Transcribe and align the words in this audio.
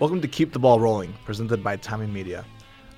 Welcome 0.00 0.22
to 0.22 0.28
Keep 0.28 0.54
the 0.54 0.58
Ball 0.58 0.80
Rolling, 0.80 1.12
presented 1.26 1.62
by 1.62 1.76
TommieMedia. 1.76 2.42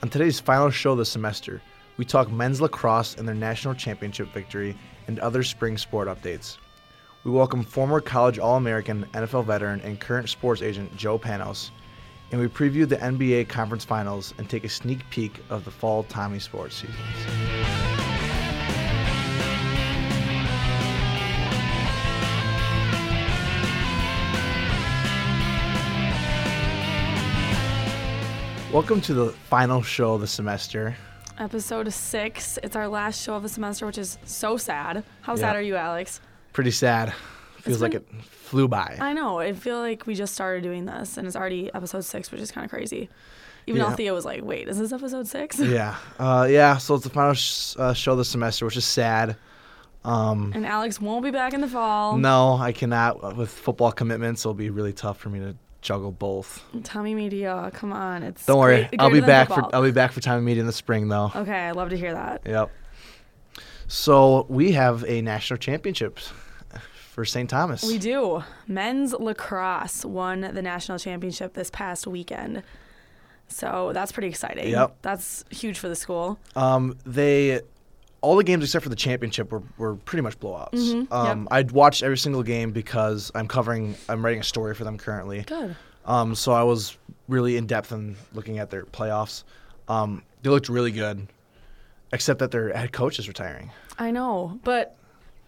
On 0.05 0.09
today's 0.09 0.39
final 0.39 0.71
show 0.71 0.93
of 0.93 0.99
the 0.99 1.05
semester, 1.05 1.61
we 1.97 2.05
talk 2.05 2.31
men's 2.31 2.61
lacrosse 2.61 3.17
and 3.17 3.27
their 3.27 3.35
national 3.35 3.75
championship 3.75 4.33
victory 4.33 4.77
and 5.09 5.19
other 5.19 5.43
spring 5.43 5.77
sport 5.77 6.07
updates. 6.07 6.59
We 7.25 7.33
welcome 7.33 7.65
former 7.65 8.01
college 8.01 8.39
All 8.39 8.57
American, 8.57 9.05
NFL 9.15 9.47
veteran, 9.47 9.81
and 9.81 9.99
current 9.99 10.29
sports 10.29 10.63
agent 10.63 10.97
Joe 10.97 11.19
Panos, 11.19 11.71
and 12.31 12.41
we 12.41 12.47
preview 12.47 12.89
the 12.89 12.99
NBA 12.99 13.49
Conference 13.49 13.85
Finals 13.85 14.33
and 14.39 14.49
take 14.49 14.63
a 14.63 14.69
sneak 14.69 15.01
peek 15.11 15.41
of 15.51 15.65
the 15.65 15.73
fall 15.73 16.05
Tommie 16.05 16.39
sports 16.39 16.77
seasons. 16.77 17.82
Welcome 28.73 29.01
to 29.03 29.15
the 29.15 29.31
final 29.33 29.83
show 29.83 30.15
of 30.15 30.21
the 30.23 30.27
semester. 30.27 30.97
Episode 31.39 31.93
six. 31.93 32.59
It's 32.63 32.75
our 32.75 32.89
last 32.89 33.23
show 33.23 33.35
of 33.35 33.43
the 33.43 33.49
semester, 33.49 33.85
which 33.87 33.99
is 33.99 34.19
so 34.25 34.57
sad. 34.57 35.05
How 35.23 35.35
Yeah. 35.35 35.41
sad 35.41 35.57
are 35.57 35.63
you, 35.63 35.77
Alex? 35.77 36.21
Pretty 36.53 36.71
sad. 36.71 37.13
Feels 37.59 37.83
like 37.83 37.95
it 37.95 38.07
flew 38.25 38.69
by. 38.69 38.97
I 39.01 39.13
know. 39.13 39.39
I 39.39 39.53
feel 39.53 39.79
like 39.79 40.07
we 40.07 40.15
just 40.15 40.35
started 40.35 40.63
doing 40.63 40.87
this, 40.87 41.17
and 41.17 41.27
it's 41.27 41.37
already 41.37 41.73
episode 41.75 42.05
six, 42.05 42.31
which 42.33 42.41
is 42.41 42.51
kind 42.51 42.65
of 42.65 42.71
crazy. 42.71 43.09
Even 43.67 43.81
Yeah. 43.83 43.89
Althea 43.89 44.13
was 44.15 44.25
like, 44.25 44.43
"Wait, 44.43 44.69
is 44.69 44.79
this 44.79 44.93
episode 44.93 45.29
six? 45.29 45.59
yeah, 45.61 45.95
uh, 46.19 46.47
yeah. 46.51 46.79
So 46.79 46.95
it's 46.97 47.05
the 47.05 47.11
final 47.11 47.35
sh- 47.35 47.77
uh, 47.79 47.93
show 47.93 48.13
of 48.13 48.19
the 48.19 48.25
semester, 48.25 48.65
which 48.65 48.77
is 48.77 48.85
sad. 48.85 49.37
Um, 50.05 50.51
And 50.55 50.67
Alex 50.67 51.01
won't 51.01 51.23
be 51.23 51.31
back 51.31 51.53
in 51.55 51.61
the 51.61 51.69
fall. 51.69 52.17
no, 52.17 52.57
I 52.57 52.73
cannot 52.73 53.23
uh, 53.23 53.33
with 53.37 53.51
football 53.51 53.93
commitments. 53.93 54.43
It'll 54.43 54.55
be 54.55 54.71
really 54.71 54.93
tough 54.93 55.19
for 55.19 55.29
me 55.29 55.39
to 55.39 55.55
juggle 55.83 56.13
both. 56.13 56.63
TommieMedia, 56.77 57.73
come 57.75 57.93
on. 57.93 58.23
It's 58.23 58.47
Don't 58.47 58.59
worry, 58.59 58.87
great- 58.89 59.01
I'll 59.01 59.11
be 59.11 59.21
back 59.21 59.49
for. 59.49 59.69
I'll 59.75 59.83
be 59.83 59.91
back 59.91 60.13
for 60.13 60.21
TommieMedia 60.21 60.59
in 60.59 60.67
the 60.67 60.73
spring 60.73 61.09
though. 61.09 61.31
Okay, 61.35 61.53
I 61.67 61.73
love 61.73 61.91
to 61.91 61.97
hear 61.99 62.15
that. 62.15 62.43
Yep. 62.47 62.71
So 63.89 64.47
we 64.49 64.73
have 64.73 65.05
a 65.07 65.21
national 65.21 65.59
championship 65.59 66.19
for 67.11 67.25
St. 67.27 67.51
Thomas. 67.51 67.83
We 67.83 67.99
do. 67.99 68.43
Men's 68.67 69.13
lacrosse 69.13 70.05
won 70.05 70.41
the 70.41 70.63
national 70.63 70.99
championship 70.99 71.53
this 71.55 71.69
past 71.71 72.07
weekend. 72.07 72.63
So 73.49 73.91
that's 73.93 74.13
pretty 74.13 74.29
exciting. 74.29 74.69
Yep. 74.71 74.97
That's 75.03 75.45
huge 75.51 75.79
for 75.79 75.91
the 75.91 75.97
school. 75.97 76.39
Um, 76.57 76.97
they 77.05 77.61
all 78.23 78.37
the 78.37 78.45
games 78.45 78.65
except 78.65 78.83
for 78.85 78.89
the 78.89 78.97
championship 78.97 79.53
were, 79.53 79.63
were 79.79 79.97
pretty 79.97 80.23
much 80.23 80.39
blowouts. 80.41 80.71
Mhm, 80.73 81.13
Um, 81.13 81.41
yep. 81.43 81.49
I'd 81.51 81.71
watched 81.73 82.03
every 82.03 82.17
single 82.19 82.43
game 82.43 82.71
because 82.71 83.31
I'm 83.35 83.47
covering. 83.49 83.95
I'm 84.09 84.25
writing 84.25 84.41
a 84.41 84.45
story 84.45 84.75
for 84.75 84.85
them 84.85 84.97
currently. 84.97 85.43
Good. 85.43 85.77
Um, 86.07 86.35
so 86.35 86.53
I 86.53 86.63
was 86.63 86.97
really 87.29 87.57
in 87.57 87.67
depth 87.67 87.93
in 87.93 88.17
looking 88.33 88.59
at 88.59 88.71
their 88.71 88.85
playoffs. 88.85 89.45
Um, 89.89 90.23
they 90.43 90.51
looked 90.51 90.69
really 90.69 90.91
good, 90.93 91.27
except 92.13 92.39
that 92.41 92.51
their 92.51 92.73
head 92.73 92.93
coach 92.93 93.19
is 93.19 93.29
retiring. 93.29 93.71
I 93.99 94.11
know, 94.11 94.59
but 94.65 94.97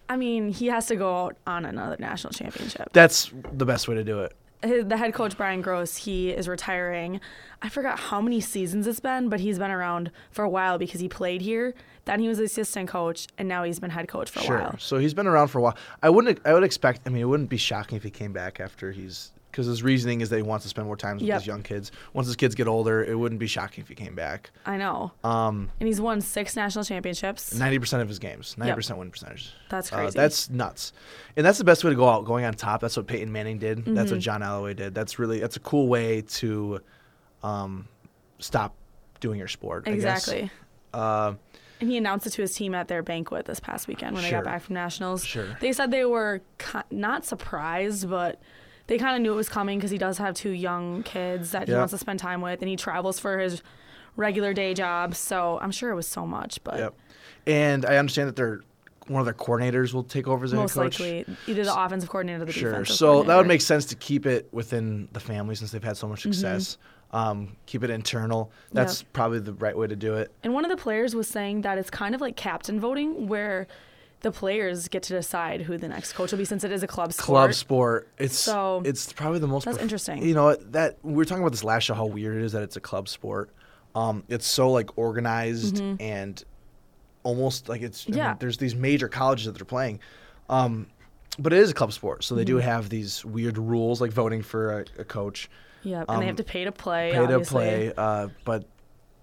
I 0.07 0.17
mean, 0.17 0.49
he 0.49 0.67
has 0.67 0.85
to 0.87 0.95
go 0.95 1.13
out 1.25 1.37
on 1.47 1.65
another 1.65 1.95
national 1.99 2.31
championship. 2.33 2.89
That's 2.93 3.31
the 3.53 3.65
best 3.65 3.87
way 3.87 3.95
to 3.95 4.03
do 4.03 4.19
it. 4.21 4.33
The 4.61 4.97
head 4.97 5.13
coach 5.13 5.37
Brian 5.37 5.61
Gross, 5.61 5.95
he 5.97 6.31
is 6.31 6.47
retiring. 6.47 7.19
I 7.61 7.69
forgot 7.69 7.99
how 7.99 8.19
many 8.19 8.41
seasons 8.41 8.87
it's 8.87 8.99
been, 8.99 9.29
but 9.29 9.39
he's 9.39 9.59
been 9.59 9.69
around 9.69 10.09
for 10.31 10.43
a 10.43 10.49
while 10.49 10.77
because 10.79 10.99
he 11.01 11.07
played 11.07 11.41
here. 11.41 11.73
Then 12.05 12.19
he 12.19 12.27
was 12.27 12.39
assistant 12.39 12.89
coach, 12.89 13.27
and 13.37 13.47
now 13.47 13.63
he's 13.63 13.79
been 13.79 13.91
head 13.91 14.07
coach 14.07 14.29
for 14.31 14.39
a 14.39 14.43
Sure. 14.43 14.59
while. 14.59 14.75
So 14.79 14.97
he's 14.97 15.13
been 15.13 15.27
around 15.27 15.49
for 15.49 15.59
a 15.59 15.61
while. 15.61 15.77
I 16.01 16.09
wouldn't. 16.09 16.39
I 16.45 16.53
would 16.53 16.63
expect. 16.63 17.01
I 17.05 17.09
mean, 17.09 17.21
it 17.21 17.25
wouldn't 17.25 17.49
be 17.49 17.57
shocking 17.57 17.95
if 17.95 18.03
he 18.03 18.09
came 18.09 18.33
back 18.33 18.59
after 18.59 18.91
he's 18.91 19.31
because 19.55 19.67
his 19.67 19.81
reasoning 19.83 20.19
is 20.19 20.27
that 20.29 20.35
he 20.35 20.41
wants 20.41 20.63
to 20.65 20.69
spend 20.69 20.85
more 20.85 20.97
time 20.97 21.15
with 21.15 21.23
Yep. 21.25 21.37
his 21.39 21.47
young 21.47 21.63
kids. 21.63 21.89
Once 22.11 22.27
his 22.27 22.35
kids 22.35 22.55
get 22.55 22.67
older, 22.67 23.01
it 23.01 23.15
wouldn't 23.17 23.39
be 23.39 23.47
shocking 23.47 23.81
if 23.81 23.87
he 23.87 23.95
came 23.95 24.13
back. 24.13 24.51
I 24.65 24.75
know, 24.75 25.13
Um, 25.23 25.69
and 25.79 25.87
he's 25.87 26.01
won 26.01 26.19
six 26.19 26.57
national 26.57 26.83
championships. 26.83 27.55
ninety 27.55 27.79
percent 27.79 28.01
of 28.01 28.09
his 28.09 28.19
games, 28.19 28.55
ninety 28.57 28.73
percent 28.75 28.99
win 28.99 29.11
percentage. 29.11 29.53
That's 29.69 29.93
Uh, 29.93 29.95
crazy. 29.97 30.17
that's 30.17 30.49
nuts, 30.49 30.91
and 31.37 31.45
that's 31.45 31.57
the 31.57 31.63
best 31.63 31.85
way 31.85 31.91
to 31.91 31.95
go 31.95 32.09
out, 32.09 32.25
going 32.25 32.43
on 32.43 32.53
top. 32.55 32.81
That's 32.81 32.97
what 32.97 33.07
Peyton 33.07 33.31
Manning 33.31 33.57
did. 33.59 33.85
That's 33.85 34.07
Mm-hmm. 34.07 34.11
what 34.15 34.19
John 34.19 34.41
Elway 34.41 34.75
did. 34.75 34.93
That's 34.93 35.17
really 35.19 35.39
that's 35.39 35.55
a 35.55 35.61
cool 35.61 35.87
way 35.87 36.21
to 36.21 36.81
um, 37.41 37.87
stop 38.39 38.75
doing 39.21 39.39
your 39.39 39.47
sport. 39.47 39.83
I 39.87 39.91
guess. 39.95 40.27
exactly. 40.27 40.51
Uh, 40.93 41.35
And 41.79 41.89
he 41.89 41.97
announced 41.97 42.25
it 42.25 42.31
to 42.31 42.41
his 42.41 42.53
team 42.55 42.73
at 42.73 42.87
their 42.87 43.03
banquet 43.03 43.45
this 43.45 43.59
past 43.59 43.87
weekend 43.87 44.15
when 44.15 44.23
they 44.23 44.31
got 44.31 44.43
back 44.45 44.61
from 44.61 44.75
nationals. 44.75 45.23
Sure. 45.23 45.57
They 45.59 45.73
said 45.73 45.91
they 45.91 46.05
were 46.05 46.41
ki- 46.57 46.79
not 46.89 47.25
surprised, 47.25 48.09
but 48.09 48.39
they 48.87 48.97
kind 48.97 49.15
of 49.15 49.21
knew 49.21 49.31
it 49.33 49.35
was 49.35 49.49
coming 49.49 49.79
because 49.79 49.91
he 49.91 49.97
does 49.97 50.17
have 50.17 50.35
two 50.35 50.51
young 50.51 51.03
kids 51.03 51.51
that 51.51 51.67
he 51.67 51.73
wants 51.73 51.91
to 51.91 51.97
spend 51.97 52.19
time 52.19 52.41
with, 52.41 52.61
and 52.61 52.69
he 52.69 52.75
travels 52.75 53.19
for 53.19 53.39
his 53.39 53.61
regular 54.15 54.53
day 54.53 54.73
job. 54.73 55.15
So 55.15 55.59
I'm 55.61 55.71
sure 55.71 55.91
it 55.91 55.95
was 55.95 56.07
so 56.07 56.25
much, 56.25 56.63
but 56.63 56.77
yep. 56.79 56.93
And 57.47 57.85
I 57.85 57.97
understand 57.97 58.27
that 58.29 58.35
they're 58.35 58.61
one 59.07 59.19
of 59.19 59.25
their 59.25 59.35
coordinators 59.35 59.93
will 59.93 60.03
take 60.03 60.27
over 60.27 60.45
as 60.45 60.53
a 60.53 60.55
head 60.55 60.61
most 60.63 60.73
coach. 60.73 60.99
likely 60.99 61.25
either 61.45 61.63
the 61.63 61.79
offensive 61.79 62.09
coordinator 62.09 62.41
or 62.41 62.45
the 62.45 62.51
Sure. 62.51 62.71
defensive 62.71 62.95
So 62.95 63.05
that 63.07 63.17
would 63.17 63.25
coordinator. 63.25 63.47
make 63.47 63.61
sense 63.61 63.85
to 63.85 63.95
keep 63.95 64.25
it 64.25 64.47
within 64.51 65.07
the 65.13 65.19
family 65.19 65.53
since 65.53 65.71
they've 65.71 65.83
had 65.83 65.95
so 65.95 66.07
much 66.07 66.23
success. 66.23 66.79
Um, 67.11 67.55
keep 67.67 67.83
it 67.83 67.91
internal. 67.91 68.51
That's 68.71 69.03
probably 69.03 69.39
the 69.39 69.53
right 69.53 69.77
way 69.77 69.85
to 69.85 69.95
do 69.95 70.15
it. 70.15 70.31
And 70.43 70.55
one 70.55 70.65
of 70.65 70.71
the 70.71 70.77
players 70.77 71.13
was 71.13 71.27
saying 71.27 71.61
that 71.61 71.77
it's 71.77 71.91
kind 71.91 72.15
of 72.15 72.19
like 72.21 72.35
captain 72.35 72.79
voting, 72.79 73.27
where 73.27 73.67
the 74.21 74.31
players 74.31 74.87
get 74.87 75.03
to 75.03 75.13
decide 75.13 75.61
who 75.61 75.77
the 75.77 75.87
next 75.87 76.13
coach 76.13 76.31
will 76.31 76.39
be, 76.39 76.45
since 76.45 76.63
it 76.63 76.71
is 76.71 76.81
a 76.83 76.87
club 76.87 77.13
sport. 77.13 77.25
Club 77.25 77.53
sport. 77.53 78.07
It's 78.17 78.37
So, 78.37 78.81
it's 78.85 79.13
probably 79.13 79.39
the 79.39 79.47
most. 79.47 79.65
that's 79.65 79.77
interesting. 79.77 80.23
You 80.23 80.33
know 80.33 80.55
that 80.55 80.97
we 81.03 81.13
were 81.13 81.25
talking 81.25 81.43
about 81.43 81.51
this 81.51 81.63
last 81.63 81.83
show. 81.83 81.93
How 81.93 82.05
weird 82.05 82.37
it 82.37 82.43
is 82.43 82.53
that 82.53 82.63
it's 82.63 82.75
a 82.75 82.81
club 82.81 83.07
sport. 83.07 83.51
Um, 83.93 84.23
it's 84.27 84.47
so 84.47 84.71
like 84.71 84.97
organized 84.97 85.79
and 85.99 86.43
almost 87.23 87.69
like 87.69 87.81
it's. 87.81 88.05
I 88.07 88.11
mean, 88.11 88.19
Mm-hmm. 88.19 88.27
Yeah. 88.27 88.35
there's 88.39 88.57
these 88.57 88.75
major 88.75 89.07
colleges 89.07 89.45
that 89.45 89.53
they're 89.53 89.65
playing. 89.65 89.99
Um, 90.49 90.87
but 91.37 91.51
it 91.53 91.59
is 91.59 91.71
a 91.71 91.73
club 91.73 91.91
sport, 91.93 92.23
so 92.23 92.33
they 92.35 92.41
Mm-hmm. 92.43 92.47
do 92.47 92.57
have 92.57 92.89
these 92.89 93.23
weird 93.25 93.57
rules 93.57 93.99
like 94.01 94.11
voting 94.11 94.41
for 94.41 94.79
a, 94.79 94.85
a 94.99 95.03
coach. 95.03 95.49
Yeah, 95.83 95.99
and 96.01 96.09
um, 96.09 96.19
they 96.19 96.25
have 96.27 96.37
to 96.37 96.43
pay 96.43 96.63
to 96.63 96.71
play. 96.71 97.11
pay 97.11 97.17
obviously. 97.19 97.43
to 97.43 97.69
play. 97.69 97.93
Uh, 97.95 98.27
but 98.43 98.65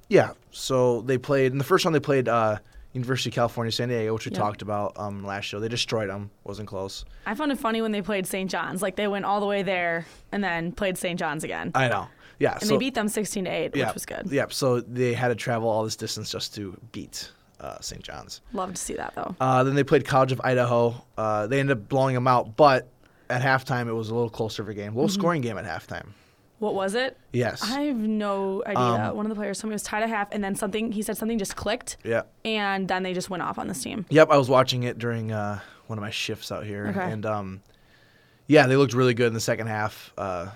yeah, 0.09 0.33
so 0.53 1.01
they 1.03 1.19
played 1.19 1.53
in 1.53 1.59
the 1.59 1.65
first 1.65 1.85
round. 1.85 1.95
They 1.95 2.01
played 2.01 2.29
uh, 2.29 2.59
University 2.93 3.31
of 3.31 3.35
California, 3.35 3.73
San 3.73 3.89
Diego, 3.89 4.13
which 4.15 4.27
we 4.27 4.33
Yep. 4.33 4.39
talked 4.39 4.63
about 4.63 4.93
um, 4.97 5.25
last 5.25 5.45
show. 5.45 5.59
They 5.61 5.69
destroyed 5.69 6.11
them. 6.11 6.31
wasn't 6.45 6.69
close. 6.69 7.05
I 7.27 7.35
found 7.35 7.51
it 7.53 7.59
funny 7.59 7.81
when 7.81 7.93
they 7.93 8.03
played 8.03 8.27
St. 8.27 8.51
John's. 8.51 8.83
Like 8.83 8.97
they 8.97 9.09
went 9.09 9.25
all 9.25 9.41
the 9.41 9.47
way 9.47 9.63
there 9.63 10.05
and 10.31 10.43
then 10.45 10.73
played 10.73 10.99
St. 10.99 11.19
John's 11.19 11.43
again. 11.45 11.71
I 11.75 11.89
know. 11.89 12.09
Yeah, 12.39 12.53
and 12.55 12.63
so, 12.63 12.69
they 12.71 12.79
beat 12.79 12.95
them 12.95 13.09
16 13.09 13.45
to 13.45 13.51
8, 13.51 13.77
yeah, 13.77 13.87
which 13.87 13.95
was 13.95 14.05
good. 14.07 14.29
Yeah, 14.31 14.47
so 14.51 14.81
they 14.81 15.13
had 15.15 15.29
to 15.29 15.35
travel 15.35 15.69
all 15.69 15.85
this 15.85 15.97
distance 15.97 16.31
just 16.31 16.55
to 16.57 16.77
beat 16.91 17.31
uh, 17.61 17.79
St. 17.81 18.03
John's. 18.03 18.41
Love 18.53 18.73
to 18.75 18.81
see 18.81 18.95
that 18.95 19.15
though. 19.15 19.37
Uh, 19.41 19.63
then 19.65 19.75
they 19.77 19.85
played 19.85 20.05
College 20.05 20.33
of 20.33 20.41
Idaho. 20.43 20.95
Uh, 21.17 21.47
they 21.47 21.61
ended 21.61 21.79
up 21.79 21.89
blowing 21.89 22.15
them 22.15 22.27
out, 22.27 22.57
but 22.57 22.89
at 23.31 23.41
halftime 23.43 23.87
it 23.89 23.93
was 23.93 24.11
a 24.11 24.15
little 24.15 24.29
closer 24.31 24.61
of 24.63 24.69
a 24.69 24.75
game, 24.75 24.95
low 24.97 25.05
Mm-hmm. 25.05 25.13
scoring 25.13 25.41
game 25.41 25.57
at 25.57 25.65
halftime. 25.65 26.09
What 26.63 26.75
was 26.75 26.95
it? 26.95 27.19
Yes. 27.33 27.61
I 27.61 27.81
have 27.83 27.97
no 27.97 28.63
idea. 28.65 29.09
Um, 29.09 29.17
One 29.17 29.27
of 29.27 29.31
the 29.31 29.35
players 29.35 29.59
told 29.61 29.71
me 29.71 29.73
it 29.73 29.75
was 29.75 29.83
tied 29.83 30.05
at 30.05 30.09
half, 30.09 30.29
and 30.31 30.45
then 30.45 30.55
something 30.55 30.93
he 30.93 31.03
said 31.03 31.17
something 31.17 31.37
just 31.37 31.57
clicked, 31.57 31.97
yeah. 32.05 32.23
and 32.45 32.87
then 32.87 33.03
they 33.03 33.13
just 33.13 33.29
went 33.29 33.43
off 33.43 33.59
on 33.59 33.67
this 33.67 33.83
team. 33.83 34.07
Yep, 34.11 34.31
I 34.31 34.37
was 34.37 34.49
watching 34.49 34.85
it 34.85 34.97
during 34.97 35.33
uh, 35.33 35.59
one 35.89 35.99
of 35.99 36.03
my 36.03 36.11
shifts 36.11 36.53
out 36.53 36.65
here, 36.65 36.87
Okay. 36.97 37.11
and 37.11 37.27
um, 37.27 37.63
yeah, 38.47 38.69
they 38.69 38.77
looked 38.77 38.95
really 38.95 39.13
good 39.13 39.27
in 39.27 39.35
the 39.35 39.41
second 39.41 39.67
half. 39.67 40.13
Uh, 40.17 40.51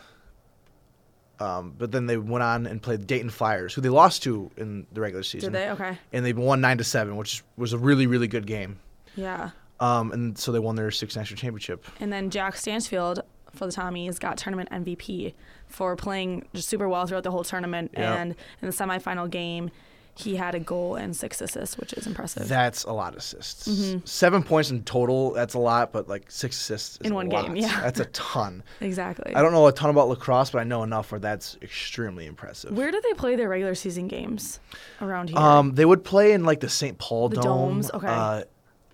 um, 1.41 1.75
but 1.77 1.91
then 1.91 2.07
they 2.07 2.17
went 2.17 2.45
on 2.45 2.69
and 2.69 2.81
played 2.81 3.09
Dayton 3.09 3.31
Flyers, 3.31 3.75
who 3.75 3.81
they 3.81 3.89
lost 3.89 4.23
to 4.23 4.49
in 4.57 4.87
the 4.93 5.01
regular 5.01 5.25
season. 5.25 5.53
Did 5.53 5.61
they? 5.61 5.71
Okay. 5.71 5.99
And 6.13 6.25
they 6.25 6.33
won 6.33 6.61
nine 6.61 6.79
to 6.79 6.85
seven, 6.85 7.17
which 7.17 7.43
was 7.57 7.73
a 7.73 7.79
really 7.79 8.07
really 8.07 8.29
good 8.29 8.47
game. 8.47 8.79
Yeah. 9.17 9.51
Um, 9.81 10.13
and 10.13 10.39
so 10.39 10.53
they 10.53 10.61
won 10.61 10.77
their 10.77 10.93
sixth 10.93 11.17
national 11.17 11.39
championship. 11.39 11.85
And 11.99 12.13
then 12.13 12.31
Jack 12.31 12.55
Stansfield 12.55 13.23
for 13.57 13.67
the 13.67 13.73
Tommies 13.73 14.19
got 14.21 14.37
tournament 14.39 14.71
MVP 14.71 15.35
for 15.67 15.97
playing 15.97 16.47
just 16.55 16.69
super 16.69 16.89
well 16.89 17.07
throughout 17.07 17.25
the 17.25 17.31
whole 17.31 17.45
tournament. 17.45 17.93
Yeah. 17.95 18.15
And 18.15 18.35
in 18.63 18.69
the 18.69 18.75
semifinal 18.75 19.29
game, 19.31 19.71
he 20.19 20.37
had 20.37 20.55
a 20.55 20.61
goal 20.61 20.95
and 20.97 21.15
six 21.15 21.43
assists, 21.43 21.77
which 21.77 21.93
is 21.93 22.07
impressive. 22.07 22.49
That's 22.49 22.85
a 22.85 22.93
lot 22.93 23.13
of 23.13 23.19
assists. 23.19 23.69
Seven 24.11 24.43
points 24.43 24.71
in 24.71 24.83
total. 24.85 25.33
That's 25.33 25.53
a 25.53 25.59
lot, 25.59 25.93
but 25.93 26.09
like 26.09 26.31
six 26.31 26.57
assists 26.59 26.93
is 26.93 26.97
Mm-hmm. 26.99 27.07
In 27.09 27.15
one 27.15 27.29
lot. 27.29 27.47
game, 27.47 27.57
yeah. 27.57 27.81
That's 27.83 28.01
a 28.01 28.07
ton. 28.07 28.63
exactly. 28.81 29.35
I 29.35 29.43
don't 29.43 29.53
know 29.53 29.67
a 29.67 29.73
ton 29.73 29.91
about 29.91 30.09
lacrosse, 30.09 30.51
but 30.51 30.61
I 30.61 30.65
know 30.65 30.83
enough 30.85 31.13
where 31.13 31.19
that's 31.19 31.59
extremely 31.61 32.25
impressive. 32.25 32.75
Where 32.75 32.91
do 32.91 32.99
they 33.03 33.13
play 33.13 33.37
their 33.37 33.49
regular 33.51 33.75
season 33.75 34.09
games 34.09 34.59
around 35.03 35.29
here? 35.29 35.39
Um, 35.39 35.75
they 35.75 35.85
would 35.85 36.03
play 36.03 36.33
in 36.33 36.45
like 36.45 36.61
the 36.61 36.71
St. 36.71 36.97
Paul 36.97 37.29
The 37.29 37.37
Dome. 37.37 37.45
domes, 37.83 37.91
okay. 37.93 38.07
Uh, 38.09 38.45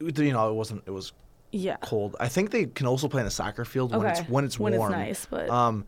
you 0.00 0.32
know, 0.32 0.50
it 0.50 0.54
wasn't. 0.54 0.82
It 0.86 0.90
was 0.90 1.12
yeah. 1.52 1.76
cold. 1.82 2.16
I 2.18 2.28
think 2.28 2.50
they 2.50 2.64
can 2.66 2.86
also 2.86 3.06
play 3.08 3.20
in 3.20 3.24
the 3.26 3.30
soccer 3.30 3.64
field 3.64 3.92
when 3.92 4.00
Okay. 4.00 4.20
it's 4.20 4.28
when 4.28 4.44
it's 4.44 4.58
When 4.58 4.74
it's 4.74 4.90
nice, 4.90 5.26
but- 5.26 5.48
um, 5.48 5.84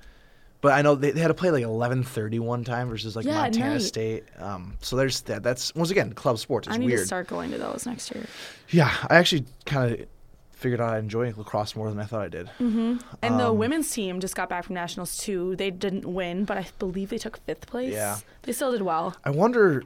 but 0.61 0.73
I 0.73 0.81
know 0.81 0.95
they, 0.95 1.11
they 1.11 1.21
had 1.21 1.29
to 1.29 1.35
play 1.35 1.51
like 1.51 1.63
eleven 1.63 2.03
thirty 2.03 2.39
one 2.39 2.65
time 2.65 2.89
versus 2.89 3.17
like 3.17 3.27
Yeah, 3.27 3.35
Montana. 3.43 3.81
State. 3.81 4.25
Um, 4.39 4.79
so 4.81 4.97
there's 4.97 5.21
that. 5.23 5.43
That's 5.43 5.75
once 5.75 5.91
again 5.91 6.13
club 6.15 6.39
sports. 6.39 6.69
It's 6.69 6.75
I 6.77 6.79
need 6.79 6.87
weird. 6.87 7.01
to 7.01 7.07
start 7.07 7.27
going 7.27 7.51
to 7.51 7.59
those 7.59 7.85
next 7.87 8.15
year. 8.15 8.25
Yeah, 8.71 8.91
I 9.11 9.17
actually 9.17 9.45
kind 9.67 9.93
of 10.01 10.07
figured 10.53 10.81
out 10.81 10.95
I 10.95 10.99
enjoy 10.99 11.35
lacrosse 11.37 11.77
more 11.77 11.91
than 11.91 12.01
I 12.01 12.05
thought 12.05 12.23
I 12.23 12.29
did. 12.29 12.47
Mm-hmm. 12.59 12.97
And 13.21 13.39
the 13.39 13.49
Um, 13.49 13.59
women's 13.59 13.91
team 13.93 14.21
just 14.21 14.35
got 14.35 14.49
back 14.49 14.65
from 14.65 14.75
nationals 14.77 15.19
too. 15.19 15.55
They 15.57 15.71
didn't 15.71 16.07
win, 16.07 16.47
but 16.47 16.57
I 16.57 16.67
believe 16.79 17.11
they 17.11 17.19
took 17.19 17.37
fifth 17.45 17.67
place. 17.67 17.93
Yeah. 17.93 18.17
They 18.45 18.53
still 18.53 18.73
did 18.73 18.81
well. 18.81 19.15
I 19.25 19.31
wonder 19.31 19.83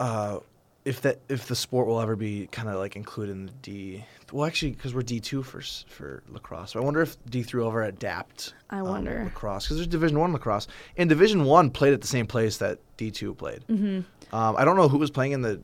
uh, 0.00 0.40
if 0.86 1.00
that 1.02 1.18
if 1.28 1.48
the 1.48 1.56
sport 1.56 1.88
will 1.88 2.00
ever 2.00 2.14
be 2.14 2.46
kind 2.52 2.68
of 2.68 2.76
like 2.76 2.94
included 2.94 3.32
in 3.32 3.46
the 3.46 3.52
D. 3.60 4.04
Well, 4.32 4.46
actually, 4.46 4.70
because 4.70 4.94
we're 4.94 5.02
D 5.02 5.18
two 5.18 5.42
for 5.42 5.60
for 5.88 6.22
lacrosse. 6.28 6.70
So 6.72 6.80
I 6.80 6.84
wonder 6.84 7.02
if 7.02 7.16
D 7.28 7.42
three 7.42 7.60
will 7.60 7.68
ever 7.68 7.82
adapt. 7.82 8.54
I 8.70 8.78
um, 8.78 8.86
wonder. 8.86 9.24
lacrosse 9.24 9.64
because 9.64 9.78
there's 9.78 9.88
Division 9.88 10.18
one 10.18 10.32
lacrosse, 10.32 10.68
and 10.96 11.08
Division 11.08 11.44
one 11.44 11.70
played 11.70 11.92
at 11.92 12.00
the 12.00 12.06
same 12.06 12.26
place 12.28 12.58
that 12.58 12.78
D 12.96 13.10
two 13.10 13.34
played. 13.34 13.64
Mm-hmm. 13.68 14.34
Um, 14.34 14.56
I 14.56 14.64
don't 14.64 14.76
know 14.76 14.88
who 14.88 14.98
was 14.98 15.10
playing 15.10 15.32
in 15.32 15.42
the 15.42 15.60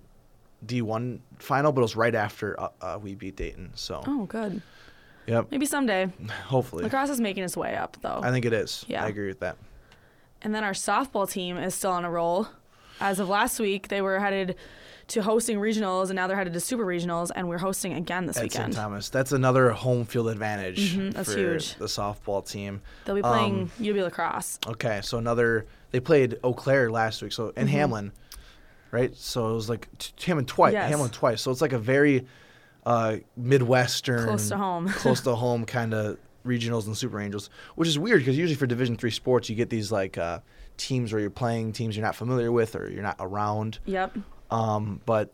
D 0.66 0.82
one 0.82 1.22
final, 1.38 1.70
but 1.70 1.80
it 1.80 1.84
was 1.84 1.96
right 1.96 2.14
after 2.16 2.58
uh, 2.60 2.68
uh, 2.80 2.98
we 3.00 3.14
beat 3.14 3.36
Dayton. 3.36 3.70
So 3.76 4.02
Oh, 4.04 4.26
good. 4.26 4.60
yep, 5.28 5.46
Maybe 5.52 5.66
someday. 5.66 6.10
hopefully. 6.46 6.82
Lacrosse 6.82 7.10
is 7.10 7.20
making 7.20 7.44
its 7.44 7.56
way 7.56 7.76
up 7.76 7.96
though. 8.02 8.20
I 8.22 8.32
think 8.32 8.44
it 8.44 8.52
is. 8.52 8.84
Yeah. 8.88 9.04
I 9.04 9.08
agree 9.08 9.28
with 9.28 9.40
that. 9.40 9.56
And 10.42 10.52
then 10.52 10.64
our 10.64 10.72
softball 10.72 11.30
team 11.30 11.56
is 11.58 11.76
still 11.76 11.92
on 11.92 12.04
a 12.04 12.10
roll. 12.10 12.48
As 13.00 13.20
of 13.20 13.28
last 13.28 13.60
week, 13.60 13.86
they 13.88 14.02
were 14.02 14.18
headed 14.18 14.56
to 15.12 15.22
hosting 15.22 15.58
regionals, 15.58 16.06
and 16.06 16.14
now 16.16 16.26
they're 16.26 16.36
headed 16.36 16.52
to 16.54 16.60
super 16.60 16.84
regionals, 16.84 17.30
and 17.34 17.48
we're 17.48 17.58
hosting 17.58 17.92
again 17.94 18.26
this 18.26 18.36
At 18.36 18.42
St. 18.50 18.54
weekend. 18.54 18.72
Thomas, 18.74 19.08
that's 19.08 19.32
another 19.32 19.70
home 19.70 20.04
field 20.04 20.28
advantage 20.28 20.94
Mhm, 20.96 21.12
that's 21.14 21.32
for 21.32 21.38
huge. 21.38 21.74
the 21.76 21.84
softball 21.86 22.46
team. 22.48 22.80
They'll 23.04 23.14
be 23.16 23.22
playing 23.22 23.62
Um, 23.62 23.70
UW 23.80 24.02
La 24.04 24.10
Crosse. 24.10 24.58
Okay, 24.66 25.00
so 25.02 25.18
another 25.18 25.66
they 25.90 26.00
played 26.00 26.38
Eau 26.42 26.54
Claire 26.54 26.90
last 26.90 27.22
week, 27.22 27.32
so 27.32 27.48
Mm-hmm. 27.48 27.58
and 27.60 27.68
Hamline, 27.68 28.10
right? 28.90 29.14
So 29.16 29.50
it 29.50 29.54
was 29.54 29.68
like 29.68 29.88
t- 29.98 30.12
Hamline 30.32 30.46
twice, 30.46 30.72
Yes. 30.72 30.92
Hamline 30.92 31.12
twice. 31.12 31.42
So 31.42 31.50
it's 31.50 31.60
like 31.60 31.72
a 31.72 31.78
very 31.78 32.26
uh, 32.84 33.18
midwestern, 33.36 34.24
Close 34.26 34.48
to 34.48 34.56
home. 34.56 34.88
close 34.96 35.20
to 35.20 35.34
home 35.36 35.64
kind 35.64 35.94
of 35.94 36.18
regionals 36.44 36.86
and 36.86 36.96
super 36.96 37.18
regionals, 37.18 37.48
which 37.76 37.88
is 37.88 37.98
weird 37.98 38.20
because 38.20 38.36
usually 38.36 38.56
for 38.56 38.66
Division 38.66 38.96
three 38.96 39.10
sports 39.10 39.48
you 39.48 39.54
get 39.54 39.70
these 39.70 39.92
like 39.92 40.18
uh, 40.18 40.40
teams 40.78 41.12
where 41.12 41.20
you're 41.20 41.30
playing 41.30 41.72
teams 41.72 41.96
you're 41.96 42.04
not 42.04 42.16
familiar 42.16 42.50
with 42.50 42.74
or 42.74 42.90
you're 42.90 43.02
not 43.02 43.16
around, 43.20 43.78
Yep. 43.84 44.16
Um, 44.52 45.00
but 45.06 45.32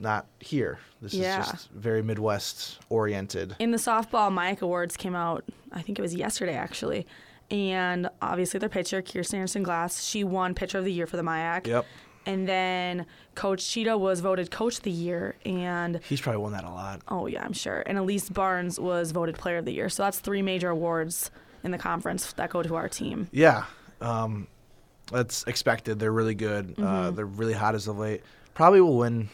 not 0.00 0.26
here. 0.40 0.78
This 1.00 1.14
Yeah. 1.14 1.40
is 1.42 1.50
just 1.50 1.70
very 1.70 2.02
Midwest 2.02 2.78
oriented. 2.90 3.56
In 3.58 3.70
the 3.70 3.78
softball, 3.78 4.30
MIAC 4.30 4.60
Awards 4.62 4.96
came 4.96 5.14
out, 5.14 5.44
I 5.72 5.82
think 5.82 5.98
it 5.98 6.02
was 6.02 6.14
yesterday 6.14 6.54
actually. 6.54 7.06
And 7.50 8.08
obviously, 8.22 8.58
their 8.58 8.68
pitcher, 8.70 9.02
Kirsten 9.02 9.38
Anderson 9.38 9.62
Glass, 9.62 10.02
she 10.02 10.24
won 10.24 10.54
Pitcher 10.54 10.78
of 10.78 10.84
the 10.84 10.92
Year 10.92 11.06
for 11.06 11.16
the 11.18 11.22
MIAC. 11.22 11.66
Yep, 11.66 11.84
And 12.26 12.48
then 12.48 13.04
Coach 13.34 13.62
Tschida 13.62 13.98
was 14.00 14.20
voted 14.20 14.50
Coach 14.50 14.78
of 14.78 14.82
the 14.82 14.90
Year. 14.90 15.36
And 15.44 16.00
he's 16.08 16.22
probably 16.22 16.40
won 16.40 16.52
that 16.52 16.64
a 16.64 16.70
lot. 16.70 17.02
oh, 17.08 17.26
yeah, 17.26 17.44
I'm 17.44 17.52
sure. 17.52 17.82
And 17.86 17.98
Elise 17.98 18.30
Barnes 18.30 18.80
was 18.80 19.12
voted 19.12 19.36
Player 19.36 19.58
of 19.58 19.66
the 19.66 19.72
Year. 19.72 19.90
So 19.90 20.02
that's 20.04 20.20
three 20.20 20.40
major 20.40 20.70
awards 20.70 21.30
in 21.62 21.70
the 21.70 21.78
conference 21.78 22.32
that 22.32 22.48
go 22.50 22.62
to 22.62 22.74
our 22.76 22.88
team. 22.88 23.28
Yeah, 23.30 23.64
um, 24.00 24.48
that's 25.12 25.44
expected. 25.44 25.98
They're 25.98 26.12
really 26.12 26.34
good. 26.34 26.74
Uh, 26.78 26.82
Mm-hmm. 26.82 27.16
they're 27.16 27.26
really 27.26 27.52
hot 27.52 27.74
as 27.74 27.88
of 27.88 27.98
late. 27.98 28.22
Probably 28.54 28.80
will 28.80 28.96
win 28.96 29.28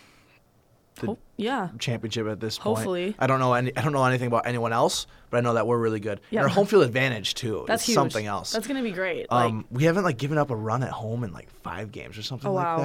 the 0.97 1.07
Ho- 1.07 1.19
yeah. 1.37 1.69
championship 1.79 2.27
at 2.27 2.41
this 2.41 2.59
point. 2.59 2.77
Hopefully. 2.79 3.15
I 3.19 3.27
don't 3.27 3.39
know 3.41 3.55
any. 3.55 3.75
I 3.77 3.83
don't 3.83 3.93
know 3.93 4.05
anything 4.05 4.27
about 4.27 4.47
anyone 4.47 4.73
else, 4.73 5.07
but 5.31 5.39
I 5.39 5.41
know 5.41 5.55
that 5.55 5.67
we're 5.67 5.79
really 5.79 6.01
good. 6.01 6.21
Yeah. 6.31 6.41
And 6.41 6.45
our 6.49 6.55
home 6.55 6.67
field 6.67 6.83
advantage 6.85 7.35
too. 7.35 7.65
That's 7.67 7.83
is 7.83 7.89
huge. 7.89 7.95
something 7.95 8.27
else. 8.27 8.53
That's 8.53 8.67
going 8.67 8.77
to 8.77 8.83
be 8.83 8.93
great. 8.93 9.27
um, 9.31 9.59
like, 9.59 9.67
we 9.71 9.85
haven't 9.85 10.05
like 10.05 10.19
given 10.19 10.37
up 10.39 10.51
a 10.51 10.57
run 10.57 10.83
at 10.83 10.91
home 10.91 11.25
in 11.25 11.33
like 11.33 11.51
five 11.63 11.93
games 11.93 12.19
or 12.19 12.23
something 12.23 12.49
Oh, 12.51 12.55
like 12.55 12.65
wow. 12.65 12.83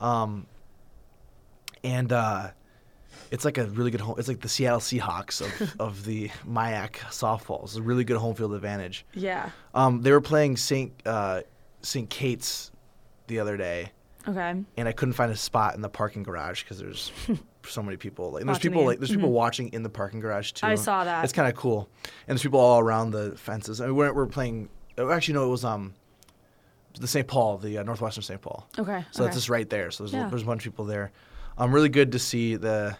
that. 0.00 0.04
Um, 0.04 0.46
and 1.84 2.12
uh, 2.12 2.50
it's 3.30 3.44
like 3.44 3.58
a 3.58 3.66
really 3.66 3.90
good 3.90 4.00
home. 4.00 4.16
It's 4.18 4.28
like 4.28 4.40
the 4.40 4.48
Seattle 4.48 4.80
Seahawks 4.80 5.40
of, 5.40 5.76
of 5.80 6.04
the 6.04 6.28
MIAC 6.48 6.92
softball. 7.10 7.64
It's 7.64 7.76
a 7.76 7.82
really 7.82 8.04
good 8.04 8.16
home 8.16 8.34
field 8.34 8.54
advantage. 8.54 9.04
yeah. 9.14 9.50
Um, 9.74 10.02
they 10.02 10.10
were 10.12 10.20
playing 10.20 10.56
St. 10.56 10.92
Uh, 11.06 11.42
St. 11.82 12.08
Kate's 12.10 12.70
the 13.26 13.38
other 13.40 13.56
day, 13.56 13.92
Okay. 14.26 14.54
and 14.76 14.88
I 14.88 14.92
couldn't 14.92 15.14
find 15.14 15.30
a 15.32 15.36
spot 15.36 15.74
in 15.74 15.80
the 15.80 15.88
parking 15.88 16.22
garage 16.22 16.62
because 16.62 16.78
there's 16.78 17.12
so 17.66 17.82
many 17.82 17.96
people. 17.96 18.32
Like, 18.32 18.44
there's 18.44 18.58
people 18.58 18.84
like 18.84 18.98
there's 18.98 19.10
people 19.10 19.32
watching 19.32 19.68
in 19.68 19.82
the 19.82 19.90
parking 19.90 20.20
garage 20.20 20.52
too. 20.52 20.66
Mm-hmm. 20.66 20.72
I 20.72 20.76
saw 20.76 21.04
that. 21.04 21.24
It's 21.24 21.32
kind 21.32 21.48
of 21.48 21.54
cool, 21.56 21.88
and 22.26 22.36
there's 22.36 22.42
people 22.42 22.60
all 22.60 22.80
around 22.80 23.10
the 23.10 23.32
fences. 23.36 23.80
I 23.80 23.86
mean, 23.86 23.96
we're, 23.96 24.12
we're 24.12 24.26
playing. 24.26 24.68
oh, 24.98 25.10
Actually, 25.10 25.34
no, 25.34 25.44
it 25.44 25.50
was 25.50 25.64
um, 25.64 25.94
the 26.98 27.06
St. 27.06 27.26
Paul, 27.26 27.58
the 27.58 27.78
uh, 27.78 27.82
Northwestern 27.82 28.22
St. 28.22 28.40
Paul. 28.40 28.68
Okay. 28.78 29.04
So 29.12 29.22
okay. 29.22 29.26
that's 29.26 29.36
just 29.36 29.48
right 29.48 29.68
there. 29.68 29.90
So 29.90 30.04
there's, 30.04 30.12
Yeah. 30.14 30.28
there's 30.28 30.42
a 30.42 30.46
bunch 30.46 30.66
of 30.66 30.72
people 30.72 30.84
there. 30.84 31.12
Um, 31.56 31.72
really 31.72 31.88
good 31.88 32.12
to 32.12 32.18
see 32.18 32.56
the 32.56 32.96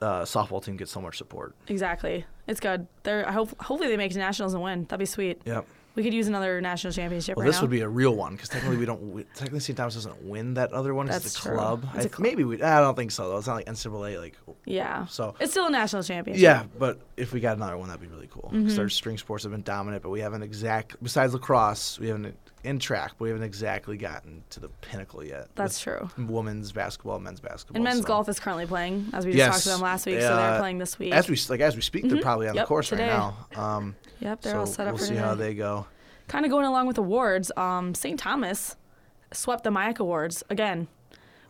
uh, 0.00 0.22
softball 0.22 0.62
team 0.64 0.76
get 0.76 0.88
so 0.88 1.00
much 1.00 1.16
support. 1.18 1.54
Exactly. 1.68 2.24
It's 2.46 2.60
good. 2.60 2.86
They're 3.04 3.26
I 3.28 3.32
hope 3.32 3.50
hopefully 3.62 3.88
they 3.88 3.96
make 3.96 4.14
nationals 4.14 4.54
and 4.54 4.62
win. 4.62 4.82
That'd 4.84 4.98
be 4.98 5.06
sweet. 5.06 5.40
Yep. 5.44 5.66
We 5.94 6.02
could 6.02 6.14
use 6.14 6.26
another 6.26 6.60
national 6.62 6.92
championship 6.94 7.36
Well, 7.36 7.44
right 7.44 7.48
this 7.48 7.56
now. 7.56 7.62
would 7.62 7.70
be 7.70 7.80
a 7.80 7.88
real 7.88 8.14
one 8.16 8.32
because 8.34 8.48
technically 8.48 8.78
we 8.78 8.86
don't. 8.86 9.12
We, 9.12 9.24
technically, 9.34 9.60
St. 9.60 9.76
Thomas 9.76 9.94
doesn't 9.94 10.22
win 10.24 10.54
that 10.54 10.72
other 10.72 10.94
one. 10.94 11.06
'cause 11.06 11.16
That's 11.16 11.26
it's 11.36 11.44
a 11.44 11.48
true. 11.48 11.56
club. 11.56 11.84
It's 11.94 12.04
a 12.04 12.08
I- 12.08 12.10
club. 12.10 12.22
Maybe 12.22 12.44
we. 12.44 12.62
I 12.62 12.80
don't 12.80 12.94
think 12.96 13.10
so 13.10 13.28
though. 13.28 13.36
It's 13.36 13.46
not 13.46 13.56
like 13.56 13.66
NCAA. 13.66 14.18
Like 14.18 14.36
yeah. 14.64 15.04
so. 15.06 15.34
It's 15.40 15.50
still 15.52 15.66
a 15.66 15.70
national 15.70 16.02
championship. 16.02 16.42
Yeah, 16.42 16.64
but 16.78 17.00
if 17.16 17.32
we 17.32 17.40
got 17.40 17.56
another 17.56 17.76
one, 17.76 17.88
that'd 17.88 18.00
be 18.00 18.06
really 18.08 18.28
cool. 18.32 18.44
Mm-hmm. 18.52 18.62
Because 18.62 18.78
our 18.78 18.88
string 18.88 19.18
sports 19.18 19.42
have 19.44 19.52
been 19.52 19.62
dominant, 19.62 20.02
but 20.02 20.08
we 20.10 20.20
haven't 20.20 20.42
exact. 20.42 20.96
Besides 21.02 21.34
lacrosse, 21.34 21.98
we 21.98 22.08
haven't 22.08 22.36
in 22.64 22.78
track, 22.78 23.10
but 23.18 23.24
we 23.24 23.28
haven't 23.28 23.42
exactly 23.44 23.96
gotten 23.96 24.44
to 24.50 24.60
the 24.60 24.68
pinnacle 24.68 25.22
yet. 25.24 25.48
That's 25.56 25.80
true. 25.80 26.08
Women's 26.16 26.70
basketball, 26.72 27.18
men's 27.18 27.40
basketball, 27.40 27.76
And 27.76 27.84
men's 27.84 28.02
so- 28.02 28.06
golf 28.06 28.28
is 28.28 28.38
currently 28.40 28.66
playing, 28.66 29.08
as 29.12 29.26
we 29.26 29.32
just 29.32 29.38
Yes. 29.38 29.50
talked 29.52 29.62
to 29.64 29.68
them 29.70 29.80
last 29.80 30.06
week. 30.06 30.14
They, 30.14 30.20
so 30.22 30.36
they're 30.36 30.54
uh, 30.54 30.58
playing 30.60 30.78
this 30.78 30.96
week. 30.98 31.12
As 31.12 31.28
we 31.28 31.36
like 31.50 31.60
as 31.60 31.74
we 31.76 31.82
speak, 31.82 32.08
they're 32.08 32.22
probably 32.22 32.48
on 32.48 32.54
Yep, 32.54 32.62
the 32.64 32.68
course 32.68 32.88
today. 32.88 33.08
right 33.10 33.32
now. 33.56 33.60
Um, 33.60 33.96
yep, 34.22 34.40
they're 34.42 34.52
so 34.52 34.60
all 34.60 34.66
set 34.66 34.86
up 34.86 34.94
we'll 34.94 34.98
for 34.98 35.04
see 35.06 35.16
how 35.16 35.34
they 35.34 35.54
go. 35.54 35.86
Kind 36.28 36.44
of 36.44 36.50
going 36.50 36.66
along 36.66 36.86
with 36.86 36.98
awards. 36.98 37.50
Um, 37.56 37.94
St. 37.94 38.18
Thomas 38.18 38.76
swept 39.32 39.64
the 39.64 39.70
MIAC 39.70 39.98
Awards 39.98 40.42
again. 40.50 40.88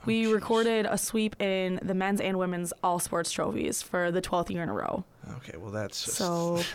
We 0.05 0.27
Oh, 0.27 0.33
recorded 0.33 0.87
a 0.87 0.99
sweep 0.99 1.41
in 1.41 1.79
the 1.83 1.95
men's 1.95 2.21
and 2.21 2.37
women's 2.39 2.73
all 2.83 2.99
sports 2.99 3.31
trophies 3.31 3.83
for 3.83 4.11
the 4.11 4.21
12th 4.21 4.51
year 4.51 4.63
in 4.65 4.69
a 4.69 4.73
row. 4.73 5.05
Okay, 5.37 5.57
well 5.57 5.71
that's 5.71 6.05
just, 6.05 6.17
So, 6.17 6.57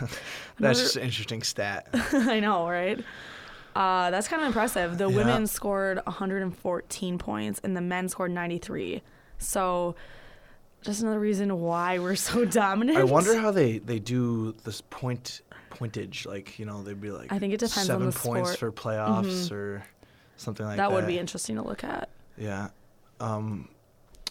another- 0.58 0.74
just 0.74 0.96
an 0.96 1.02
interesting 1.02 1.42
stat. 1.42 1.88
I 2.12 2.40
know, 2.40 2.66
right? 2.68 2.98
Uh, 3.76 4.10
that's 4.10 4.28
kind 4.28 4.40
of 4.42 4.46
impressive. 4.46 4.96
The 4.96 5.08
Yeah. 5.10 5.16
women 5.16 5.46
scored 5.46 6.00
114 6.06 7.18
points 7.18 7.60
and 7.62 7.76
the 7.76 7.80
men 7.82 8.08
scored 8.08 8.30
93. 8.30 9.02
So, 9.38 9.94
just 10.82 11.02
another 11.02 11.20
reason 11.20 11.60
why 11.60 11.98
we're 11.98 12.14
so 12.16 12.44
dominant. 12.64 12.96
I 12.98 13.04
wonder 13.04 13.36
how 13.38 13.50
they 13.50 13.78
they 13.78 13.98
do 13.98 14.52
this 14.64 14.80
point 14.80 15.42
pointage. 15.78 16.26
Like 16.26 16.58
you 16.58 16.66
know, 16.66 16.82
they'd 16.82 17.00
be 17.00 17.10
like 17.10 17.32
I 17.32 17.38
think 17.38 17.52
it 17.54 17.60
depends 17.60 17.86
seven 17.86 18.06
on 18.06 18.10
the 18.12 18.18
points 18.18 18.52
sport. 18.52 18.74
for 18.74 18.82
playoffs 18.82 19.50
or 19.52 19.82
something 20.36 20.66
like 20.66 20.76
that. 20.76 20.88
that 20.88 20.94
would 20.94 21.06
be 21.06 21.18
interesting 21.18 21.56
to 21.56 21.62
look 21.62 21.84
at. 21.84 22.08
Yeah. 22.36 22.68
Um, 23.20 23.68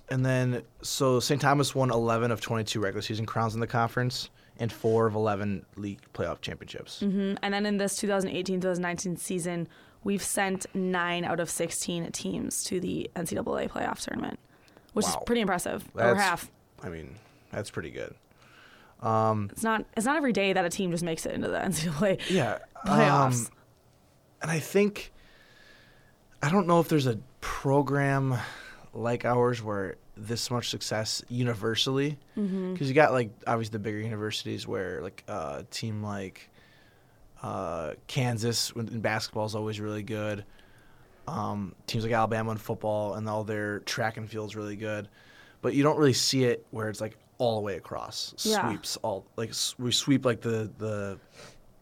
and 0.10 0.26
then 0.26 0.62
so 0.82 1.20
St. 1.20 1.42
Thomas 1.42 1.76
won 1.76 1.92
11 1.92 2.32
of 2.32 2.40
22 2.42 2.80
regular 2.80 3.02
season 3.02 3.26
crowns 3.26 3.54
in 3.54 3.60
the 3.60 3.68
conference 3.68 4.30
and 4.60 4.72
four 4.72 5.06
of 5.08 5.14
11 5.16 5.66
league 5.76 6.00
playoff 6.14 6.40
championships. 6.42 7.02
hmm 7.02 7.34
And 7.44 7.54
then 7.54 7.66
in 7.66 7.78
this 7.78 8.00
2018-2019 8.02 9.20
season, 9.20 9.68
we've 10.04 10.24
sent 10.24 10.66
nine 10.74 11.26
out 11.26 11.40
of 11.40 11.50
16 11.50 12.12
teams 12.12 12.64
to 12.64 12.80
the 12.80 13.10
NCAA 13.16 13.70
playoff 13.70 14.00
tournament, 14.00 14.40
which 14.94 15.06
Wow. 15.06 15.12
is 15.12 15.18
pretty 15.26 15.42
impressive. 15.42 15.84
Over 15.96 16.16
half. 16.16 16.50
I 16.82 16.90
mean, 16.90 17.16
that's 17.52 17.70
pretty 17.70 17.92
good. 17.92 18.16
Um, 19.02 19.50
It's 19.52 19.64
not. 19.64 19.86
It's 19.96 20.06
not 20.06 20.18
every 20.18 20.34
day 20.34 20.54
that 20.54 20.66
a 20.66 20.70
team 20.70 20.92
just 20.92 21.04
makes 21.04 21.26
it 21.26 21.34
into 21.34 21.48
the 21.48 21.58
NCAA 21.70 22.20
yeah. 22.30 22.60
playoffs. 22.86 23.46
Um, 23.48 23.52
and 24.42 24.52
I 24.52 24.60
think 24.60 25.12
I 26.42 26.50
don't 26.50 26.68
know 26.68 26.80
if 26.80 26.88
there's 26.90 27.08
a 27.08 27.20
program 27.42 28.36
like 28.94 29.26
ours 29.26 29.62
where 29.62 29.98
this 30.16 30.50
much 30.50 30.70
success 30.70 31.22
universally 31.30 32.18
because 32.34 32.50
Mm-hmm. 32.50 32.84
you 32.86 32.94
got 32.94 33.12
like 33.12 33.30
obviously 33.46 33.74
the 33.74 33.80
bigger 33.80 34.00
universities 34.00 34.68
where 34.68 35.02
like 35.04 35.24
uh, 35.28 35.58
a 35.60 35.64
team 35.66 36.02
like 36.02 36.50
uh, 37.44 37.94
Kansas 38.08 38.72
in 38.76 38.88
in 38.88 39.02
basketball 39.02 39.46
is 39.46 39.54
always 39.56 39.80
really 39.80 40.04
good. 40.04 40.44
Um, 41.28 41.76
teams 41.88 42.04
like 42.04 42.14
Alabama 42.14 42.52
in 42.52 42.58
football 42.58 43.14
and 43.16 43.28
all 43.30 43.44
their 43.44 43.80
track 43.80 44.18
and 44.18 44.30
field 44.30 44.50
is 44.50 44.56
really 44.56 44.76
good, 44.78 45.10
but 45.62 45.74
you 45.76 45.84
don't 45.84 45.98
really 45.98 46.14
see 46.14 46.46
it 46.46 46.66
where 46.72 46.90
it's 46.90 47.02
like 47.02 47.18
all 47.40 47.56
the 47.56 47.62
way 47.62 47.76
across 47.76 48.34
Yeah. 48.40 48.68
sweeps 48.68 48.98
all 48.98 49.26
like 49.36 49.52
we 49.78 49.92
sweep 49.92 50.26
like 50.26 50.42
the 50.42 50.72
the 50.78 51.20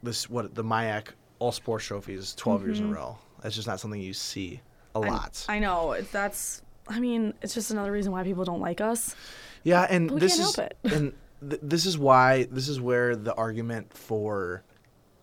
this 0.03 0.29
what 0.29 0.53
the 0.53 0.63
MIAC 0.63 1.07
all 1.39 1.51
sports 1.51 1.85
trophies 1.85 2.33
12 2.35 2.65
years 2.65 2.79
in 2.79 2.88
a 2.91 2.93
row. 2.93 3.17
That's 3.41 3.55
just 3.55 3.67
not 3.67 3.79
something 3.79 4.01
you 4.01 4.13
see 4.13 4.62
a 4.95 5.00
Mm-hmm. 5.00 5.09
Lot. 5.09 5.45
I 5.50 5.59
know. 5.59 5.97
That's. 6.12 6.62
I 6.88 7.00
mean, 7.00 7.33
it's 7.41 7.53
just 7.53 7.71
another 7.71 7.91
reason 7.91 8.12
why 8.12 8.24
people 8.24 8.43
don't 8.45 8.62
like 8.62 8.79
us. 8.79 9.15
Yeah, 9.63 9.81
and 9.89 10.09
we 10.12 10.19
this 10.19 10.38
can't 10.38 10.50
is 10.50 10.55
help 10.55 10.71
it. 10.71 10.77
and 10.93 11.13
th- 11.50 11.62
this 11.63 11.85
is 11.85 11.97
why 11.97 12.43
this 12.51 12.69
is 12.69 12.79
where 12.79 13.15
the 13.15 13.33
argument 13.35 13.91
for 13.93 14.63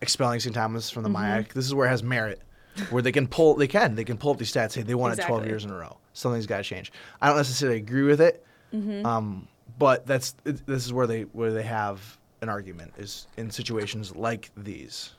expelling 0.01 0.39
St. 0.41 0.53
Thomas 0.53 0.89
from 0.89 1.03
the 1.03 1.09
Mm-hmm. 1.09 1.17
MIAC 1.47 1.53
this 1.53 1.65
is 1.65 1.73
where 1.73 1.87
it 1.87 1.89
has 1.91 2.03
merit, 2.03 2.41
where 2.89 3.01
they 3.01 3.11
can 3.13 3.27
pull 3.27 3.55
they 3.55 3.67
can 3.67 3.95
they 3.95 4.03
can 4.03 4.17
pull 4.17 4.31
up 4.31 4.37
these 4.37 4.51
stats 4.51 4.71
say 4.73 4.81
they 4.83 4.95
won 4.95 5.11
it 5.11 5.19
12 5.21 5.45
years 5.47 5.63
in 5.65 5.71
a 5.71 5.75
row. 5.75 5.97
Something's 6.13 6.45
got 6.45 6.57
to 6.57 6.63
change. 6.63 6.91
I 7.21 7.27
don't 7.27 7.37
necessarily 7.37 7.77
agree 7.77 8.03
with 8.03 8.21
it, 8.21 8.45
Mm-hmm. 8.73 9.05
um, 9.05 9.47
but 9.77 10.05
that's 10.05 10.35
this 10.43 10.85
is 10.85 10.93
where 10.93 11.07
they 11.07 11.21
where 11.23 11.51
they 11.53 11.63
have 11.63 12.17
an 12.41 12.49
argument 12.49 12.93
is 12.97 13.27
in 13.37 13.49
situations 13.51 14.15
like 14.15 14.51
these. 14.57 15.13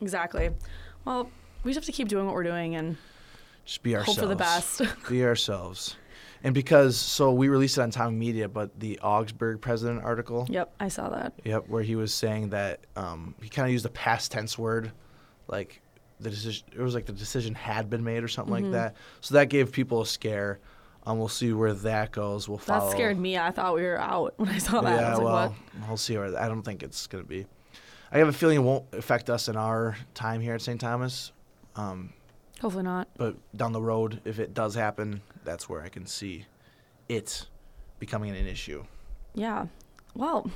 Exactly. 0.00 0.50
Well, 1.04 1.30
we 1.64 1.72
just 1.72 1.84
have 1.86 1.86
to 1.86 1.96
keep 1.96 2.08
doing 2.08 2.26
what 2.26 2.34
we're 2.34 2.42
doing 2.44 2.76
and 2.76 2.96
Just 3.64 3.82
be 3.82 3.96
ourselves. 3.96 4.18
hope 4.18 4.24
for 4.24 4.28
the 4.28 4.36
best. 4.36 4.82
be 5.08 5.24
ourselves. 5.24 5.96
And 6.44 6.54
because 6.54 6.96
so 6.96 7.32
we 7.32 7.48
released 7.48 7.78
it 7.78 7.80
on 7.80 7.90
TommieMedia, 7.90 8.52
but 8.52 8.78
the 8.78 9.00
Augsburg 9.00 9.60
president 9.60 10.04
article, 10.04 10.46
yep, 10.50 10.72
I 10.78 10.88
saw 10.88 11.08
that. 11.08 11.32
yep, 11.44 11.66
where 11.66 11.82
he 11.82 11.96
was 11.96 12.12
saying 12.14 12.50
that 12.50 12.80
um, 12.94 13.34
he 13.42 13.48
kind 13.48 13.66
of 13.66 13.72
used 13.72 13.86
a 13.86 13.90
past 13.90 14.30
tense 14.30 14.56
word, 14.58 14.92
like 15.48 15.80
the 16.20 16.30
decision. 16.30 16.66
It 16.72 16.80
was 16.82 16.94
like 16.94 17.06
the 17.06 17.12
decision 17.12 17.54
had 17.54 17.88
been 17.90 18.04
made 18.04 18.22
or 18.22 18.28
something 18.28 18.54
Mm-hmm. 18.54 18.64
like 18.64 18.72
that. 18.72 18.96
So 19.22 19.34
that 19.34 19.48
gave 19.48 19.72
people 19.72 20.02
a 20.02 20.06
scare. 20.06 20.60
Um, 21.06 21.18
we'll 21.18 21.28
see 21.28 21.52
where 21.52 21.72
that 21.72 22.10
goes. 22.10 22.48
We'll 22.48 22.58
follow. 22.58 22.86
That 22.86 22.96
scared 22.96 23.18
me. 23.18 23.38
I 23.38 23.52
thought 23.52 23.74
we 23.76 23.82
were 23.82 23.98
out 24.00 24.34
when 24.38 24.48
I 24.48 24.58
saw 24.58 24.80
that. 24.80 25.00
Yeah, 25.00 25.14
like, 25.14 25.24
well, 25.24 25.48
what? 25.78 25.88
we'll 25.88 25.96
see 25.96 26.16
where. 26.18 26.36
I 26.36 26.48
don't 26.48 26.62
think 26.62 26.82
it's 26.82 27.06
gonna 27.06 27.22
be. 27.24 27.46
I 28.12 28.18
have 28.18 28.28
a 28.28 28.32
feeling 28.32 28.56
it 28.56 28.62
won't 28.62 28.84
affect 28.92 29.30
us 29.30 29.48
in 29.48 29.56
our 29.56 29.96
time 30.14 30.40
here 30.40 30.54
at 30.54 30.62
St. 30.62 30.80
Thomas. 30.80 31.32
Um, 31.76 32.12
Hopefully 32.60 32.84
not. 32.84 33.08
but 33.16 33.36
down 33.56 33.72
the 33.72 33.82
road, 33.82 34.20
if 34.24 34.38
it 34.38 34.54
does 34.54 34.74
happen, 34.74 35.20
that's 35.44 35.68
where 35.68 35.82
I 35.82 35.88
can 35.88 36.06
see 36.06 36.46
it 37.08 37.46
becoming 37.98 38.30
an 38.30 38.46
issue. 38.46 38.84
Yeah. 39.34 39.66
Well, 40.14 40.50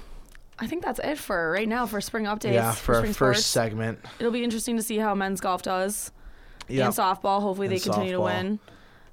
I 0.59 0.67
think 0.67 0.83
that's 0.85 0.99
it 1.01 1.19
for 1.19 1.51
right 1.53 1.69
now 1.69 1.87
for 1.87 2.01
spring 2.01 2.25
updates. 2.25 2.55
yeah, 2.55 2.73
for 2.73 2.95
our 2.97 3.03
first 3.03 3.15
sports. 3.15 3.47
segment. 3.47 3.99
It'll 4.19 4.33
be 4.33 4.43
interesting 4.45 4.77
to 4.77 4.83
see 4.83 4.97
how 4.99 5.15
men's 5.15 5.41
golf 5.41 5.63
does 5.63 6.13
Yeah, 6.69 6.87
and 6.87 6.95
softball. 6.95 7.41
Hopefully 7.43 7.69
they 7.69 7.75
And 7.75 7.83
continue 7.85 8.13
to 8.13 8.21
win. 8.21 8.59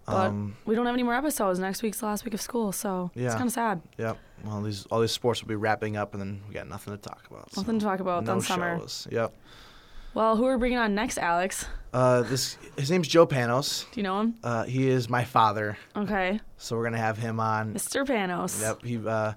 But 0.07 0.27
Um, 0.29 0.55
we 0.65 0.73
don't 0.73 0.85
have 0.85 0.95
any 0.95 1.03
more 1.03 1.13
episodes. 1.13 1.59
Next 1.59 1.83
week's 1.83 1.99
the 1.99 2.05
last 2.05 2.23
week 2.25 2.33
of 2.33 2.39
school, 2.41 2.71
so 2.71 3.11
it's 3.13 3.35
kind 3.35 3.47
of 3.47 3.51
sad. 3.53 3.81
yeah. 3.97 4.13
Well, 4.45 4.61
these 4.61 4.85
all 4.85 5.01
these 5.01 5.11
sports 5.11 5.41
will 5.41 5.49
be 5.49 5.55
wrapping 5.55 5.97
up, 5.97 6.13
and 6.13 6.21
then 6.21 6.41
we 6.47 6.53
got 6.53 6.67
nothing 6.67 6.93
to 6.95 6.97
talk 6.97 7.25
about. 7.29 7.51
so 7.53 7.61
Nothing 7.61 7.79
to 7.79 7.85
talk 7.85 7.99
about. 7.99 8.23
no 8.23 8.33
Done 8.33 8.41
summer. 8.41 8.79
shows. 8.79 9.07
Yep. 9.11 9.33
Well, 10.13 10.35
who 10.37 10.45
are 10.45 10.53
we 10.55 10.59
bringing 10.59 10.77
on 10.79 10.95
next, 10.95 11.17
Alex? 11.17 11.65
Uh, 11.93 12.21
this 12.21 12.57
his 12.77 12.89
name's 12.89 13.07
Joe 13.07 13.27
Panos. 13.27 13.83
Do 13.91 13.99
you 13.99 14.03
know 14.03 14.21
him? 14.21 14.35
Uh, 14.43 14.63
he 14.63 14.87
is 14.87 15.09
my 15.09 15.23
father, 15.25 15.77
Okay, 15.95 16.39
so 16.57 16.75
we're 16.77 16.83
gonna 16.85 16.97
have 16.97 17.17
him 17.17 17.39
on. 17.39 17.73
Mr. 17.73 18.05
Panos. 18.05 18.61
Yep. 18.61 18.83
He 18.83 19.05
uh, 19.05 19.33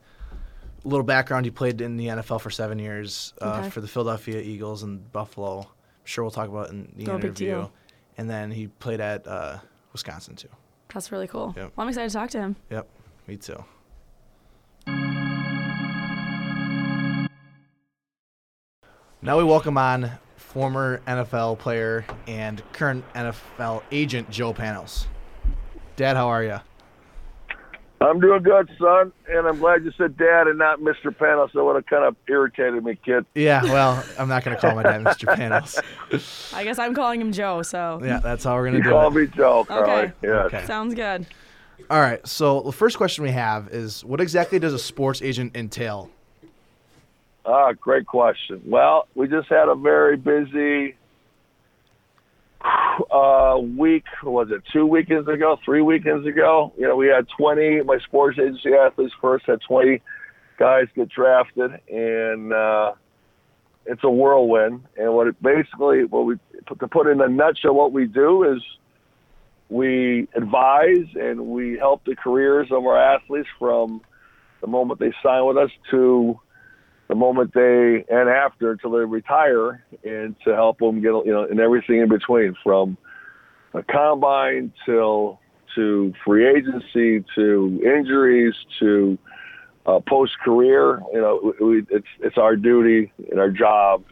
little 0.85 1.03
background. 1.05 1.47
He 1.47 1.51
played 1.51 1.81
in 1.81 1.97
the 1.97 2.07
NFL 2.07 2.41
for 2.41 2.51
seven 2.51 2.79
years 2.79 3.35
uh, 3.43 3.59
Okay. 3.61 3.71
for 3.71 3.81
the 3.81 3.89
Philadelphia 3.89 4.41
Eagles 4.41 4.83
and 4.85 5.11
Buffalo. 5.13 5.61
I'm 5.63 5.67
sure 6.05 6.23
we'll 6.25 6.31
talk 6.31 6.49
about 6.49 6.67
it 6.69 6.73
in 6.73 6.83
the 6.97 7.05
big 7.07 7.25
interview. 7.25 7.69
And 8.17 8.29
then 8.31 8.51
he 8.51 8.69
played 8.69 9.01
at 9.01 9.27
uh, 9.27 9.59
Wisconsin 9.93 10.37
too. 10.37 10.49
That's 10.93 11.13
really 11.13 11.29
cool. 11.29 11.55
Yep. 11.57 11.73
Well, 11.77 11.85
I'm 11.85 11.89
excited 11.89 12.11
to 12.11 12.15
talk 12.17 12.31
to 12.31 12.39
him. 12.39 12.57
Yep. 12.71 12.89
Me 13.27 13.37
too. 13.37 13.65
Now 19.23 19.37
we 19.37 19.45
welcome 19.45 19.77
on 19.77 20.11
former 20.37 21.01
NFL 21.07 21.59
player 21.59 22.05
and 22.27 22.63
current 22.73 23.05
NFL 23.15 23.83
agent 23.93 24.31
Joe 24.31 24.55
Panos. 24.55 25.07
Dad, 25.97 26.17
how 26.17 26.29
are 26.29 26.43
you? 26.43 26.61
I'm 28.03 28.19
doing 28.19 28.43
good, 28.43 28.71
son, 28.81 29.13
and 29.29 29.47
I'm 29.47 29.59
glad 29.59 29.85
you 29.85 29.93
said 29.99 30.17
dad 30.17 30.47
and 30.47 30.59
not 30.59 30.81
Mr. 30.81 31.15
Panos. 31.15 31.53
That 31.53 31.63
would 31.63 31.75
have 31.77 31.85
kind 31.85 32.05
of 32.05 32.17
irritated 32.29 32.83
me, 32.83 32.99
kid. 33.05 33.27
Yeah, 33.35 33.63
well, 33.65 34.03
I'm 34.19 34.27
not 34.29 34.43
going 34.43 34.57
to 34.57 34.61
call 34.61 34.75
my 34.75 34.83
dad 34.83 35.03
Mr. 35.05 35.27
Panos. 35.37 36.55
I 36.57 36.65
guess 36.65 36.79
I'm 36.79 36.95
calling 36.95 37.21
him 37.21 37.31
Joe. 37.31 37.61
So 37.61 38.01
Yeah, 38.03 38.21
that's 38.21 38.45
how 38.45 38.55
we're 38.55 38.71
going 38.71 38.83
to 38.83 38.83
do 38.83 38.89
call 38.91 39.09
it. 39.09 39.21
me 39.21 39.27
Joe, 39.37 39.65
Carly. 39.65 39.93
Okay. 39.93 40.13
Yes. 40.23 40.47
Okay. 40.47 40.65
sounds 40.67 40.95
good. 40.95 41.27
All 41.91 42.01
right, 42.01 42.27
so 42.27 42.61
the 42.63 42.73
first 42.73 42.97
question 42.97 43.25
we 43.25 43.33
have 43.33 43.69
is 43.69 44.03
what 44.05 44.21
exactly 44.21 44.59
does 44.59 44.73
a 44.73 44.79
sports 44.79 45.21
agent 45.21 45.55
entail? 45.57 46.09
Ah, 47.45 47.73
great 47.73 48.07
question. 48.07 48.63
Well, 48.65 49.09
we 49.15 49.27
just 49.29 49.49
had 49.49 49.69
a 49.69 49.75
very 49.75 50.17
busy 50.17 50.95
uh, 53.11 53.59
week. 53.59 54.05
Was 54.23 54.49
it 54.51 54.63
two 54.73 54.87
weekends 54.87 55.29
ago? 55.29 55.59
Three 55.65 55.83
weekends 55.83 56.27
ago? 56.27 56.73
You 56.79 56.89
know, 56.89 56.97
we 56.97 57.09
had 57.09 57.27
20. 57.37 57.83
My 57.83 57.99
sports 57.99 58.39
agency 58.39 58.75
athletes 58.75 59.15
first 59.21 59.47
had 59.47 59.61
20 59.67 60.01
guys 60.59 60.87
get 60.95 61.09
drafted, 61.09 61.73
and 61.89 62.53
uh, 62.53 62.93
it's 63.87 64.05
a 64.05 64.11
whirlwind. 64.11 64.85
And 64.97 65.15
what 65.15 65.27
it 65.27 65.43
basically, 65.43 66.05
what 66.05 66.27
we 66.27 66.37
to 66.67 66.89
put 66.89 67.07
in 67.07 67.21
a 67.21 67.29
nutshell, 67.29 67.75
what 67.75 67.93
we 67.93 68.07
do 68.07 68.45
is 68.45 68.63
we 69.69 70.29
advise 70.35 71.07
and 71.15 71.47
we 71.47 71.79
help 71.79 72.05
the 72.05 72.17
careers 72.17 72.69
of 72.71 72.85
our 72.85 72.99
athletes 72.99 73.49
from 73.59 74.03
the 74.61 74.67
moment 74.67 75.01
they 75.01 75.13
sign 75.23 75.47
with 75.47 75.57
us 75.57 75.71
to 75.91 76.39
the 77.11 77.17
moment 77.17 77.53
they 77.53 78.05
and 78.09 78.29
after 78.29 78.71
until 78.71 78.93
they 78.93 79.05
retire, 79.05 79.85
and 80.05 80.37
to 80.45 80.55
help 80.55 80.79
them 80.79 81.01
get 81.03 81.09
you 81.09 81.33
know 81.33 81.43
and 81.43 81.59
everything 81.59 81.99
in 81.99 82.09
between 82.09 82.55
from 82.63 82.97
a 83.75 83.83
combine 83.83 84.73
till 84.87 85.41
to 85.75 86.15
free 86.25 86.49
agency 86.49 87.25
to 87.35 87.83
injuries 87.85 88.55
to 88.79 89.19
uh, 89.87 89.99
post 90.09 90.39
career. 90.39 91.03
You 91.13 91.21
know, 91.21 91.55
we, 91.61 91.83
it's 91.91 92.07
it's 92.21 92.39
our 92.39 92.55
duty 92.55 93.13
and 93.29 93.41
our 93.41 93.51
job 93.51 94.05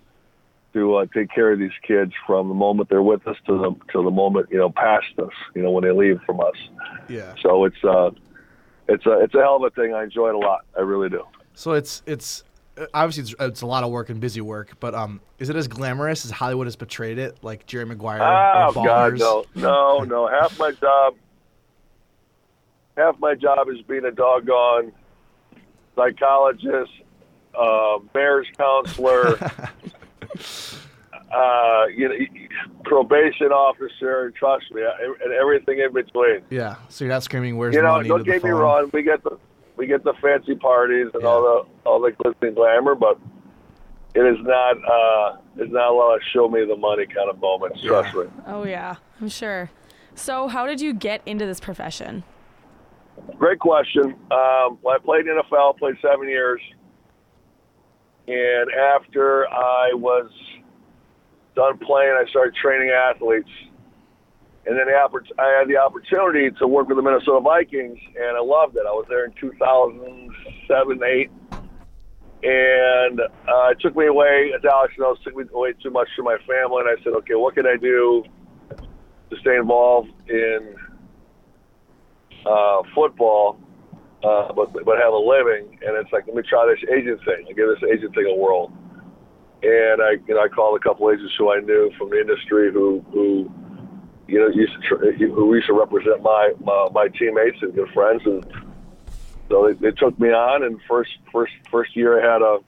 to 0.73 0.97
uh, 0.97 1.07
take 1.15 1.31
care 1.31 1.53
of 1.53 1.61
these 1.61 1.71
kids 1.87 2.13
from 2.27 2.49
the 2.49 2.55
moment 2.55 2.89
they're 2.89 3.01
with 3.01 3.25
us 3.29 3.37
to 3.47 3.59
the 3.59 3.93
to 3.93 4.03
the 4.03 4.11
moment 4.11 4.49
you 4.51 4.59
know 4.59 4.71
past 4.71 5.17
us. 5.21 5.33
You 5.55 5.63
know 5.63 5.71
when 5.71 5.85
they 5.85 5.93
leave 5.93 6.21
from 6.27 6.41
us. 6.41 6.57
Yeah. 7.09 7.33
So 7.45 7.65
it's 7.65 7.85
uh 7.85 8.11
it's 8.89 9.07
a 9.07 9.21
it's 9.21 9.37
a 9.37 9.39
hell 9.39 9.55
of 9.55 9.63
a 9.63 9.71
thing. 9.71 9.95
I 9.95 10.03
enjoy 10.03 10.31
it 10.31 10.35
a 10.35 10.39
lot. 10.39 10.65
I 10.77 10.81
really 10.81 11.09
do. 11.09 11.23
So 11.55 11.73
it's 11.73 12.03
it's 12.05 12.43
obviously 12.95 13.23
it's, 13.23 13.35
it's 13.41 13.61
a 13.63 13.67
lot 13.67 13.85
of 13.85 13.91
work 13.91 14.11
and 14.11 14.21
busy 14.21 14.41
work, 14.41 14.73
but 14.81 14.95
um, 14.95 15.21
is 15.39 15.49
it 15.49 15.57
as 15.57 15.69
glamorous 15.69 16.25
as 16.25 16.31
Hollywood 16.31 16.67
has 16.67 16.77
portrayed 16.77 17.19
it, 17.19 17.39
like 17.43 17.67
Jerry 17.67 17.85
Maguire 17.85 18.21
Oh 18.23 18.73
God, 18.73 19.19
no, 19.19 19.45
no, 19.55 19.99
no. 20.05 20.29
Half 20.29 20.59
my 20.59 20.73
job, 20.73 21.15
half 22.97 23.19
my 23.19 23.35
job 23.35 23.69
is 23.69 23.81
being 23.83 24.05
a 24.05 24.11
doggone 24.11 24.93
psychologist, 25.97 26.93
uh, 27.59 27.99
marriage 28.15 28.49
counselor, 28.57 29.39
uh, 31.33 31.87
you 31.95 32.09
know, 32.09 32.15
probation 32.85 33.49
officer. 33.49 34.31
Trust 34.33 34.71
me, 34.73 34.83
and 34.83 35.33
everything 35.33 35.81
in 35.81 35.93
between. 35.93 36.43
Yeah. 36.51 36.77
So 36.89 37.05
you're 37.05 37.13
not 37.13 37.23
screaming, 37.23 37.57
"Where's 37.57 37.75
you 37.75 37.83
know, 37.83 37.93
money?" 37.93 38.09
don't 38.09 38.25
get 38.25 38.45
me 38.45 38.51
wrong. 38.51 38.91
We 38.93 39.03
get 39.03 39.23
the 39.23 39.39
we 39.79 39.87
get 39.87 40.03
the 40.05 40.13
fancy 40.21 40.57
parties 40.57 41.07
and 41.15 41.23
Yeah. 41.23 41.29
all 41.29 41.43
the 41.43 41.89
all 41.89 42.01
the 42.01 42.11
glitz 42.11 42.35
and 42.43 42.55
glamour, 42.55 42.95
but 42.95 43.19
it 44.15 44.21
is 44.23 44.37
not 44.41 44.77
uh, 44.77 45.37
it's 45.57 45.73
not 45.73 45.91
a 45.91 45.95
lot 45.95 46.15
of 46.17 46.21
show 46.35 46.49
me 46.49 46.65
the 46.67 46.77
money 46.77 47.07
kind 47.07 47.31
of 47.31 47.39
moments. 47.41 47.81
Trust 47.83 48.15
me. 48.15 48.25
Oh 48.47 48.65
yeah, 48.65 48.97
I'm 49.21 49.29
sure. 49.29 49.71
So, 50.15 50.49
how 50.49 50.67
did 50.67 50.81
you 50.81 50.93
get 50.93 51.23
into 51.27 51.47
this 51.47 51.61
profession? 51.61 52.25
Great 53.39 53.61
question. 53.61 54.15
Um, 54.33 54.79
well, 54.83 54.95
I 54.95 54.99
played 55.03 55.27
NFL, 55.27 55.79
played 55.79 55.95
seven 56.03 56.29
years, 56.29 56.61
and 58.27 58.71
after 58.73 59.49
I 59.49 59.91
was 59.95 60.29
done 61.55 61.79
playing, 61.79 62.11
I 62.19 62.29
started 62.31 62.55
training 62.57 62.91
athletes. 62.91 63.49
And 64.67 64.77
then 64.77 64.87
I 64.89 65.59
had 65.59 65.69
the 65.69 65.77
opportunity 65.79 66.51
to 66.59 66.67
work 66.67 66.89
with 66.89 66.99
the 66.99 67.03
Minnesota 67.03 67.41
Vikings, 67.41 67.99
and 68.17 68.37
I 68.37 68.41
loved 68.41 68.77
it. 68.77 68.85
I 68.87 68.93
was 68.93 69.07
there 69.09 69.25
in 69.25 69.33
2007, 69.41 71.01
8. 71.03 71.31
And 72.41 73.21
uh, 73.21 73.71
it 73.71 73.81
took 73.81 73.97
me 73.97 74.07
away, 74.07 74.53
as 74.55 74.63
Alex 74.65 74.95
knows, 74.99 75.17
took 75.25 75.35
me 75.35 75.45
away 75.55 75.73
too 75.83 75.91
much 75.91 76.09
from 76.15 76.27
my 76.27 76.37
family. 76.47 76.85
And 76.85 76.89
I 76.89 77.03
said, 77.03 77.15
okay, 77.25 77.35
what 77.35 77.55
can 77.55 77.67
I 77.67 77.77
do 77.81 78.25
to 79.31 79.37
stay 79.41 79.57
involved 79.57 80.11
in 80.29 80.75
uh, 82.47 82.83
football, 82.95 83.59
uh, 84.25 84.53
but 84.53 84.73
but 84.73 84.99
have 84.99 85.13
a 85.13 85.17
living. 85.17 85.79
And 85.85 85.97
it's 85.97 86.13
like, 86.13 86.27
let 86.27 86.37
me 86.37 86.43
try 86.49 86.67
this 86.67 86.83
agent 86.91 87.21
thing. 87.25 87.47
I 87.49 87.53
give 87.53 87.69
this 87.69 87.85
agent 87.91 88.15
thing 88.15 88.27
a 88.31 88.35
whirl. 88.35 88.73
And 89.63 90.01
I, 90.01 90.23
you 90.27 90.35
know, 90.35 90.41
I 90.41 90.49
called 90.49 90.79
a 90.79 90.83
couple 90.83 91.11
agents 91.11 91.35
who 91.37 91.51
I 91.51 91.59
knew 91.59 91.91
from 91.99 92.11
the 92.11 92.21
industry 92.21 92.73
who, 92.73 93.05
who, 93.13 93.51
you 94.29 94.39
know, 94.39 94.49
used 94.49 94.73
to 94.75 94.81
tr- 94.81 95.11
who 95.13 95.55
used 95.55 95.67
to 95.67 95.73
represent 95.73 96.23
my, 96.23 96.53
my 96.63 96.89
my 96.93 97.09
teammates 97.09 97.59
and 97.63 97.75
good 97.75 97.89
friends, 97.95 98.23
and 98.27 98.47
so 99.49 99.67
they, 99.67 99.73
they 99.91 99.91
took 99.97 100.19
me 100.21 100.29
on. 100.29 100.63
And 100.63 100.79
first 100.89 101.11
first 101.33 101.53
first 101.71 101.97
year 101.97 102.21
I 102.23 102.33
had 102.33 102.43
a 102.43 102.59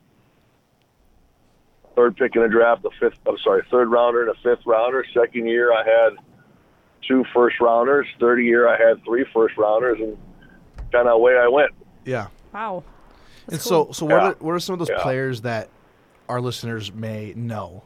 third 1.95 2.17
pick 2.17 2.35
in 2.37 2.43
the 2.43 2.49
draft, 2.49 2.83
the 2.83 2.91
fifth. 2.99 3.19
I'm 3.27 3.37
sorry, 3.39 3.63
third 3.71 3.89
rounder 3.91 4.23
and 4.27 4.31
a 4.31 4.41
fifth 4.43 4.65
rounder. 4.67 5.05
Second 5.13 5.47
year 5.47 5.73
I 5.73 5.85
had 5.85 6.13
two 7.07 7.25
first 7.35 7.61
rounders. 7.61 8.07
Third 8.19 8.41
year 8.41 8.69
I 8.69 8.77
had 8.77 9.05
three 9.05 9.25
first 9.33 9.57
rounders, 9.57 9.99
and 10.01 10.17
kind 10.93 11.09
of 11.09 11.15
away 11.15 11.37
I 11.37 11.49
went. 11.49 11.73
Yeah. 12.05 12.29
Wow. 12.55 12.85
And 13.47 13.55
That's 13.55 13.65
so, 13.65 13.91
so 13.93 14.07
what 14.07 14.15
Yeah. 14.23 14.29
are 14.31 14.37
what 14.41 14.53
are 14.53 14.61
some 14.61 14.73
of 14.75 14.79
those 14.79 14.89
Yeah. 14.91 15.03
players 15.03 15.43
that 15.43 15.69
our 16.29 16.41
listeners 16.41 16.93
may 16.93 17.33
know? 17.37 17.83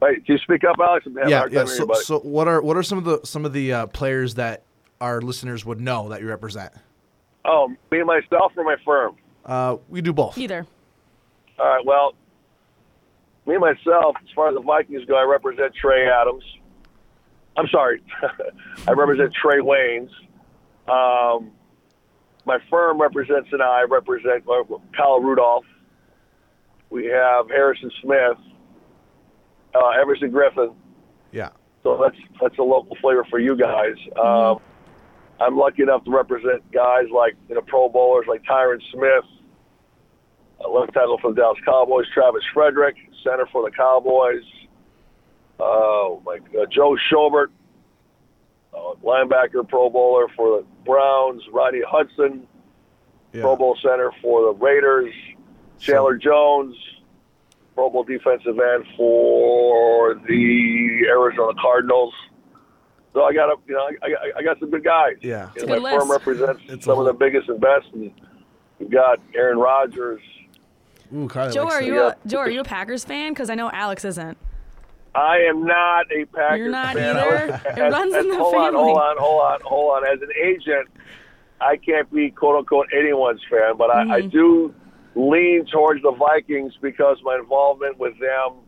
Wait, 0.00 0.24
can 0.24 0.34
you 0.36 0.38
speak 0.38 0.64
up, 0.64 0.76
Alex? 0.80 1.06
I'm 1.06 1.14
having 1.14 1.28
a 1.28 1.30
yeah, 1.30 1.46
yeah. 1.50 1.58
time 1.60 1.66
So, 1.66 1.86
hearing 1.86 2.00
so 2.02 2.18
what 2.20 2.48
are 2.48 2.62
what 2.62 2.76
are 2.76 2.82
some 2.82 2.98
of 2.98 3.04
the 3.04 3.20
some 3.24 3.44
of 3.44 3.52
the 3.52 3.72
uh, 3.72 3.86
players 3.88 4.34
that 4.34 4.62
our 5.00 5.20
listeners 5.20 5.64
would 5.64 5.80
know 5.80 6.08
that 6.08 6.20
you 6.20 6.28
represent? 6.28 6.72
Oh, 7.44 7.68
me 7.90 7.98
and 7.98 8.06
myself 8.06 8.52
or 8.56 8.64
my 8.64 8.76
firm? 8.84 9.16
Uh, 9.44 9.76
we 9.88 10.00
do 10.00 10.12
both. 10.12 10.36
Either. 10.38 10.66
All 11.58 11.66
right. 11.66 11.84
Well, 11.84 12.14
me 13.46 13.54
and 13.54 13.60
myself, 13.60 14.16
as 14.22 14.28
far 14.34 14.48
as 14.48 14.54
the 14.54 14.62
Vikings 14.62 15.04
go, 15.06 15.16
I 15.16 15.24
represent 15.24 15.74
Trey 15.74 16.08
Adams. 16.08 16.44
I'm 17.56 17.66
sorry, 17.68 18.02
I 18.88 18.92
represent 18.92 19.34
Trae 19.44 19.60
Waynes. 19.60 20.10
Um, 20.88 21.50
my 22.46 22.58
firm 22.70 23.00
represents, 23.00 23.48
and 23.52 23.60
I 23.60 23.82
represent 23.82 24.44
uh, 24.48 24.62
Kyle 24.96 25.20
Rudolph. 25.20 25.64
We 26.90 27.06
have 27.06 27.48
Harrison 27.48 27.90
Smith, 28.02 28.38
uh, 29.74 29.88
Everson 30.00 30.30
Griffen. 30.30 30.74
Yeah. 31.32 31.50
So 31.82 31.98
that's 32.02 32.16
that's 32.40 32.58
a 32.58 32.62
local 32.62 32.96
flavor 33.00 33.24
for 33.30 33.38
you 33.38 33.56
guys. 33.56 33.94
Um, 34.22 34.60
I'm 35.40 35.56
lucky 35.56 35.82
enough 35.82 36.04
to 36.04 36.10
represent 36.10 36.70
guys 36.72 37.06
like 37.14 37.34
you 37.48 37.54
know 37.54 37.62
Pro 37.62 37.88
Bowlers 37.88 38.26
like 38.28 38.42
Tyron 38.44 38.80
Smith, 38.92 39.24
uh, 40.62 40.68
left 40.68 40.92
tackle 40.92 41.18
for 41.22 41.30
the 41.32 41.40
Dallas 41.40 41.58
Cowboys, 41.64 42.04
Travis 42.12 42.42
Frederick, 42.52 42.96
center 43.24 43.46
for 43.50 43.62
the 43.68 43.74
Cowboys. 43.74 44.42
Oh 45.58 46.22
my, 46.24 46.38
uh, 46.60 46.66
Joe 46.70 46.96
Schobert, 47.10 47.48
uh, 48.74 48.94
linebacker, 49.02 49.66
Pro 49.66 49.88
Bowler 49.90 50.26
for 50.36 50.58
the 50.60 50.66
Browns. 50.84 51.42
Rodney 51.52 51.82
Hudson, 51.86 52.46
Yeah. 53.32 53.42
Pro 53.42 53.56
Bowl 53.56 53.76
center 53.82 54.10
for 54.22 54.42
the 54.52 54.58
Raiders. 54.58 55.12
Chandler 55.78 56.16
Jones, 56.16 56.76
Pro 57.74 57.90
Bowl 57.90 58.04
defensive 58.04 58.58
end 58.58 58.84
for 58.96 60.14
the 60.28 61.00
Arizona 61.08 61.52
Cardinals. 61.60 62.12
So 63.12 63.22
I 63.24 63.32
got 63.32 63.48
a, 63.48 63.56
you 63.66 63.74
know, 63.74 63.88
I, 64.02 64.06
I, 64.06 64.38
I 64.38 64.42
got 64.42 64.58
some 64.60 64.70
good 64.70 64.84
guys. 64.84 65.16
Yeah. 65.20 65.50
You 65.56 65.62
a 65.62 65.66
know, 65.66 65.74
good 65.74 65.82
my 65.82 65.90
firm 65.98 66.08
list. 66.08 66.26
represents 66.26 66.62
It's 66.68 66.86
a 66.86 66.90
some 66.90 66.98
of 66.98 67.06
the 67.06 67.12
biggest 67.12 67.48
and 67.48 67.60
best, 67.60 67.86
and 67.92 68.12
we've 68.78 68.90
got 68.90 69.18
Aaron 69.34 69.58
Rodgers. 69.58 70.20
Ooh, 71.14 71.28
Joe, 71.28 71.66
are 71.68 71.82
you 71.82 72.00
a 72.02 72.16
Joe? 72.26 72.38
Are 72.38 72.48
you 72.50 72.60
a 72.60 72.64
Packers 72.64 73.04
fan? 73.04 73.32
Because 73.32 73.50
I 73.50 73.56
know 73.56 73.68
Alex 73.72 74.04
isn't. 74.04 74.38
I 75.12 75.38
am 75.38 75.64
not 75.66 76.06
a 76.12 76.24
Packers 76.26 76.34
fan. 76.50 76.58
You're 76.58 76.70
not 76.70 76.94
fan. 76.94 77.16
either? 77.16 77.60
I- 77.66 77.86
It 77.86 77.90
runs 77.90 78.14
in 78.14 78.28
the 78.28 78.36
hold 78.38 78.54
on, 78.54 78.72
family. 78.72 78.80
hold 78.84 78.98
on, 78.98 79.16
hold 79.18 79.40
on, 79.42 79.60
hold 79.64 79.96
on. 79.96 80.06
As 80.06 80.22
an 80.22 80.28
agent, 80.40 80.88
I 81.60 81.78
can't 81.78 82.08
be 82.12 82.30
quote 82.30 82.56
unquote 82.58 82.86
anyone's 82.96 83.40
fan, 83.50 83.76
but 83.76 83.90
I, 83.90 84.02
Mm-hmm. 84.04 84.12
I 84.12 84.20
do 84.20 84.72
lean 85.14 85.66
towards 85.66 86.02
the 86.02 86.12
Vikings 86.12 86.72
because 86.80 87.18
my 87.22 87.36
involvement 87.36 87.98
with 87.98 88.14
them 88.20 88.58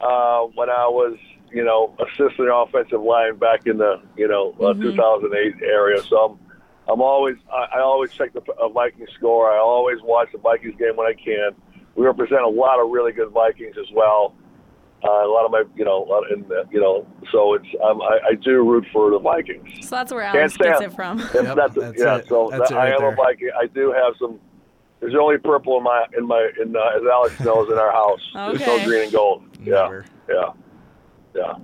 uh, 0.00 0.40
when 0.54 0.68
I 0.68 0.86
was, 0.88 1.16
you 1.52 1.64
know, 1.64 1.94
assistant 2.00 2.48
offensive 2.52 3.00
line 3.00 3.36
back 3.38 3.66
in 3.66 3.78
the, 3.78 4.00
you 4.16 4.28
know, 4.28 4.50
uh, 4.60 4.72
Mm-hmm. 4.74 4.82
2008 4.82 5.62
area. 5.62 6.02
So 6.02 6.16
I'm, 6.16 6.38
I'm 6.92 7.00
always, 7.00 7.36
I, 7.52 7.78
I 7.78 7.80
always 7.80 8.10
check 8.12 8.32
the 8.32 8.42
uh, 8.60 8.68
Vikings 8.68 9.10
score. 9.16 9.50
I 9.52 9.58
always 9.58 9.98
watch 10.02 10.28
the 10.32 10.38
Vikings 10.38 10.74
game 10.78 10.96
when 10.96 11.06
I 11.06 11.14
can. 11.14 11.52
We 11.94 12.04
represent 12.06 12.40
a 12.42 12.48
lot 12.48 12.80
of 12.82 12.90
really 12.90 13.12
good 13.12 13.30
Vikings 13.30 13.76
as 13.78 13.86
well. 13.94 14.34
Uh, 15.04 15.08
a 15.26 15.30
lot 15.30 15.44
of 15.44 15.50
my, 15.50 15.64
you 15.76 15.84
know, 15.84 16.04
a 16.04 16.06
lot 16.06 16.30
in 16.30 16.42
the, 16.48 16.64
you 16.70 16.80
know, 16.80 17.06
so 17.32 17.54
it's 17.54 17.66
um, 17.84 18.00
I, 18.02 18.18
I 18.30 18.34
do 18.34 18.62
root 18.68 18.86
for 18.92 19.10
the 19.10 19.18
Vikings. 19.18 19.68
So 19.88 19.96
that's 19.96 20.12
where 20.12 20.22
Can't 20.22 20.36
Alex 20.36 20.56
gets 20.56 20.76
stand- 20.78 20.92
it 20.92 20.94
from. 20.96 21.18
That's, 21.18 21.34
Yep, 21.34 21.56
that's, 21.56 21.74
that's 21.74 21.98
yeah. 21.98 22.16
it. 22.18 22.26
So 22.28 22.48
That's 22.50 22.70
that, 22.70 22.74
it 22.74 22.78
right 22.78 22.92
I 22.92 22.94
am 22.94 23.00
there. 23.00 23.12
a 23.12 23.16
Viking. 23.16 23.50
I 23.60 23.66
do 23.66 23.92
have 23.92 24.14
some. 24.18 24.38
There's 25.02 25.16
only 25.20 25.36
purple 25.36 25.76
in 25.78 25.82
my 25.82 26.06
in 26.16 26.26
my 26.28 26.48
in 26.62 26.76
uh, 26.76 26.80
as 26.96 27.02
Alex 27.12 27.34
knows 27.40 27.68
in 27.68 27.76
our 27.76 27.90
house. 27.90 28.20
There's 28.34 28.60
no 28.60 28.84
green 28.84 29.02
and 29.02 29.12
gold. 29.12 29.42
Yeah, 29.60 29.72
Never. 29.72 30.04
yeah, 30.28 30.52
yeah. 31.34 31.54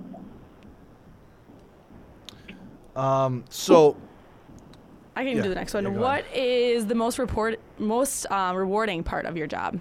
Um, 2.97 3.45
so 3.49 3.95
I 5.15 5.23
can 5.23 5.37
Yeah. 5.37 5.43
do 5.43 5.49
the 5.49 5.55
next 5.55 5.73
one. 5.73 5.85
Yeah, 5.85 5.91
go 5.91 6.01
what 6.01 6.25
is 6.35 6.87
the 6.87 6.95
most 6.95 7.17
report 7.17 7.61
most 7.77 8.29
um, 8.29 8.57
rewarding 8.57 9.03
part 9.03 9.25
of 9.25 9.37
your 9.37 9.47
job? 9.47 9.79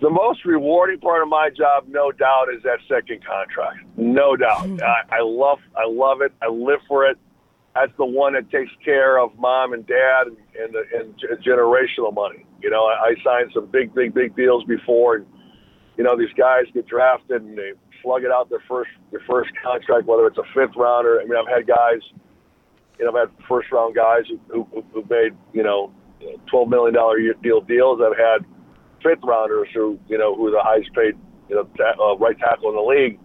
The 0.00 0.10
most 0.10 0.44
rewarding 0.44 1.00
part 1.00 1.22
of 1.22 1.28
my 1.28 1.50
job, 1.50 1.86
no 1.88 2.12
doubt, 2.12 2.54
is 2.54 2.62
that 2.62 2.78
second 2.88 3.24
contract. 3.24 3.78
No 3.96 4.36
doubt. 4.36 4.68
I, 4.80 5.16
I 5.16 5.22
love 5.22 5.58
I 5.76 5.88
love 5.88 6.20
it. 6.20 6.32
I 6.40 6.46
live 6.46 6.78
for 6.86 7.04
it. 7.04 7.18
That's 7.74 7.92
the 7.98 8.06
one 8.06 8.34
that 8.34 8.50
takes 8.50 8.70
care 8.84 9.18
of 9.18 9.36
mom 9.36 9.72
and 9.72 9.86
dad 9.86 10.28
and 10.28 10.36
and, 10.56 10.74
and 10.94 11.44
generational 11.44 12.14
money. 12.14 12.46
You 12.62 12.70
know, 12.70 12.84
I, 12.84 13.10
I 13.10 13.14
signed 13.24 13.50
some 13.52 13.66
big, 13.66 13.94
big, 13.94 14.14
big 14.14 14.36
deals 14.36 14.64
before, 14.64 15.16
and 15.16 15.26
you 15.96 16.04
know 16.04 16.16
these 16.16 16.32
guys 16.38 16.64
get 16.72 16.86
drafted 16.86 17.42
and 17.42 17.58
they 17.58 17.72
slug 18.02 18.22
it 18.22 18.30
out 18.30 18.48
their 18.48 18.62
first 18.68 18.90
their 19.10 19.22
first 19.28 19.50
contract, 19.62 20.06
whether 20.06 20.26
it's 20.26 20.38
a 20.38 20.46
fifth 20.54 20.76
rounder. 20.76 21.20
I 21.20 21.24
mean, 21.24 21.36
I've 21.36 21.52
had 21.52 21.66
guys, 21.66 22.00
you 22.98 23.04
know, 23.04 23.10
I've 23.10 23.28
had 23.28 23.46
first 23.48 23.72
round 23.72 23.96
guys 23.96 24.22
who 24.48 24.64
who, 24.72 24.84
who 24.92 25.04
made 25.10 25.32
you 25.52 25.64
know 25.64 25.92
twelve 26.50 26.68
million 26.68 26.94
dollar 26.94 27.18
year 27.18 27.34
deal 27.42 27.60
deals. 27.60 28.00
I've 28.00 28.16
had 28.16 28.46
fifth 29.02 29.24
rounders 29.24 29.68
who 29.74 29.98
you 30.08 30.16
know 30.16 30.36
who 30.36 30.46
are 30.46 30.52
the 30.52 30.62
highest 30.62 30.94
paid 30.94 31.14
you 31.48 31.56
know 31.56 31.64
ta- 31.76 31.98
uh, 32.00 32.16
right 32.18 32.38
tackle 32.38 32.70
in 32.70 32.76
the 32.76 32.82
league 32.82 33.18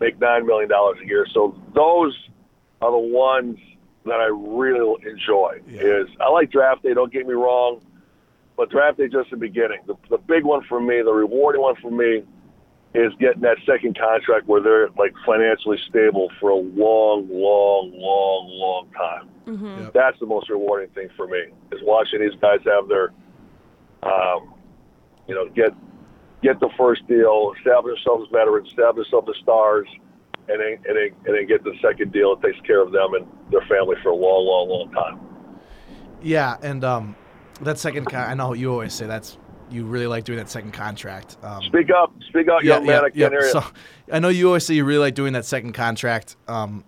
make 0.00 0.20
nine 0.20 0.46
million 0.46 0.68
dollars 0.68 0.98
a 1.02 1.06
year. 1.06 1.26
So 1.32 1.56
those 1.74 2.14
are 2.82 2.90
the 2.90 2.98
ones 2.98 3.56
that 4.04 4.20
I 4.20 4.26
really 4.26 4.96
enjoy. 5.08 5.60
Yeah. 5.68 5.80
Is 5.80 6.08
I 6.20 6.28
like 6.30 6.50
draft 6.50 6.82
day. 6.82 6.94
Don't 6.94 7.12
get 7.12 7.26
me 7.26 7.34
wrong, 7.34 7.80
but 8.56 8.70
draft 8.70 8.98
day 8.98 9.08
just 9.08 9.30
the 9.30 9.36
beginning. 9.36 9.80
The, 9.86 9.94
the 10.10 10.18
big 10.18 10.44
one 10.44 10.62
for 10.68 10.80
me, 10.80 11.02
the 11.02 11.12
rewarding 11.12 11.62
one 11.62 11.76
for 11.76 11.90
me, 11.90 12.22
is 12.94 13.12
getting 13.18 13.42
that 13.42 13.56
second 13.66 13.98
contract 13.98 14.46
where 14.46 14.60
they're 14.60 14.88
like 14.96 15.12
financially 15.26 15.78
stable 15.88 16.30
for 16.38 16.50
a 16.50 16.56
long, 16.56 17.28
long, 17.28 17.92
long, 17.94 18.48
long 18.50 18.88
time. 18.96 19.28
Mm-hmm. 19.46 19.84
Yep. 19.84 19.92
That's 19.92 20.20
the 20.20 20.26
most 20.26 20.48
rewarding 20.48 20.90
thing 20.90 21.08
for 21.16 21.26
me 21.26 21.46
is 21.72 21.80
watching 21.82 22.20
these 22.20 22.38
guys 22.40 22.60
have 22.64 22.88
their, 22.88 23.12
um, 24.02 24.54
you 25.26 25.34
know, 25.34 25.48
get 25.48 25.74
get 26.42 26.60
the 26.60 26.68
first 26.76 27.06
deal, 27.08 27.52
establish 27.58 27.98
themselves 28.04 28.28
as 28.28 28.32
veterans, 28.32 28.68
establish 28.68 29.10
themselves 29.10 29.28
as 29.34 29.42
stars, 29.42 29.88
and 30.48 30.60
then 30.60 30.78
and 30.86 30.96
then 30.96 31.08
and 31.26 31.34
then 31.36 31.46
get 31.46 31.64
the 31.64 31.72
second 31.82 32.12
deal 32.12 32.36
that 32.36 32.46
takes 32.46 32.60
care 32.66 32.80
of 32.82 32.92
them 32.92 33.14
and 33.14 33.26
their 33.50 33.60
family 33.62 33.96
for 34.02 34.10
a 34.10 34.14
long, 34.14 34.46
long, 34.46 34.68
long 34.68 34.92
time. 34.92 35.20
yeah, 36.22 36.56
and 36.62 36.84
um, 36.84 37.16
that 37.62 37.78
second 37.78 38.06
con- 38.06 38.30
I 38.30 38.34
know 38.34 38.52
you 38.54 38.70
always 38.72 38.92
say 38.92 39.06
that's 39.06 39.38
you 39.70 39.84
really 39.84 40.06
like 40.06 40.24
doing 40.24 40.38
that 40.38 40.50
second 40.50 40.72
contract. 40.72 41.36
Um, 41.42 41.62
Speak 41.62 41.88
up, 41.90 42.12
speak 42.28 42.48
up, 42.48 42.62
young 42.62 42.86
man. 42.86 43.04
I 43.04 43.10
can't 43.10 43.32
hear 43.32 43.42
you. 43.42 43.50
So 43.50 43.64
I 44.12 44.18
know 44.18 44.28
you 44.28 44.46
always 44.48 44.66
say 44.66 44.74
you 44.74 44.84
really 44.84 45.00
like 45.00 45.14
doing 45.14 45.32
that 45.32 45.44
second 45.46 45.72
contract. 45.72 46.36
Um, 46.48 46.84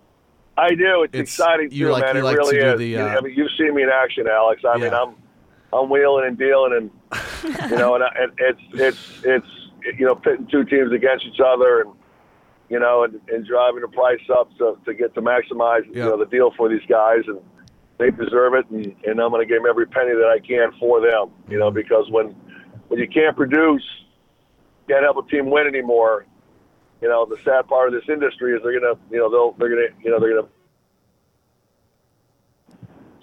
I 0.57 0.69
do. 0.69 1.03
It's, 1.03 1.13
It's- 1.13 1.21
exciting 1.29 1.69
you 1.71 1.85
too, 1.87 1.91
like- 1.91 2.03
man. 2.05 2.15
you 2.15 2.21
it 2.21 2.23
like 2.23 2.35
to 2.35 2.41
really 2.41 2.59
do 2.59 2.69
is. 2.73 2.77
the, 2.79 2.87
You- 2.87 2.99
uh, 3.01 3.15
I 3.17 3.21
mean, 3.21 3.33
you've 3.35 3.51
seen 3.57 3.73
me 3.75 3.83
in 3.83 3.89
action, 3.89 4.27
Alex. 4.27 4.61
I 4.67 4.77
mean, 4.77 4.93
I'm 4.93 5.15
I'm 5.73 5.89
wheeling 5.89 6.25
and 6.27 6.37
dealing, 6.37 6.73
and 6.77 7.71
you 7.71 7.77
know, 7.77 7.95
and, 7.95 8.03
I, 8.03 8.07
and 8.19 8.31
it's 8.37 8.61
it's 8.73 9.21
it's 9.25 9.97
you 9.99 10.05
know 10.05 10.15
pitting 10.15 10.47
two 10.51 10.63
teams 10.63 10.91
against 10.93 11.25
each 11.25 11.39
other, 11.45 11.81
and 11.81 11.91
you 12.69 12.79
know, 12.79 13.03
and, 13.03 13.19
and 13.29 13.45
driving 13.45 13.81
the 13.81 13.87
price 13.87 14.21
up 14.37 14.49
to 14.57 14.77
to 14.85 14.93
get 14.93 15.13
to 15.15 15.21
maximize 15.21 15.85
you 15.87 16.01
know 16.01 16.17
the 16.17 16.25
deal 16.25 16.51
for 16.57 16.69
these 16.69 16.85
guys, 16.89 17.21
and 17.27 17.39
they 17.97 18.11
deserve 18.11 18.53
it, 18.53 18.69
and, 18.69 18.85
and 19.05 19.19
I'm 19.19 19.31
going 19.31 19.41
to 19.41 19.45
give 19.45 19.61
them 19.61 19.69
every 19.69 19.87
penny 19.87 20.11
that 20.11 20.29
I 20.29 20.39
can 20.45 20.71
for 20.79 21.01
them. 21.01 21.31
You 21.49 21.59
know, 21.59 21.71
because 21.71 22.09
when 22.09 22.35
when 22.89 22.99
you 22.99 23.07
can't 23.07 23.35
produce, 23.35 23.83
can't 24.87 25.03
help 25.03 25.17
a 25.25 25.29
team 25.29 25.49
win 25.49 25.67
anymore. 25.67 26.25
You 27.01 27.09
know, 27.09 27.25
the 27.25 27.37
sad 27.43 27.67
part 27.67 27.93
of 27.93 27.93
this 27.93 28.09
industry 28.09 28.53
is 28.53 28.61
they're 28.63 28.79
gonna, 28.79 28.99
you 29.11 29.19
know, 29.19 29.29
they'll, 29.29 29.51
they're 29.53 29.69
gonna, 29.69 29.95
you 30.03 30.11
know, 30.11 30.19
they're 30.19 30.35
gonna. 30.35 30.47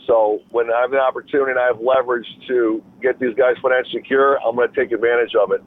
So 0.07 0.41
when 0.51 0.71
I 0.71 0.83
have 0.83 0.91
the 0.91 1.01
opportunity 1.01 1.53
and 1.53 1.59
I 1.59 1.67
have 1.67 1.81
leverage 1.81 2.27
to 2.49 2.83
get 3.01 3.19
these 3.19 3.35
guys 3.35 3.57
financially 3.63 4.03
secure, 4.03 4.39
I'm 4.47 4.55
going 4.55 4.69
to 4.69 4.75
take 4.77 4.93
advantage 4.93 5.35
of 5.35 5.51
it 5.53 5.63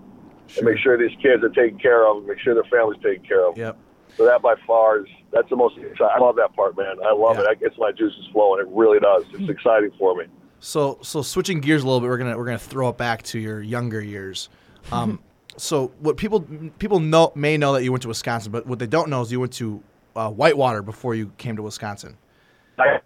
and 0.56 0.66
make 0.66 0.78
sure 0.78 0.98
these 0.98 1.18
kids 1.22 1.44
are 1.44 1.50
taken 1.50 1.78
care 1.80 2.08
of, 2.08 2.18
and 2.18 2.28
make 2.28 2.40
sure 2.40 2.54
their 2.54 2.64
families 2.66 3.00
taken 3.04 3.26
care 3.26 3.48
of. 3.48 3.58
Yep. 3.58 3.78
So 4.16 4.26
that 4.26 4.42
by 4.42 4.56
far 4.66 5.00
is 5.02 5.06
that's 5.32 5.50
the 5.50 5.56
most. 5.56 5.78
exciting. 5.78 6.08
I 6.16 6.20
love 6.20 6.36
that 6.38 6.56
part, 6.56 6.78
man. 6.78 6.96
I 7.06 7.14
love 7.14 7.36
Yeah. 7.38 7.44
it. 7.44 7.48
I 7.50 7.54
gets 7.56 7.78
my 7.78 7.92
juices 7.92 8.28
flowing. 8.32 8.62
It 8.62 8.68
really 8.72 9.00
does. 9.00 9.24
It's 9.34 9.50
exciting 9.50 9.92
for 10.00 10.16
me. 10.16 10.26
So 10.60 10.98
so 11.04 11.22
switching 11.22 11.60
gears 11.62 11.84
a 11.84 11.86
little 11.86 12.00
bit, 12.02 12.08
we're 12.08 12.18
gonna 12.18 12.38
we're 12.38 12.46
gonna 12.46 12.58
throw 12.58 12.90
it 12.90 12.98
back 12.98 13.22
to 13.24 13.40
your 13.40 13.62
younger 13.62 14.02
years. 14.02 14.50
Um, 14.90 15.20
so 15.58 15.92
what 16.00 16.16
people 16.16 16.48
people 16.80 17.02
know 17.02 17.34
may 17.36 17.58
know 17.58 17.74
that 17.74 17.84
you 17.84 17.92
went 17.92 18.04
to 18.04 18.08
Wisconsin, 18.08 18.54
but 18.54 18.66
what 18.66 18.80
they 18.80 18.88
don't 18.88 19.10
know 19.10 19.22
is 19.22 19.32
you 19.34 19.40
went 19.42 19.52
to 19.54 19.84
uh, 20.16 20.30
Whitewater 20.32 20.82
before 20.82 21.14
you 21.14 21.32
came 21.38 21.58
to 21.58 21.62
Wisconsin. 21.62 22.16
I, 22.80 23.00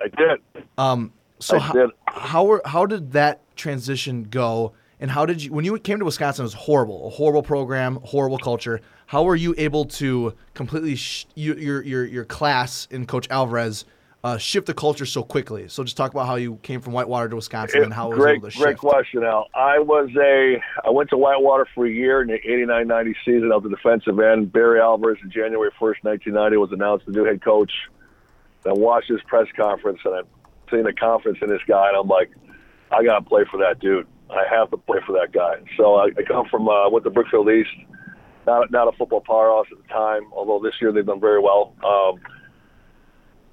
I 0.00 0.08
did. 0.16 0.64
Um, 0.78 1.12
so 1.40 1.56
I 1.56 1.60
how, 1.60 1.72
did. 1.74 1.90
how 2.06 2.44
were 2.44 2.62
how 2.64 2.86
did 2.86 3.12
that 3.12 3.42
transition 3.54 4.22
go? 4.24 4.72
And 5.00 5.10
how 5.10 5.26
did 5.26 5.42
you 5.42 5.52
when 5.52 5.64
you 5.64 5.78
came 5.78 5.98
to 5.98 6.04
Wisconsin? 6.04 6.42
It 6.42 6.46
was 6.46 6.54
horrible, 6.54 7.08
a 7.08 7.10
horrible 7.10 7.42
program, 7.42 7.98
horrible 8.02 8.38
culture. 8.38 8.80
How 9.06 9.24
were 9.24 9.36
you 9.36 9.54
able 9.58 9.84
to 9.86 10.34
completely 10.54 10.96
sh- 10.96 11.26
you, 11.34 11.54
your 11.54 11.82
your 11.82 12.04
your 12.04 12.24
class 12.24 12.86
in 12.90 13.06
Coach 13.06 13.28
Alvarez 13.30 13.84
uh, 14.22 14.38
shift 14.38 14.66
the 14.66 14.74
culture 14.74 15.04
so 15.04 15.22
quickly? 15.22 15.68
So 15.68 15.84
just 15.84 15.96
talk 15.96 16.12
about 16.12 16.26
how 16.26 16.36
you 16.36 16.56
came 16.62 16.80
from 16.80 16.92
Whitewater 16.92 17.28
to 17.28 17.36
Wisconsin 17.36 17.82
and 17.82 17.92
how 17.92 18.06
it 18.06 18.10
was 18.10 18.18
great, 18.18 18.36
able 18.36 18.50
to 18.50 18.56
great 18.56 18.70
shift. 18.72 18.80
question, 18.80 19.24
Al. 19.24 19.48
I 19.54 19.78
was 19.78 20.10
a, 20.16 20.62
I 20.86 20.90
went 20.90 21.10
to 21.10 21.18
Whitewater 21.18 21.66
for 21.74 21.86
a 21.86 21.90
year 21.90 22.22
in 22.22 22.28
the 22.28 22.38
89-90 22.38 23.14
season. 23.24 23.48
Was 23.48 23.64
a 23.66 23.68
defensive 23.68 24.18
end. 24.20 24.52
Barry 24.52 24.80
Alvarez, 24.80 25.18
on 25.22 25.30
January 25.30 25.70
1st, 25.72 26.02
1990, 26.02 26.56
was 26.56 26.72
announced 26.72 27.06
the 27.06 27.12
new 27.12 27.24
head 27.24 27.44
coach. 27.44 27.72
And 28.64 28.72
I 28.72 28.74
watched 28.74 29.10
his 29.10 29.20
press 29.26 29.48
conference, 29.56 29.98
and 30.04 30.14
I, 30.14 30.20
seeing 30.70 30.84
the 30.84 30.94
conference 30.94 31.38
in 31.42 31.48
this 31.48 31.60
guy, 31.68 31.88
and 31.88 31.96
I'm 31.96 32.08
like, 32.08 32.30
I 32.90 33.04
got 33.04 33.18
to 33.18 33.24
play 33.24 33.44
for 33.50 33.58
that 33.58 33.80
dude. 33.80 34.06
I 34.34 34.44
have 34.54 34.70
to 34.70 34.76
play 34.76 34.98
for 35.06 35.12
that 35.12 35.32
guy. 35.32 35.56
So 35.76 35.96
I, 35.96 36.06
I 36.06 36.22
come 36.26 36.46
from 36.50 36.68
uh, 36.68 36.88
went 36.90 37.04
to 37.04 37.10
Brookfield 37.10 37.48
East, 37.48 37.70
not 38.46 38.70
not 38.70 38.88
a 38.88 38.96
football 38.96 39.20
powerhouse 39.20 39.66
at 39.72 39.78
the 39.82 39.88
time. 39.88 40.22
Although 40.32 40.60
this 40.62 40.74
year 40.80 40.92
they've 40.92 41.06
done 41.06 41.20
very 41.20 41.40
well. 41.40 41.74
Um, 41.84 42.20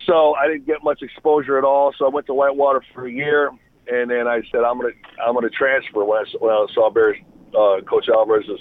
so 0.08 0.34
I 0.36 0.48
didn't 0.48 0.66
get 0.66 0.84
much 0.84 1.02
exposure 1.02 1.58
at 1.58 1.64
all. 1.64 1.94
So 1.98 2.06
I 2.06 2.10
went 2.10 2.26
to 2.28 2.34
Whitewater 2.34 2.84
for 2.94 3.06
a 3.06 3.12
year, 3.12 3.52
and 3.92 4.10
then 4.10 4.28
I 4.28 4.42
said 4.52 4.62
I'm 4.62 4.80
gonna 4.80 4.94
I'm 5.24 5.34
gonna 5.34 5.50
transfer 5.50 6.04
when 6.04 6.20
I, 6.20 6.26
when 6.40 6.52
I 6.52 6.66
saw 6.74 6.90
Barry, 6.90 7.26
uh, 7.50 7.82
Coach 7.88 8.10
Alvarez's 8.10 8.60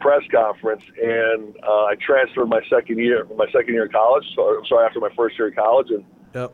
press 0.00 0.22
conference, 0.30 0.82
and 1.02 1.56
uh, 1.62 1.84
I 1.84 1.94
transferred 2.04 2.46
my 2.48 2.60
second 2.70 2.98
year 2.98 3.26
my 3.36 3.46
second 3.52 3.74
year 3.74 3.86
in 3.86 3.92
college. 3.92 4.24
So 4.34 4.62
sorry 4.68 4.86
after 4.86 5.00
my 5.00 5.10
first 5.16 5.38
year 5.38 5.48
in 5.48 5.54
college, 5.54 5.88
and 5.90 6.04
Yep. 6.34 6.52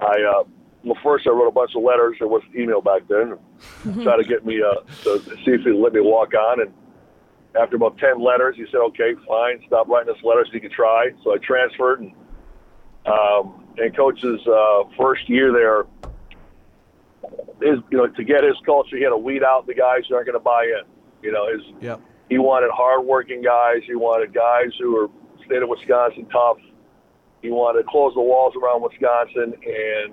I 0.00 0.22
uh, 0.22 0.44
well 0.84 0.98
first 1.02 1.26
I 1.26 1.30
wrote 1.30 1.48
a 1.48 1.52
bunch 1.52 1.72
of 1.76 1.82
letters. 1.82 2.16
There 2.18 2.28
was 2.28 2.42
email 2.56 2.80
back 2.80 3.02
then, 3.08 3.36
try 4.02 4.16
to 4.16 4.24
get 4.24 4.44
me 4.46 4.60
uh, 4.62 4.80
to 5.04 5.18
see 5.44 5.52
if 5.52 5.62
he'd 5.62 5.72
let 5.74 5.92
me 5.92 6.00
walk 6.00 6.34
on. 6.34 6.60
And 6.62 6.72
after 7.60 7.76
about 7.76 7.98
ten 7.98 8.20
letters, 8.22 8.56
he 8.56 8.64
said, 8.70 8.78
"Okay, 8.78 9.14
fine, 9.26 9.62
stop 9.66 9.88
writing 9.88 10.14
us 10.14 10.22
letters. 10.22 10.48
You 10.52 10.60
can 10.60 10.70
try." 10.70 11.10
So 11.24 11.34
I 11.34 11.38
transferred, 11.38 12.00
and 12.00 12.12
um, 13.06 13.66
and 13.78 13.94
coach's 13.96 14.40
uh, 14.46 14.84
first 14.96 15.28
year 15.28 15.52
there, 15.52 15.84
his 17.62 17.78
you 17.90 17.98
know 17.98 18.06
to 18.06 18.24
get 18.24 18.44
his 18.44 18.56
culture, 18.64 18.96
he 18.96 19.02
had 19.02 19.10
to 19.10 19.16
weed 19.16 19.42
out 19.42 19.66
the 19.66 19.74
guys 19.74 20.02
who 20.08 20.14
aren't 20.14 20.26
going 20.26 20.38
to 20.38 20.44
buy 20.44 20.64
in. 20.64 20.82
You 21.22 21.32
know, 21.32 21.48
his 21.52 21.62
Yep. 21.80 22.00
he 22.28 22.38
wanted 22.38 22.70
hardworking 22.72 23.42
guys. 23.42 23.78
He 23.86 23.94
wanted 23.94 24.32
guys 24.32 24.70
who 24.80 24.94
were 24.94 25.08
state 25.44 25.62
of 25.62 25.68
Wisconsin 25.68 26.26
tough. 26.30 26.58
He 27.42 27.50
wanted 27.50 27.82
to 27.82 27.88
close 27.88 28.14
the 28.14 28.20
walls 28.20 28.54
around 28.60 28.82
Wisconsin 28.82 29.54
and 29.64 30.12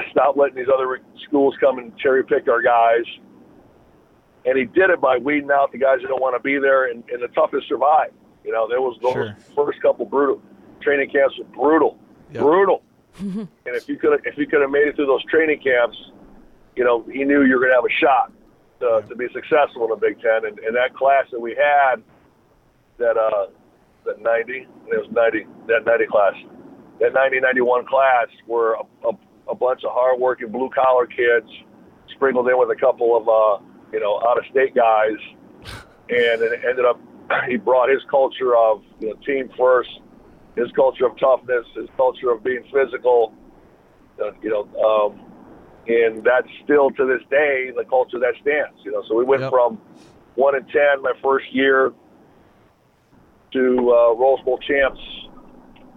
stop 0.10 0.36
letting 0.36 0.56
these 0.56 0.68
other 0.72 1.00
schools 1.26 1.54
come 1.60 1.78
and 1.78 1.96
cherry 1.98 2.24
pick 2.24 2.48
our 2.48 2.62
guys. 2.62 3.04
And 4.44 4.58
he 4.58 4.64
did 4.64 4.90
it 4.90 5.00
by 5.00 5.18
weeding 5.18 5.50
out 5.52 5.70
the 5.72 5.78
guys 5.78 5.98
that 6.02 6.08
don't 6.08 6.20
want 6.20 6.34
to 6.36 6.42
be 6.42 6.58
there, 6.58 6.90
and, 6.90 7.04
and 7.10 7.22
the 7.22 7.28
toughest 7.28 7.68
survive. 7.68 8.12
You 8.44 8.52
know, 8.52 8.66
there 8.68 8.80
was 8.80 8.98
those 9.00 9.12
Sure. 9.12 9.36
first 9.54 9.80
couple 9.82 10.04
brutal 10.04 10.42
training 10.80 11.10
camps 11.10 11.38
were 11.38 11.44
brutal, 11.44 11.96
Yep. 12.32 12.42
brutal. 12.42 12.82
and 13.20 13.48
if 13.66 13.88
you 13.88 13.96
could 13.96 14.20
if 14.24 14.36
you 14.36 14.46
could 14.46 14.62
have 14.62 14.70
made 14.70 14.88
it 14.88 14.96
through 14.96 15.06
those 15.06 15.24
training 15.26 15.60
camps, 15.60 15.96
you 16.74 16.82
know, 16.84 17.02
he 17.12 17.24
knew 17.24 17.42
you 17.44 17.54
were 17.54 17.60
going 17.60 17.70
to 17.70 17.76
have 17.76 17.84
a 17.84 18.00
shot 18.00 18.32
to, 18.80 19.04
to 19.08 19.14
be 19.14 19.28
successful 19.32 19.84
in 19.84 19.90
the 19.90 19.96
Big 19.96 20.20
Ten. 20.20 20.46
And, 20.46 20.58
and 20.60 20.74
that 20.74 20.94
class 20.94 21.26
that 21.30 21.38
we 21.40 21.54
had, 21.54 22.02
that 22.98 23.16
uh, 23.16 23.46
that 24.06 24.20
90, 24.20 24.52
it 24.52 24.66
was 24.88 25.06
90, 25.12 25.46
that 25.68 25.84
90 25.86 26.06
class, 26.06 26.34
that 27.00 27.12
90, 27.12 27.40
91 27.40 27.86
class 27.86 28.26
were 28.48 28.74
a, 28.74 29.08
a, 29.08 29.12
a 29.52 29.54
bunch 29.54 29.84
of 29.84 29.90
hardworking 29.92 30.50
blue 30.50 30.70
collar 30.74 31.06
kids 31.06 31.46
sprinkled 32.14 32.48
in 32.48 32.58
with 32.58 32.70
a 32.70 32.80
couple 32.80 33.14
of, 33.16 33.28
uh, 33.28 33.62
you 33.92 34.00
know, 34.00 34.18
out 34.26 34.38
of 34.38 34.44
state 34.50 34.74
guys. 34.74 35.20
And 36.08 36.42
it 36.42 36.60
ended 36.68 36.84
up, 36.84 36.98
he 37.48 37.56
brought 37.56 37.90
his 37.90 38.00
culture 38.10 38.56
of, 38.56 38.82
you 38.98 39.08
know, 39.10 39.14
team 39.26 39.50
first, 39.56 39.90
his 40.56 40.72
culture 40.72 41.06
of 41.06 41.18
toughness, 41.18 41.66
his 41.76 41.88
culture 41.96 42.30
of 42.30 42.42
being 42.42 42.64
physical, 42.72 43.34
uh, 44.20 44.32
you 44.42 44.50
know, 44.50 44.64
um, 44.82 45.20
and 45.86 46.24
that's 46.24 46.48
still 46.64 46.90
to 46.90 47.06
this 47.06 47.22
day 47.28 47.70
the 47.76 47.84
culture 47.84 48.18
that 48.18 48.34
stands. 48.40 48.78
You 48.84 48.92
know, 48.92 49.02
so 49.08 49.14
we 49.16 49.24
went 49.24 49.42
Yep. 49.42 49.50
from 49.50 49.80
one 50.36 50.54
and 50.54 50.66
ten 50.68 51.02
my 51.02 51.12
first 51.22 51.46
year 51.52 51.92
to 53.52 53.60
uh, 53.60 54.14
Rose 54.14 54.40
Bowl 54.44 54.58
champs 54.58 55.00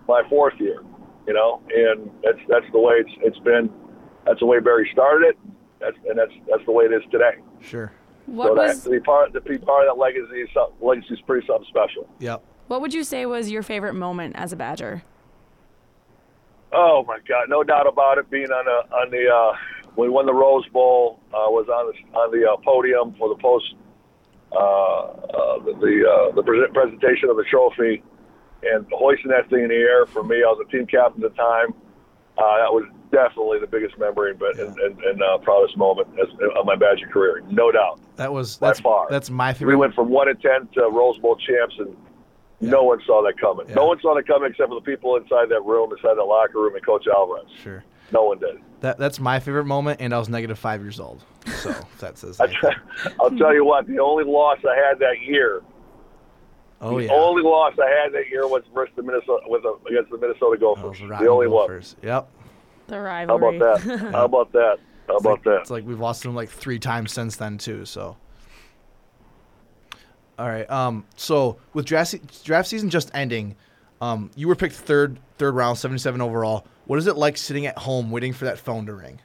my 0.07 0.23
fourth 0.29 0.55
year. 0.59 0.81
You 1.27 1.33
know, 1.33 1.61
and 1.73 2.11
that's 2.23 2.39
that's 2.47 2.65
the 2.71 2.79
way 2.79 2.95
it's 2.95 3.11
it's 3.21 3.39
been. 3.39 3.69
That's 4.25 4.39
the 4.39 4.45
way 4.45 4.59
Barry 4.59 4.89
started 4.91 5.29
it. 5.29 5.38
That's 5.79 5.97
and 6.07 6.17
that's 6.17 6.31
that's 6.49 6.65
the 6.65 6.71
way 6.71 6.85
it 6.85 6.93
is 6.93 7.03
today. 7.11 7.35
Sure. 7.61 7.91
What 8.27 8.47
so 8.47 8.55
that, 8.55 8.67
was 8.67 8.83
to 8.83 8.89
be 8.89 8.99
part 8.99 9.33
to 9.33 9.41
be 9.41 9.57
part 9.57 9.88
of 9.88 9.95
that 9.95 10.01
legacy 10.01 10.41
is 10.41 10.49
legacy 10.81 11.13
is 11.13 11.21
pretty 11.21 11.45
something 11.47 11.67
special. 11.69 12.07
Yep. 12.19 12.43
what 12.67 12.81
would 12.81 12.93
you 12.93 13.03
say 13.03 13.25
was 13.25 13.51
your 13.51 13.63
favorite 13.63 13.93
moment 13.93 14.35
as 14.35 14.51
a 14.51 14.55
Badger? 14.55 15.03
Oh 16.71 17.05
my 17.07 17.19
God, 17.27 17.49
no 17.49 17.63
doubt 17.63 17.88
about 17.88 18.17
it. 18.17 18.29
Being 18.29 18.51
on 18.51 18.65
the 18.65 18.95
on 18.95 19.11
the 19.11 19.29
uh, 19.29 19.57
when 19.95 20.09
we 20.09 20.13
won 20.13 20.25
the 20.25 20.33
Rose 20.33 20.67
Bowl, 20.69 21.19
uh, 21.29 21.47
was 21.49 21.67
on 21.69 21.93
the 21.93 22.17
on 22.17 22.31
the 22.31 22.51
uh, 22.51 22.57
podium 22.57 23.15
for 23.17 23.29
the 23.29 23.41
post 23.41 23.75
uh, 24.51 24.57
uh, 24.57 25.59
the 25.59 25.73
the, 25.79 26.09
uh, 26.09 26.35
the 26.35 26.43
present- 26.43 26.73
presentation 26.73 27.29
of 27.29 27.38
the 27.38 27.45
trophy, 27.49 28.03
and 28.73 28.86
hoisting 28.91 29.32
that 29.32 29.49
thing 29.49 29.63
in 29.63 29.69
the 29.69 29.75
air 29.75 30.06
for 30.06 30.23
me. 30.23 30.38
I 30.38 30.47
was 30.47 30.65
a 30.67 30.71
team 30.71 30.86
captain 30.88 31.23
at 31.23 31.32
the 31.32 31.38
time. 31.38 31.73
Uh, 32.38 32.58
that 32.58 32.73
was 32.73 32.84
definitely 33.12 33.60
the 33.60 33.67
biggest 33.67 33.97
memory 33.97 34.32
and 34.32 34.41
and, 34.41 34.78
and, 34.80 34.99
and 34.99 35.23
uh, 35.23 35.38
proudest 35.38 35.78
moment 35.78 36.08
as, 36.19 36.28
of 36.58 36.65
my 36.65 36.75
Badger 36.75 37.08
career, 37.08 37.41
no 37.49 37.71
doubt. 37.71 37.99
That 38.17 38.34
was 38.34 38.58
By 38.58 38.67
that's 38.67 38.80
far. 38.82 39.08
that's 39.10 39.30
my 39.30 39.54
favorite. 39.54 39.73
We 39.73 39.80
went 39.80 39.93
from 39.95 40.10
one 40.10 40.28
and 40.28 40.41
ten 40.41 40.67
to 40.73 40.89
Rose 40.89 41.17
Bowl 41.19 41.38
champs, 41.38 41.75
and 41.80 41.95
no 42.60 42.84
one 42.84 43.01
saw 43.06 43.23
that 43.23 43.39
coming. 43.39 43.67
Yeah. 43.69 43.75
No 43.75 43.86
one 43.88 43.99
saw 44.01 44.15
that 44.15 44.28
coming 44.28 44.51
except 44.51 44.69
for 44.69 44.75
the 44.75 44.86
people 44.86 45.15
inside 45.15 45.49
that 45.49 45.63
room, 45.63 45.91
inside 45.91 46.15
that 46.15 46.23
locker 46.23 46.60
room, 46.60 46.75
and 46.75 46.86
Coach 46.86 47.06
Alvarez. 47.08 47.45
Sure. 47.63 47.84
No 48.12 48.23
one 48.25 48.39
did. 48.39 48.58
That 48.82 48.97
that's 48.97 49.19
my 49.19 49.39
favorite 49.39 49.65
moment, 49.65 50.01
and 50.01 50.13
I 50.13 50.19
was 50.19 50.30
negative 50.30 50.60
five 50.60 50.82
years 50.82 50.99
old. 50.99 51.23
So 51.62 51.73
that 51.99 52.17
says. 52.17 52.39
I'll 53.19 53.32
tell 53.32 53.54
you 53.54 53.65
what, 53.65 53.88
the 53.88 53.99
only 53.99 54.25
loss 54.25 54.58
I 54.67 54.75
had 54.75 54.99
that 54.99 55.21
year, 55.21 55.62
oh 56.81 56.97
the 56.99 57.05
yeah. 57.05 57.11
only 57.13 57.41
loss 57.43 57.73
I 57.81 57.89
had 57.89 58.13
that 58.13 58.29
year 58.29 58.47
was 58.47 58.63
versus 58.73 58.93
the 58.95 59.03
Minnesota 59.03 59.43
with 59.47 59.63
the, 59.63 59.77
against 59.89 60.11
the 60.11 60.17
Minnesota 60.17 60.57
Oh, 60.63 60.75
Gophers. 60.75 60.97
the 60.99 61.03
the 61.05 61.09
Rotten 61.09 61.27
only 61.27 61.47
one. 61.47 61.67
Gophers. 61.67 61.95
Yep. 62.01 62.29
The 62.88 62.99
rivalry. 62.99 63.59
How 63.59 63.65
about 63.67 63.81
that? 63.83 63.99
How 64.11 64.25
about 64.25 64.51
that? 64.53 64.77
How 65.07 65.15
It's 65.15 65.23
about 65.25 65.31
like, 65.31 65.43
that? 65.43 65.61
It's 65.61 65.69
like 65.69 65.85
we've 65.85 65.99
lost 65.99 66.23
them 66.23 66.35
like 66.35 66.49
three 66.49 66.79
times 66.79 67.11
since 67.11 67.35
then 67.35 67.57
too. 67.57 67.85
So. 67.85 68.17
All 70.38 70.47
right. 70.49 70.69
Um. 70.69 71.05
So 71.15 71.57
with 71.73 71.85
draft 71.85 72.11
se- 72.11 72.21
draft 72.43 72.67
season 72.67 72.89
just 72.89 73.09
ending, 73.13 73.55
um, 74.01 74.29
you 74.35 74.47
were 74.47 74.55
picked 74.55 74.75
third 74.75 75.19
third 75.38 75.55
round, 75.55 75.77
seventy 75.77 75.99
seven 75.99 76.21
overall. 76.21 76.65
What 76.85 76.99
is 76.99 77.07
it 77.07 77.15
like 77.15 77.38
sitting 77.38 77.65
at 77.65 77.77
home 77.77 78.11
waiting 78.11 78.33
for 78.33 78.45
that 78.45 78.59
phone 78.59 78.85
to 78.88 78.93
ring? 78.93 79.19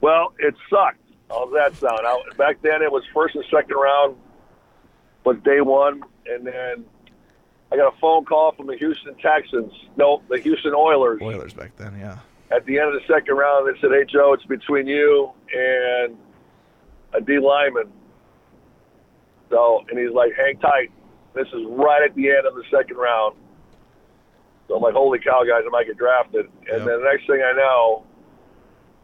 Well, 0.00 0.32
it 0.38 0.54
sucked. 0.70 0.98
How's 1.28 1.52
that 1.52 1.74
sound? 1.76 2.00
Now, 2.02 2.18
back 2.38 2.62
then, 2.62 2.82
it 2.82 2.90
was 2.90 3.02
first 3.12 3.34
and 3.34 3.44
second 3.50 3.76
round 3.76 4.16
was 5.24 5.36
day 5.44 5.60
one, 5.60 6.02
and 6.32 6.46
then 6.46 6.84
I 7.72 7.76
got 7.76 7.94
a 7.94 7.98
phone 8.00 8.24
call 8.24 8.52
from 8.52 8.66
the 8.66 8.76
Houston 8.76 9.14
Texans. 9.16 9.72
No, 9.96 10.22
the 10.28 10.38
Houston 10.40 10.74
Oilers. 10.74 11.20
Oilers 11.22 11.52
back 11.54 11.76
then, 11.76 11.96
yeah. 11.98 12.18
At 12.50 12.66
the 12.66 12.78
end 12.78 12.88
of 12.88 12.94
the 12.94 13.06
second 13.12 13.36
round, 13.36 13.68
they 13.72 13.78
said, 13.80 13.90
"Hey 13.90 14.04
Joe, 14.04 14.32
it's 14.32 14.44
between 14.44 14.86
you 14.86 15.30
and 15.54 16.16
a 17.14 17.20
D 17.20 17.38
lineman." 17.38 17.92
So, 19.50 19.84
and 19.88 19.98
he's 19.98 20.10
like, 20.12 20.32
"Hang 20.36 20.58
tight. 20.58 20.90
This 21.34 21.46
is 21.48 21.64
right 21.68 22.02
at 22.02 22.14
the 22.14 22.28
end 22.28 22.46
of 22.46 22.54
the 22.54 22.64
second 22.70 22.96
round." 22.96 23.36
So 24.68 24.76
I'm 24.76 24.82
like, 24.82 24.94
"Holy 24.94 25.18
cow, 25.20 25.44
guys! 25.46 25.62
I 25.64 25.70
might 25.70 25.86
get 25.86 25.96
drafted." 25.96 26.46
And 26.70 26.78
Yep. 26.78 26.86
then 26.86 27.02
the 27.02 27.08
next 27.10 27.26
thing 27.26 27.40
I 27.42 27.52
know, 27.52 28.04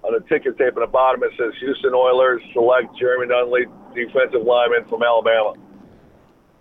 on 0.03 0.13
the 0.13 0.21
ticket 0.29 0.59
tape 0.59 0.75
at 0.77 0.81
the 0.81 0.87
bottom 0.87 1.23
it 1.23 1.31
says 1.39 1.53
Houston 1.61 1.95
Oilers 1.95 2.43
select 2.53 2.97
Jeremy 2.99 3.27
Nunley, 3.33 3.67
defensive 3.95 4.43
lineman 4.43 4.85
from 4.87 5.03
Alabama. 5.03 5.55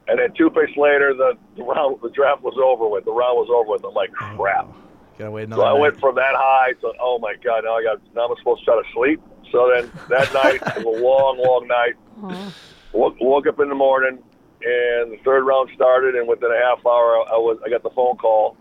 And 0.08 0.20
then 0.20 0.34
two 0.38 0.50
picks 0.50 0.78
later, 0.78 1.14
the, 1.14 1.34
the 1.58 1.64
round, 1.64 1.98
the 2.02 2.10
draft 2.10 2.44
was 2.44 2.54
over 2.62 2.88
with. 2.88 3.06
The 3.06 3.12
round 3.12 3.38
was 3.38 3.50
over 3.50 3.72
with. 3.72 3.84
I'm 3.84 3.94
like, 3.94 4.12
crap. 4.12 4.70
Gotta 5.18 5.32
wait 5.32 5.44
another. 5.44 5.62
So 5.62 5.66
I 5.66 5.74
night. 5.74 5.80
went 5.80 6.00
from 6.00 6.16
that 6.16 6.36
high 6.36 6.74
to 6.82 6.92
oh 7.00 7.20
my 7.20 7.36
god, 7.44 7.64
now 7.64 7.76
I 7.76 7.84
got 7.84 8.02
now 8.14 8.28
I'm 8.28 8.36
supposed 8.38 8.62
to 8.62 8.66
try 8.66 8.76
to 8.76 8.88
sleep. 8.94 9.22
So 9.52 9.72
then 9.74 9.92
that 10.10 10.34
night 10.34 10.60
was 10.76 10.86
a 10.86 11.02
long, 11.02 11.40
long 11.40 11.68
night. 11.68 11.96
Aw. 12.22 12.52
Woke, 12.92 13.16
woke 13.20 13.48
up 13.48 13.60
in 13.60 13.70
the 13.70 13.76
morning, 13.76 14.20
and 14.62 15.12
the 15.12 15.18
third 15.24 15.44
round 15.44 15.70
started, 15.74 16.16
and 16.16 16.28
within 16.28 16.52
a 16.52 16.60
half 16.62 16.86
hour, 16.86 17.24
I 17.32 17.38
was 17.40 17.58
I 17.66 17.70
got 17.70 17.82
the 17.82 17.92
phone 17.92 18.18
call 18.18 18.58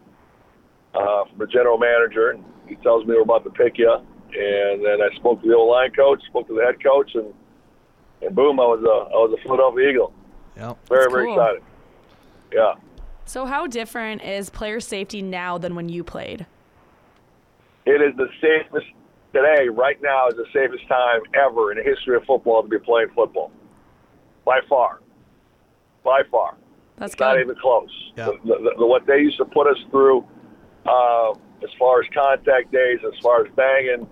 uh, 0.94 1.24
from 1.28 1.38
the 1.38 1.46
general 1.46 1.76
manager, 1.76 2.30
and 2.30 2.44
he 2.68 2.76
tells 2.76 3.04
me 3.04 3.14
we're 3.14 3.22
about 3.22 3.44
to 3.44 3.50
pick 3.50 3.76
you. 3.76 3.90
And 3.90 4.84
then 4.84 5.02
I 5.02 5.14
spoke 5.16 5.42
to 5.42 5.48
the 5.48 5.54
old 5.54 5.70
line 5.70 5.92
coach, 5.92 6.22
spoke 6.26 6.46
to 6.48 6.54
the 6.54 6.62
head 6.62 6.82
coach, 6.82 7.14
and 7.14 7.34
and 8.22 8.34
boom, 8.34 8.60
I 8.60 8.64
was 8.64 8.82
a 8.82 9.10
I 9.10 9.18
was 9.18 9.36
a 9.38 9.42
Philadelphia 9.42 9.90
Eagle. 9.90 10.12
Yep. 10.56 10.78
Very 10.88 11.02
That's 11.02 11.12
very 11.12 11.32
excited. 11.32 11.62
Yeah. 12.52 12.74
So 13.26 13.46
how 13.46 13.66
different 13.66 14.22
is 14.22 14.50
player 14.50 14.80
safety 14.80 15.22
now 15.22 15.58
than 15.58 15.74
when 15.74 15.88
you 15.88 16.04
played? 16.04 16.46
It 17.86 18.00
is 18.00 18.16
the 18.16 18.28
safest 18.40 18.86
today, 19.32 19.68
right 19.68 20.00
now, 20.02 20.28
is 20.28 20.34
the 20.36 20.46
safest 20.52 20.86
time 20.88 21.20
ever 21.34 21.72
in 21.72 21.78
the 21.78 21.84
history 21.84 22.16
of 22.16 22.24
football 22.24 22.62
to 22.62 22.68
be 22.68 22.78
playing 22.78 23.08
football. 23.14 23.50
By 24.44 24.60
far. 24.68 25.00
By 26.04 26.22
far. 26.30 26.56
That's 26.96 27.18
Not 27.18 27.34
good. 27.34 27.42
even 27.42 27.56
close. 27.56 28.12
Yeah. 28.16 28.26
The, 28.26 28.38
the, 28.44 28.74
the, 28.78 28.86
what 28.86 29.06
they 29.06 29.18
used 29.18 29.38
to 29.38 29.44
put 29.44 29.66
us 29.66 29.78
through 29.90 30.24
uh, 30.86 31.32
as 31.62 31.70
far 31.78 32.00
as 32.00 32.06
contact 32.14 32.70
days, 32.70 33.00
as 33.06 33.18
far 33.20 33.44
as 33.44 33.52
banging 33.56 34.06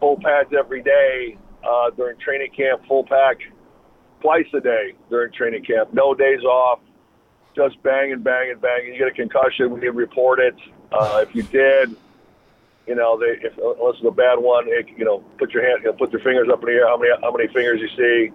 full 0.00 0.18
pads 0.22 0.50
every 0.58 0.82
day 0.82 1.36
uh, 1.62 1.90
during 1.90 2.18
training 2.18 2.50
camp, 2.56 2.82
full 2.88 3.04
pack 3.04 3.36
twice 4.20 4.46
a 4.54 4.60
day 4.60 4.94
during 5.08 5.32
training 5.32 5.64
camp, 5.64 5.92
no 5.92 6.14
days 6.14 6.42
off, 6.44 6.80
just 7.56 7.82
banging, 7.82 8.20
banging, 8.22 8.58
banging. 8.58 8.92
You 8.94 8.98
get 8.98 9.08
a 9.08 9.12
concussion, 9.12 9.70
we 9.72 9.88
report 9.88 10.38
it. 10.38 10.54
Uh, 10.92 11.24
if 11.26 11.34
you 11.34 11.42
did, 11.42 11.96
You 12.86 12.96
know, 12.96 13.18
they 13.18 13.38
if 13.46 13.56
unless 13.58 13.96
it's 13.96 14.06
a 14.06 14.10
bad 14.10 14.36
one, 14.38 14.64
it, 14.66 14.88
you 14.96 15.04
know, 15.04 15.22
put 15.38 15.52
your 15.52 15.62
hand, 15.62 15.82
you 15.84 15.90
know, 15.90 15.96
put 15.96 16.10
your 16.12 16.22
fingers 16.22 16.48
up 16.50 16.60
in 16.62 16.66
the 16.66 16.72
air. 16.72 16.88
How 16.88 16.96
many 16.96 17.10
how 17.22 17.30
many 17.30 17.46
fingers 17.52 17.78
you 17.80 17.88
see, 17.96 18.32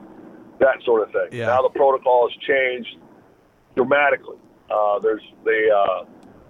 that 0.59 0.81
sort 0.85 1.01
of 1.03 1.11
thing. 1.11 1.39
Yeah. 1.39 1.47
Now 1.47 1.61
the 1.63 1.69
protocol 1.69 2.29
has 2.29 2.37
changed 2.47 2.95
dramatically. 3.75 4.37
Uh, 4.69 4.99
there's 4.99 5.23
the 5.43 5.59
uh, 5.75 6.05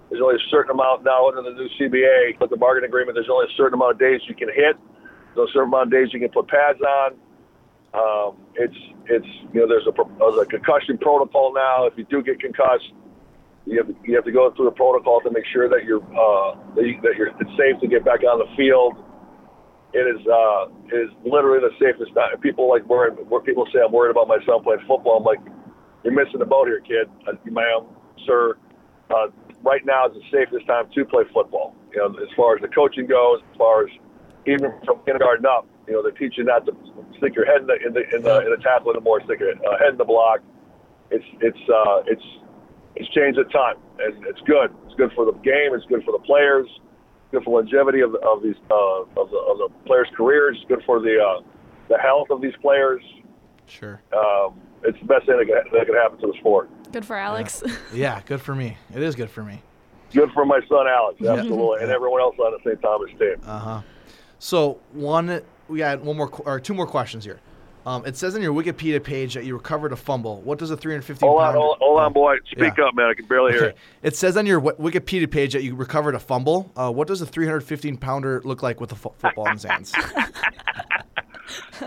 there's 0.08 0.22
only 0.22 0.36
a 0.36 0.46
certain 0.50 0.70
amount 0.70 1.02
now 1.02 1.26
under 1.26 1.42
the 1.42 1.50
new 1.50 1.68
CBA, 1.80 2.38
but 2.38 2.50
the 2.50 2.56
bargaining 2.56 2.88
agreement. 2.88 3.16
There's 3.16 3.30
only 3.30 3.46
a 3.46 3.56
certain 3.56 3.74
amount 3.74 3.92
of 3.92 3.98
days 3.98 4.20
you 4.28 4.34
can 4.34 4.48
hit. 4.48 4.76
There's 5.34 5.50
a 5.50 5.52
certain 5.52 5.68
amount 5.68 5.88
of 5.88 5.92
days 5.92 6.12
you 6.12 6.20
can 6.20 6.30
put 6.30 6.46
pads 6.46 6.80
on. 6.80 7.16
Um, 7.96 8.36
it's 8.54 8.76
it's 9.06 9.26
you 9.52 9.60
know 9.60 9.66
there's 9.66 9.86
a, 9.86 9.92
there's 10.18 10.38
a 10.42 10.44
concussion 10.44 10.98
protocol 10.98 11.54
now. 11.54 11.86
If 11.86 11.96
you 11.96 12.04
do 12.04 12.22
get 12.22 12.40
concussed, 12.40 12.92
you 13.64 13.78
have 13.78 13.88
you 14.04 14.14
have 14.14 14.24
to 14.24 14.32
go 14.32 14.52
through 14.54 14.66
the 14.66 14.76
protocol 14.76 15.20
to 15.22 15.30
make 15.30 15.44
sure 15.52 15.68
that 15.68 15.84
you're 15.84 16.04
uh, 16.04 16.56
that, 16.74 16.84
you, 16.84 17.00
that 17.00 17.16
you're 17.16 17.28
it's 17.28 17.56
safe 17.56 17.80
to 17.80 17.88
get 17.88 18.04
back 18.04 18.20
on 18.20 18.38
the 18.38 18.50
field. 18.56 19.00
It 19.94 20.04
is 20.04 20.20
uh, 20.26 20.68
it 20.92 21.08
is 21.08 21.10
literally 21.24 21.60
the 21.60 21.72
safest 21.80 22.12
time. 22.14 22.36
People 22.40 22.68
like 22.68 22.84
worry, 22.84 23.12
where 23.12 23.40
people 23.40 23.66
say 23.72 23.80
I'm 23.80 23.92
worried 23.92 24.10
about 24.10 24.28
my 24.28 24.38
son 24.44 24.62
playing 24.62 24.84
football. 24.86 25.16
I'm 25.16 25.24
like, 25.24 25.40
you're 26.04 26.12
missing 26.12 26.38
the 26.38 26.44
boat 26.44 26.68
here, 26.68 26.80
kid. 26.80 27.08
Uh, 27.26 27.32
ma'am, 27.50 27.88
sir. 28.26 28.58
Uh, 29.08 29.28
right 29.62 29.86
now 29.86 30.06
is 30.06 30.12
the 30.14 30.22
safest 30.30 30.66
time 30.66 30.84
to 30.94 31.04
play 31.06 31.24
football. 31.32 31.74
You 31.92 31.98
know, 31.98 32.18
as 32.20 32.28
far 32.36 32.56
as 32.56 32.60
the 32.60 32.68
coaching 32.68 33.06
goes, 33.06 33.40
as 33.52 33.56
far 33.56 33.86
as 33.86 33.90
even 34.46 34.72
from 34.84 35.00
kindergarten 35.06 35.46
up, 35.46 35.66
you 35.86 35.94
know, 35.94 36.02
they're 36.02 36.12
teaching 36.12 36.46
not 36.46 36.66
to 36.66 36.72
stick 37.18 37.34
your 37.34 37.46
head 37.46 37.62
in 37.62 37.66
the 37.66 37.76
in 37.86 37.92
the 37.92 38.16
in 38.16 38.22
the, 38.22 38.40
in 38.46 38.50
the 38.50 38.62
tackle 38.62 38.90
anymore. 38.90 39.20
Stick 39.24 39.40
your 39.40 39.52
uh, 39.52 39.78
head 39.78 39.90
in 39.90 39.98
the 39.98 40.04
block. 40.04 40.40
It's 41.10 41.24
it's 41.40 41.58
uh, 41.70 42.02
it's 42.06 42.22
it's 42.96 43.08
changed 43.10 43.38
a 43.38 43.44
ton, 43.44 43.76
and 43.98 44.24
it's 44.26 44.40
good. 44.46 44.74
It's 44.86 44.94
good 44.96 45.12
for 45.14 45.24
the 45.24 45.32
game. 45.32 45.74
It's 45.74 45.86
good 45.86 46.02
for 46.04 46.12
the 46.12 46.24
players. 46.24 46.66
It's 46.66 47.32
Good 47.32 47.44
for 47.44 47.60
longevity 47.60 48.00
of, 48.00 48.14
of 48.16 48.42
these 48.42 48.56
uh, 48.70 49.02
of 49.20 49.30
the 49.30 49.38
of 49.38 49.58
the 49.58 49.68
players' 49.86 50.08
careers. 50.16 50.56
It's 50.60 50.68
good 50.68 50.82
for 50.86 51.00
the 51.00 51.18
uh, 51.18 51.42
the 51.88 51.98
health 51.98 52.30
of 52.30 52.40
these 52.40 52.54
players. 52.60 53.02
Sure. 53.66 54.00
Um, 54.12 54.60
it's 54.84 54.98
the 55.00 55.06
best 55.06 55.26
thing 55.26 55.36
that 55.38 55.46
could, 55.46 55.72
that 55.72 55.86
could 55.86 55.96
happen 55.96 56.18
to 56.20 56.26
the 56.28 56.38
sport. 56.38 56.70
Good 56.92 57.04
for 57.04 57.16
Alex. 57.16 57.62
Yeah, 57.92 58.20
good 58.26 58.40
for 58.40 58.54
me. 58.54 58.76
It 58.94 59.02
is 59.02 59.14
good 59.14 59.30
for 59.30 59.42
me. 59.42 59.62
Good 60.12 60.30
for 60.32 60.44
my 60.44 60.60
son 60.68 60.86
Alex, 60.86 61.20
absolutely, 61.20 61.82
and 61.82 61.90
everyone 61.90 62.20
else 62.20 62.36
on 62.38 62.52
the 62.52 62.70
St. 62.70 62.80
Thomas 62.80 63.10
team. 63.18 63.36
Uh 63.44 63.58
huh. 63.58 63.82
So 64.38 64.78
one, 64.92 65.42
we 65.68 65.78
got 65.78 66.00
one 66.02 66.16
more 66.16 66.28
or 66.44 66.60
two 66.60 66.74
more 66.74 66.86
questions 66.86 67.24
here. 67.24 67.40
Um, 67.84 68.04
it 68.04 68.16
says 68.16 68.34
on 68.34 68.42
your 68.42 68.52
Wikipedia 68.52 69.00
page 69.02 69.34
that 69.34 69.44
you 69.44 69.54
recovered 69.54 69.92
a 69.92 69.96
fumble. 69.96 70.40
What 70.42 70.58
does 70.58 70.72
a 70.72 70.76
315 70.76 71.28
Hold 71.28 71.40
on, 71.40 71.44
pounder? 71.46 71.58
hold, 71.60 71.76
hold 71.80 72.00
on, 72.00 72.12
boy. 72.12 72.36
Speak 72.50 72.72
Yeah. 72.76 72.84
up, 72.86 72.94
man. 72.96 73.06
I 73.10 73.14
can 73.14 73.26
barely 73.26 73.52
hear 73.52 73.60
Okay. 73.66 73.76
it. 74.02 74.08
It 74.08 74.16
says 74.16 74.36
on 74.36 74.44
your 74.44 74.60
Wikipedia 74.60 75.30
page 75.30 75.52
that 75.52 75.62
you 75.62 75.76
recovered 75.76 76.16
a 76.16 76.18
fumble. 76.18 76.72
Uh, 76.76 76.90
what 76.90 77.06
does 77.06 77.20
a 77.22 77.26
315 77.26 77.96
pounder 77.96 78.40
look 78.44 78.60
like 78.60 78.80
with 78.80 78.90
a 78.90 78.96
fo- 78.96 79.14
football 79.18 79.46
in 79.46 79.52
his 79.52 79.62
hands? 79.62 79.92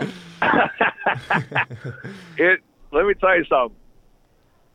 It. 2.38 2.60
Let 2.92 3.06
me 3.06 3.14
tell 3.14 3.36
you 3.36 3.44
something. 3.44 3.76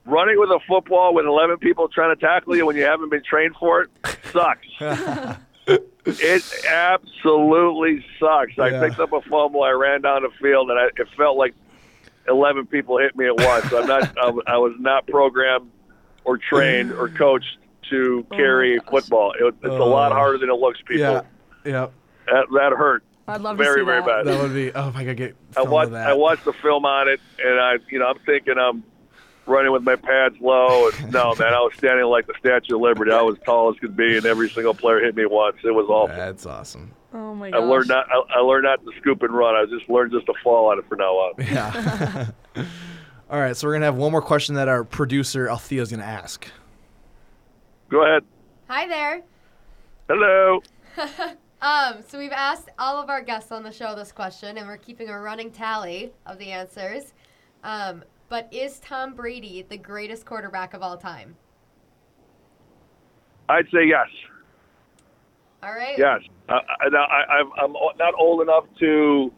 Running 0.05 0.39
with 0.39 0.49
a 0.49 0.59
football 0.67 1.13
with 1.15 1.25
11 1.25 1.57
people 1.57 1.87
trying 1.89 2.15
to 2.15 2.21
tackle 2.21 2.55
you 2.55 2.65
when 2.65 2.75
you 2.75 2.83
haven't 2.83 3.09
been 3.09 3.23
trained 3.27 3.55
for 3.59 3.81
it 3.81 3.89
sucks. 4.31 4.67
it 5.67 6.65
absolutely 6.69 8.05
sucks. 8.19 8.57
I 8.59 8.71
picked 8.79 8.99
up 8.99 9.13
a 9.13 9.21
fumble. 9.21 9.63
I 9.63 9.71
ran 9.71 10.01
down 10.01 10.23
the 10.23 10.29
field, 10.41 10.69
and 10.69 10.79
I, 10.79 10.85
it 10.87 11.07
felt 11.17 11.37
like 11.37 11.53
11 12.27 12.67
people 12.67 12.97
hit 12.97 13.15
me 13.15 13.25
at 13.27 13.37
once. 13.37 13.71
I'm 13.73 13.87
not. 13.87 14.17
I, 14.17 14.53
I 14.53 14.57
was 14.57 14.73
not 14.79 15.07
programmed 15.07 15.71
or 16.23 16.37
trained 16.37 16.91
or 16.91 17.09
coached 17.09 17.57
to 17.89 18.25
oh, 18.31 18.35
carry 18.35 18.79
gosh. 18.79 18.89
football. 18.89 19.33
It, 19.39 19.45
it's 19.45 19.65
a 19.65 19.69
lot 19.69 20.11
Oh. 20.11 20.15
harder 20.15 20.37
than 20.39 20.49
it 20.49 20.55
looks, 20.55 20.79
people. 20.81 20.97
yeah. 20.97 21.21
Yeah. 21.63 21.87
That, 22.27 22.45
that 22.51 22.73
hurt. 22.75 23.03
I'd 23.27 23.41
love 23.41 23.57
Very, 23.57 23.77
to 23.77 23.81
see 23.81 23.85
very 23.85 24.01
that. 24.01 24.07
bad. 24.07 24.25
That 24.27 24.41
would 24.41 24.53
be. 24.53 24.71
Oh, 24.71 24.89
if 24.89 24.95
I 24.95 25.03
could 25.03 25.17
get 25.17 25.35
I 25.57 25.63
watched 25.63 25.87
of 25.87 25.91
that. 25.93 26.07
I 26.09 26.13
watched 26.13 26.45
the 26.45 26.53
film 26.53 26.85
on 26.85 27.07
it, 27.07 27.19
and 27.43 27.59
I, 27.59 27.77
you 27.89 27.97
know, 27.97 28.05
I'm 28.07 28.19
thinking 28.19 28.55
I'm 28.57 28.83
running 29.47 29.71
with 29.71 29.83
my 29.83 29.95
pads 29.95 30.35
low. 30.39 30.89
And 30.89 31.11
no, 31.11 31.35
man, 31.39 31.53
I 31.53 31.59
was 31.59 31.73
standing 31.77 32.05
like 32.05 32.27
the 32.27 32.33
Statue 32.39 32.75
of 32.75 32.81
Liberty. 32.81 33.11
I 33.11 33.21
was 33.21 33.37
tall 33.45 33.69
as 33.71 33.79
could 33.79 33.95
be, 33.95 34.17
and 34.17 34.25
every 34.25 34.49
single 34.49 34.73
player 34.73 34.99
hit 34.99 35.15
me 35.15 35.25
once. 35.25 35.57
It 35.63 35.71
was 35.71 35.87
awful. 35.89 36.15
That's 36.15 36.45
awesome. 36.45 36.93
Oh 37.13 37.33
my 37.33 37.51
god. 37.51 37.61
I 37.61 37.63
learned 37.63 37.87
not. 37.87 38.07
I, 38.11 38.37
I 38.37 38.39
learned 38.39 38.63
not 38.65 38.83
to 38.83 38.91
scoop 38.99 39.23
and 39.23 39.33
run. 39.33 39.55
I 39.55 39.65
just 39.65 39.89
learned 39.89 40.11
just 40.11 40.25
to 40.25 40.33
fall 40.43 40.71
on 40.71 40.79
it 40.79 40.85
for 40.87 40.95
now 40.95 41.13
on. 41.13 41.33
Yeah. 41.39 42.27
All 43.29 43.39
right, 43.39 43.55
so 43.57 43.67
we're 43.67 43.73
gonna 43.73 43.85
have 43.85 43.95
one 43.95 44.11
more 44.11 44.21
question 44.21 44.55
that 44.55 44.67
our 44.67 44.83
producer 44.83 45.47
Althea's 45.47 45.89
gonna 45.89 46.03
ask. 46.03 46.47
Go 47.89 48.05
ahead. 48.05 48.23
Hi 48.67 48.87
there. 48.87 49.21
Hello. 50.07 50.61
Um, 51.61 52.03
so 52.07 52.19
we've 52.19 52.31
asked 52.31 52.69
all 52.77 53.01
of 53.01 53.09
our 53.09 53.23
guests 53.23 53.51
on 53.51 53.63
the 53.63 53.71
show 53.71 53.95
this 53.95 54.11
question, 54.11 54.59
and 54.59 54.67
we're 54.67 54.77
keeping 54.77 55.09
a 55.09 55.19
running 55.19 55.49
tally 55.49 56.11
of 56.27 56.37
the 56.37 56.51
answers. 56.51 57.13
Um, 57.63 58.03
but 58.29 58.47
is 58.51 58.79
Tom 58.79 59.13
Brady 59.13 59.65
the 59.67 59.77
greatest 59.77 60.25
quarterback 60.25 60.73
of 60.73 60.81
all 60.81 60.97
time? 60.97 61.35
I'd 63.47 63.65
say 63.73 63.87
yes. 63.87 64.07
All 65.61 65.73
right. 65.73 65.97
Yes. 65.97 66.21
I, 66.49 66.53
I, 66.53 66.89
now, 66.89 67.05
I, 67.05 67.39
I'm, 67.39 67.51
I'm 67.63 67.73
not 67.97 68.13
old 68.17 68.41
enough 68.41 68.65
to 68.79 69.31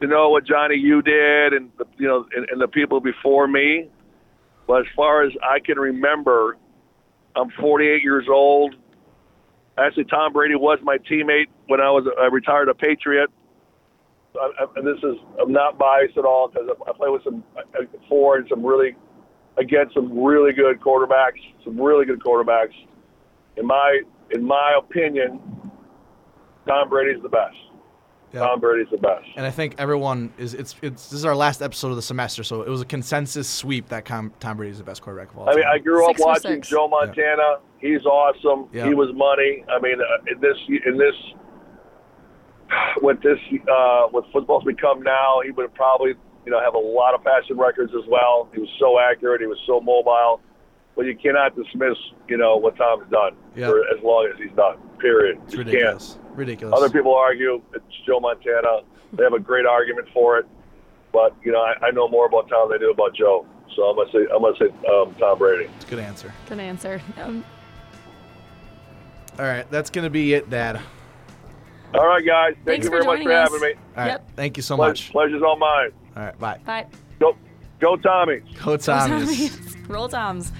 to 0.00 0.06
know 0.06 0.28
what 0.28 0.46
Johnny 0.46 0.76
you 0.76 1.00
did 1.00 1.54
and 1.54 1.70
the, 1.78 1.86
you 1.96 2.06
know 2.06 2.26
and, 2.34 2.46
and 2.50 2.60
the 2.60 2.68
people 2.68 3.00
before 3.00 3.48
me. 3.48 3.88
But 4.66 4.80
as 4.80 4.86
far 4.94 5.22
as 5.22 5.32
I 5.42 5.60
can 5.60 5.78
remember, 5.78 6.58
I'm 7.34 7.50
48 7.60 8.02
years 8.02 8.26
old. 8.28 8.74
Actually, 9.78 10.04
Tom 10.04 10.32
Brady 10.32 10.56
was 10.56 10.78
my 10.82 10.98
teammate 10.98 11.46
when 11.68 11.80
I 11.80 11.90
was 11.90 12.06
I 12.20 12.26
retired 12.26 12.68
a 12.68 12.74
Patriot. 12.74 13.30
I, 14.40 14.64
I, 14.64 14.80
this 14.82 14.98
is 15.02 15.16
I'm 15.40 15.52
not 15.52 15.78
biased 15.78 16.16
at 16.16 16.24
all 16.24 16.48
because 16.48 16.68
I, 16.68 16.90
I 16.90 16.92
play 16.94 17.08
with 17.08 17.22
some 17.24 17.42
uh, 17.56 17.82
four 18.08 18.36
and 18.36 18.46
some 18.48 18.64
really 18.64 18.96
against 19.58 19.94
some 19.94 20.22
really 20.22 20.52
good 20.52 20.80
quarterbacks, 20.80 21.40
some 21.64 21.80
really 21.80 22.04
good 22.04 22.20
quarterbacks. 22.20 22.74
In 23.56 23.66
my 23.66 24.02
in 24.30 24.44
my 24.44 24.78
opinion, 24.78 25.40
Tom 26.66 26.88
Brady's 26.88 27.22
the 27.22 27.28
best. 27.28 27.56
Yeah. 28.32 28.40
Tom 28.40 28.60
Brady's 28.60 28.88
the 28.90 28.98
best. 28.98 29.26
And 29.36 29.46
I 29.46 29.50
think 29.50 29.76
everyone 29.78 30.32
is. 30.36 30.52
It's. 30.52 30.74
It's. 30.82 31.04
This 31.10 31.20
is 31.20 31.24
our 31.24 31.36
last 31.36 31.62
episode 31.62 31.90
of 31.90 31.96
the 31.96 32.02
semester, 32.02 32.42
so 32.42 32.62
it 32.62 32.68
was 32.68 32.82
a 32.82 32.84
consensus 32.84 33.48
sweep 33.48 33.88
that 33.88 34.04
Com, 34.04 34.32
Tom 34.40 34.56
Brady 34.56 34.72
is 34.72 34.78
the 34.78 34.84
best 34.84 35.00
quarterback 35.00 35.30
of 35.30 35.38
all 35.38 35.48
I 35.48 35.52
time. 35.52 35.60
mean, 35.60 35.68
I 35.72 35.78
grew 35.78 36.04
up 36.04 36.10
Six 36.10 36.20
for 36.20 36.26
watching 36.26 36.50
six. 36.56 36.68
Joe 36.68 36.88
Montana. 36.88 37.58
He's 37.78 38.04
awesome. 38.04 38.68
Yeah. 38.72 38.88
He 38.88 38.94
was 38.94 39.10
money. 39.14 39.64
I 39.70 39.80
mean, 39.80 40.00
uh, 40.00 40.32
in 40.32 40.40
this 40.40 40.56
in 40.86 40.98
this 40.98 41.14
what 43.06 43.22
this 43.22 43.38
uh, 43.70 44.08
what 44.10 44.24
football's 44.32 44.64
become 44.64 45.00
now, 45.02 45.40
he 45.44 45.52
would 45.52 45.72
probably 45.74 46.14
you 46.44 46.50
know 46.52 46.60
have 46.60 46.74
a 46.74 46.78
lot 46.78 47.14
of 47.14 47.22
passing 47.22 47.56
records 47.56 47.92
as 47.94 48.04
well. 48.08 48.48
He 48.52 48.60
was 48.60 48.68
so 48.80 48.98
accurate. 48.98 49.40
He 49.40 49.46
was 49.46 49.58
so 49.66 49.80
mobile. 49.80 50.40
But 50.96 51.04
you 51.06 51.14
cannot 51.16 51.54
dismiss 51.54 51.96
you 52.28 52.36
know 52.36 52.56
what 52.56 52.76
Tom's 52.76 53.08
done 53.10 53.36
Yeah. 53.54 53.68
for 53.68 53.78
as 53.94 54.02
long 54.02 54.28
as 54.32 54.38
he's 54.40 54.54
done. 54.56 54.78
Period. 54.98 55.38
it's 55.44 55.52
You 55.52 55.58
can't. 55.58 55.68
ridiculous. 55.68 56.18
Ridiculous. 56.34 56.74
Other 56.76 56.90
people 56.90 57.14
argue 57.14 57.62
it's 57.74 57.84
Joe 58.06 58.18
Montana. 58.18 58.80
They 59.12 59.22
have 59.22 59.34
a 59.34 59.38
great 59.38 59.66
argument 59.66 60.08
for 60.12 60.38
it, 60.38 60.46
but 61.12 61.34
you 61.44 61.52
know 61.52 61.60
I, 61.60 61.74
I 61.86 61.90
know 61.92 62.08
more 62.08 62.26
about 62.26 62.48
Tom 62.48 62.70
than 62.70 62.78
I 62.78 62.80
do 62.80 62.90
about 62.90 63.14
Joe. 63.14 63.46
So 63.76 63.82
I'm 63.84 63.96
gonna 63.96 64.10
say 64.10 64.26
I'm 64.34 64.42
gonna 64.42 64.56
say 64.58 64.70
um, 64.90 65.14
Tom 65.20 65.38
Brady. 65.38 65.70
It's 65.76 65.84
a 65.84 65.88
good 65.88 65.98
answer. 66.00 66.32
Good 66.48 66.60
answer. 66.60 67.00
Um, 67.22 67.44
All 69.38 69.44
right, 69.44 69.70
that's 69.70 69.90
gonna 69.90 70.10
be 70.10 70.32
it, 70.34 70.48
Dad. 70.50 70.80
All 71.94 72.06
right, 72.06 72.24
guys. 72.24 72.54
Thank 72.54 72.66
Thanks 72.66 72.84
you 72.84 72.90
for 72.90 73.02
very 73.02 73.06
much 73.18 73.22
for 73.24 73.32
us. 73.32 73.50
having 73.52 73.60
me. 73.68 73.74
All 73.74 74.02
right, 74.02 74.06
Yep. 74.08 74.30
thank 74.36 74.56
you 74.56 74.62
so 74.62 74.76
Ple- 74.76 74.86
much. 74.88 75.10
Pleasure's 75.12 75.42
all 75.42 75.56
mine. 75.56 75.90
All 76.16 76.22
right, 76.24 76.38
bye. 76.38 76.58
bye. 76.66 76.86
Go, 77.18 77.36
go, 77.80 77.96
Tommy. 77.96 78.40
Go 78.62 78.76
Tommies. 78.76 79.76
Roll 79.88 80.08
Toms. 80.08 80.52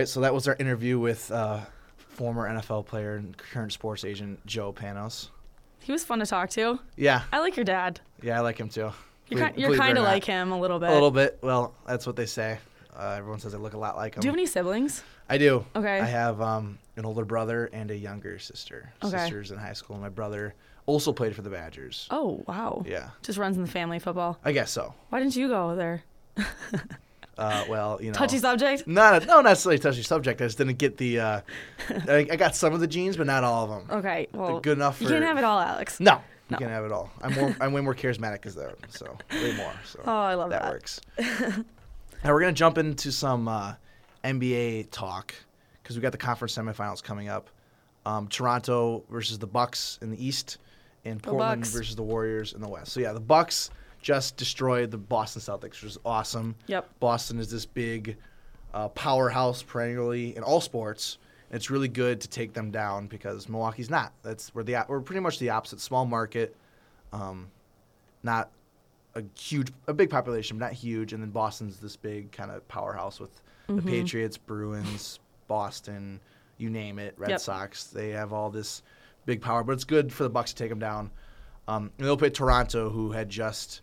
Right, 0.00 0.08
so 0.08 0.20
that 0.20 0.34
was 0.34 0.48
our 0.48 0.56
interview 0.58 0.98
with 0.98 1.30
uh, 1.30 1.60
former 1.96 2.48
NFL 2.48 2.86
player 2.86 3.16
and 3.16 3.36
current 3.36 3.72
sports 3.72 4.04
agent 4.04 4.44
Joe 4.46 4.72
Panos. 4.72 5.28
He 5.80 5.92
was 5.92 6.04
fun 6.04 6.18
to 6.20 6.26
talk 6.26 6.50
to. 6.50 6.78
Yeah, 6.96 7.22
I 7.32 7.40
like 7.40 7.56
your 7.56 7.64
dad. 7.64 8.00
yeah, 8.22 8.38
I 8.38 8.40
like 8.40 8.58
him 8.58 8.68
too. 8.68 8.90
You're, 9.28 9.40
kind, 9.40 9.56
you're 9.56 9.68
believe 9.68 9.80
it 9.80 9.82
or 9.82 9.86
kind 9.86 9.98
of 9.98 10.04
like 10.04 10.24
him 10.24 10.52
a 10.52 10.58
little 10.58 10.78
bit. 10.78 10.90
A 10.90 10.92
little 10.92 11.10
bit. 11.10 11.38
Well, 11.42 11.74
that's 11.86 12.06
what 12.06 12.16
they 12.16 12.26
say. 12.26 12.58
Uh, 12.98 13.14
everyone 13.16 13.38
says 13.38 13.54
I 13.54 13.58
look 13.58 13.74
a 13.74 13.78
lot 13.78 13.96
like 13.96 14.16
him. 14.16 14.20
Do 14.20 14.26
you 14.26 14.30
have 14.30 14.36
any 14.38 14.46
siblings? 14.46 15.04
I 15.28 15.38
do. 15.38 15.64
Okay. 15.76 16.00
I 16.00 16.04
have 16.04 16.40
um, 16.40 16.78
an 16.96 17.04
older 17.04 17.24
brother 17.24 17.70
and 17.72 17.90
a 17.90 17.96
younger 17.96 18.38
sister. 18.38 18.92
Okay. 19.04 19.16
Sisters 19.16 19.52
in 19.52 19.58
high 19.58 19.72
school. 19.74 19.96
My 19.98 20.08
brother 20.08 20.54
also 20.86 21.12
played 21.12 21.36
for 21.36 21.42
the 21.42 21.50
Badgers. 21.50 22.08
Oh, 22.10 22.42
wow. 22.48 22.82
Yeah, 22.86 23.10
Just 23.22 23.38
runs 23.38 23.56
in 23.56 23.62
the 23.62 23.70
family 23.70 24.00
football. 24.00 24.38
I 24.44 24.50
guess 24.50 24.72
so. 24.72 24.92
Why 25.10 25.20
didn't 25.20 25.36
you 25.36 25.48
go 25.48 25.76
there? 25.76 26.02
Uh, 27.40 27.64
well, 27.68 27.98
you 28.02 28.08
know, 28.08 28.12
Touchy 28.18 28.38
subject. 28.38 28.86
Not 28.86 29.26
no, 29.26 29.36
not 29.36 29.44
necessarily 29.44 29.78
touchy 29.78 30.02
subject. 30.02 30.40
I 30.42 30.44
just 30.46 30.58
didn't 30.58 30.78
get 30.78 30.96
the. 30.98 31.20
Uh, 31.20 31.40
I, 32.06 32.26
I 32.30 32.36
got 32.36 32.54
some 32.54 32.72
of 32.74 32.80
the 32.80 32.86
genes, 32.86 33.16
but 33.16 33.26
not 33.26 33.42
all 33.44 33.64
of 33.64 33.70
them. 33.88 33.98
Okay, 33.98 34.28
well, 34.32 34.60
good 34.60 34.76
enough 34.78 35.00
You 35.00 35.06
for- 35.08 35.14
can't 35.14 35.24
have 35.24 35.38
it 35.38 35.44
all, 35.44 35.58
Alex. 35.58 35.98
No, 36.00 36.12
you 36.14 36.20
No. 36.50 36.58
can 36.58 36.68
have 36.68 36.84
it 36.84 36.92
all. 36.92 37.10
I'm 37.22 37.32
more. 37.34 37.56
I'm 37.60 37.72
way 37.72 37.80
more 37.80 37.94
charismatic 37.94 38.44
as 38.46 38.54
that. 38.56 38.74
So 38.90 39.16
way 39.32 39.56
more. 39.56 39.72
So 39.86 40.00
Oh, 40.06 40.12
I 40.12 40.34
love 40.34 40.50
that 40.50 40.62
that. 40.62 40.70
works. 40.72 41.00
now 41.18 42.32
we're 42.32 42.40
gonna 42.40 42.52
jump 42.52 42.78
into 42.78 43.10
some 43.10 43.48
uh, 43.48 43.74
NBA 44.24 44.90
talk 44.90 45.34
because 45.82 45.96
we 45.96 46.02
got 46.02 46.12
the 46.12 46.18
conference 46.18 46.56
semifinals 46.56 47.02
coming 47.02 47.28
up. 47.28 47.48
Um, 48.06 48.28
Toronto 48.28 49.04
versus 49.10 49.38
the 49.38 49.46
Bucks 49.46 49.98
in 50.02 50.10
the 50.10 50.24
East, 50.26 50.58
and 51.04 51.22
Portland 51.22 51.66
versus 51.66 51.96
the 51.96 52.02
Warriors 52.02 52.52
in 52.54 52.60
the 52.60 52.68
West. 52.68 52.92
So 52.92 53.00
yeah, 53.00 53.12
the 53.12 53.20
Bucks 53.20 53.70
just 54.00 54.36
destroyed 54.36 54.90
the 54.90 54.98
Boston 54.98 55.42
Celtics, 55.42 55.62
which 55.62 55.82
was 55.82 55.98
awesome. 56.04 56.54
Yep. 56.66 56.88
Boston 57.00 57.38
is 57.38 57.50
this 57.50 57.66
big 57.66 58.16
uh, 58.72 58.88
powerhouse 58.88 59.62
perennially 59.62 60.36
in 60.36 60.42
all 60.42 60.60
sports. 60.60 61.18
And 61.50 61.56
it's 61.56 61.70
really 61.70 61.88
good 61.88 62.20
to 62.20 62.28
take 62.28 62.52
them 62.52 62.70
down 62.70 63.08
because 63.08 63.48
Milwaukee's 63.48 63.90
not. 63.90 64.12
That's 64.22 64.54
we're 64.54 64.62
the 64.62 64.84
we're 64.88 65.00
pretty 65.00 65.20
much 65.20 65.38
the 65.38 65.50
opposite. 65.50 65.80
Small 65.80 66.06
market, 66.06 66.54
um, 67.12 67.48
not 68.22 68.50
a 69.16 69.24
huge, 69.36 69.72
a 69.88 69.92
big 69.92 70.10
population, 70.10 70.58
but 70.58 70.66
not 70.66 70.72
huge. 70.72 71.12
And 71.12 71.22
then 71.22 71.30
Boston's 71.30 71.78
this 71.78 71.96
big 71.96 72.30
kind 72.30 72.50
of 72.52 72.66
powerhouse 72.68 73.18
with 73.18 73.42
the 73.66 73.82
Patriots, 73.82 74.36
Bruins, 74.36 75.18
Boston, 75.48 76.20
you 76.58 76.70
name 76.70 76.98
it, 76.98 77.14
Red 77.16 77.30
Yep. 77.30 77.40
Sox. 77.40 77.84
They 77.84 78.10
have 78.10 78.32
all 78.32 78.50
this 78.50 78.82
big 79.26 79.40
power, 79.40 79.62
but 79.62 79.72
it's 79.72 79.84
good 79.84 80.12
for 80.12 80.22
the 80.22 80.30
Bucks 80.30 80.52
to 80.52 80.56
take 80.56 80.70
them 80.70 80.78
down. 80.78 81.10
Um, 81.68 81.90
and 81.98 82.06
they'll 82.06 82.16
play 82.16 82.30
Toronto, 82.30 82.90
who 82.90 83.12
had 83.12 83.28
just 83.28 83.82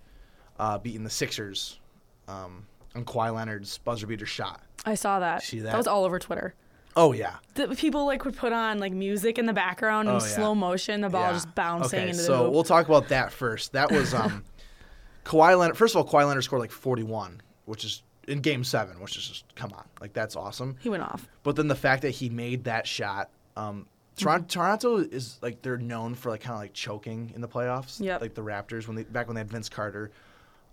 uh, 0.60 0.78
beaten 0.78 1.04
the 1.04 1.10
Sixers 1.10 1.80
um, 2.28 2.66
on 2.96 3.06
Kawhi 3.06 3.34
Leonard's 3.34 3.78
buzzer 3.80 4.08
beater 4.08 4.26
shot. 4.26 4.62
I 4.86 4.96
saw 4.96 5.20
that. 5.20 5.44
See 5.44 5.60
that? 5.60 5.72
that? 5.72 5.78
was 5.78 5.88
all 5.88 6.04
over 6.06 6.20
Twitter. 6.20 6.54
Oh 6.96 7.12
yeah, 7.14 7.36
The 7.54 7.68
people 7.76 8.06
like 8.08 8.26
would 8.26 8.36
put 8.36 8.52
on 8.54 8.80
like 8.80 8.92
music 8.92 9.38
in 9.38 9.46
the 9.46 9.54
background 9.54 10.08
in 10.10 10.16
Oh, 10.16 10.18
yeah. 10.18 10.26
slow 10.26 10.56
motion, 10.56 11.02
the 11.02 11.10
ball 11.10 11.28
Yeah. 11.28 11.34
just 11.34 11.54
bouncing 11.54 12.00
okay, 12.00 12.10
into 12.10 12.18
the 12.18 12.24
so 12.24 12.50
we'll 12.50 12.64
talk 12.64 12.88
about 12.88 13.10
that 13.10 13.32
first. 13.32 13.74
That 13.74 13.92
was 13.92 14.16
um, 14.16 14.44
Kawhi 15.26 15.58
Leonard. 15.60 15.78
First 15.78 15.96
of 15.96 16.04
all, 16.06 16.12
Kawhi 16.12 16.28
Leonard 16.28 16.44
scored 16.44 16.60
like 16.62 16.72
41, 16.72 17.42
which 17.66 17.86
is 17.86 18.02
in 18.28 18.40
Game 18.40 18.64
Seven, 18.64 19.00
which 19.00 19.16
is 19.16 19.28
just 19.28 19.56
come 19.56 19.72
on, 19.74 19.86
like 20.02 20.14
that's 20.14 20.36
awesome. 20.36 20.76
he 20.80 20.90
went 20.90 21.04
off. 21.04 21.28
But 21.44 21.56
then 21.56 21.68
the 21.68 21.76
fact 21.76 22.02
that 22.02 22.12
he 22.12 22.30
made 22.30 22.64
that 22.64 22.88
shot, 22.88 23.30
um, 23.56 23.86
Toronto, 24.16 24.46
Mm-hmm. 24.46 24.60
Toronto 24.60 24.98
is 24.98 25.38
like 25.44 25.62
they're 25.62 25.78
known 25.78 26.16
for 26.16 26.32
like 26.32 26.42
kind 26.42 26.56
of 26.56 26.62
like 26.62 26.74
choking 26.74 27.32
in 27.36 27.42
the 27.42 27.48
playoffs. 27.48 28.02
Yep. 28.02 28.22
Like 28.22 28.34
the 28.34 28.42
Raptors 28.42 28.88
when 28.88 28.96
they 28.96 29.04
back 29.04 29.28
when 29.28 29.36
they 29.36 29.42
had 29.42 29.50
Vince 29.52 29.70
Carter. 29.70 30.10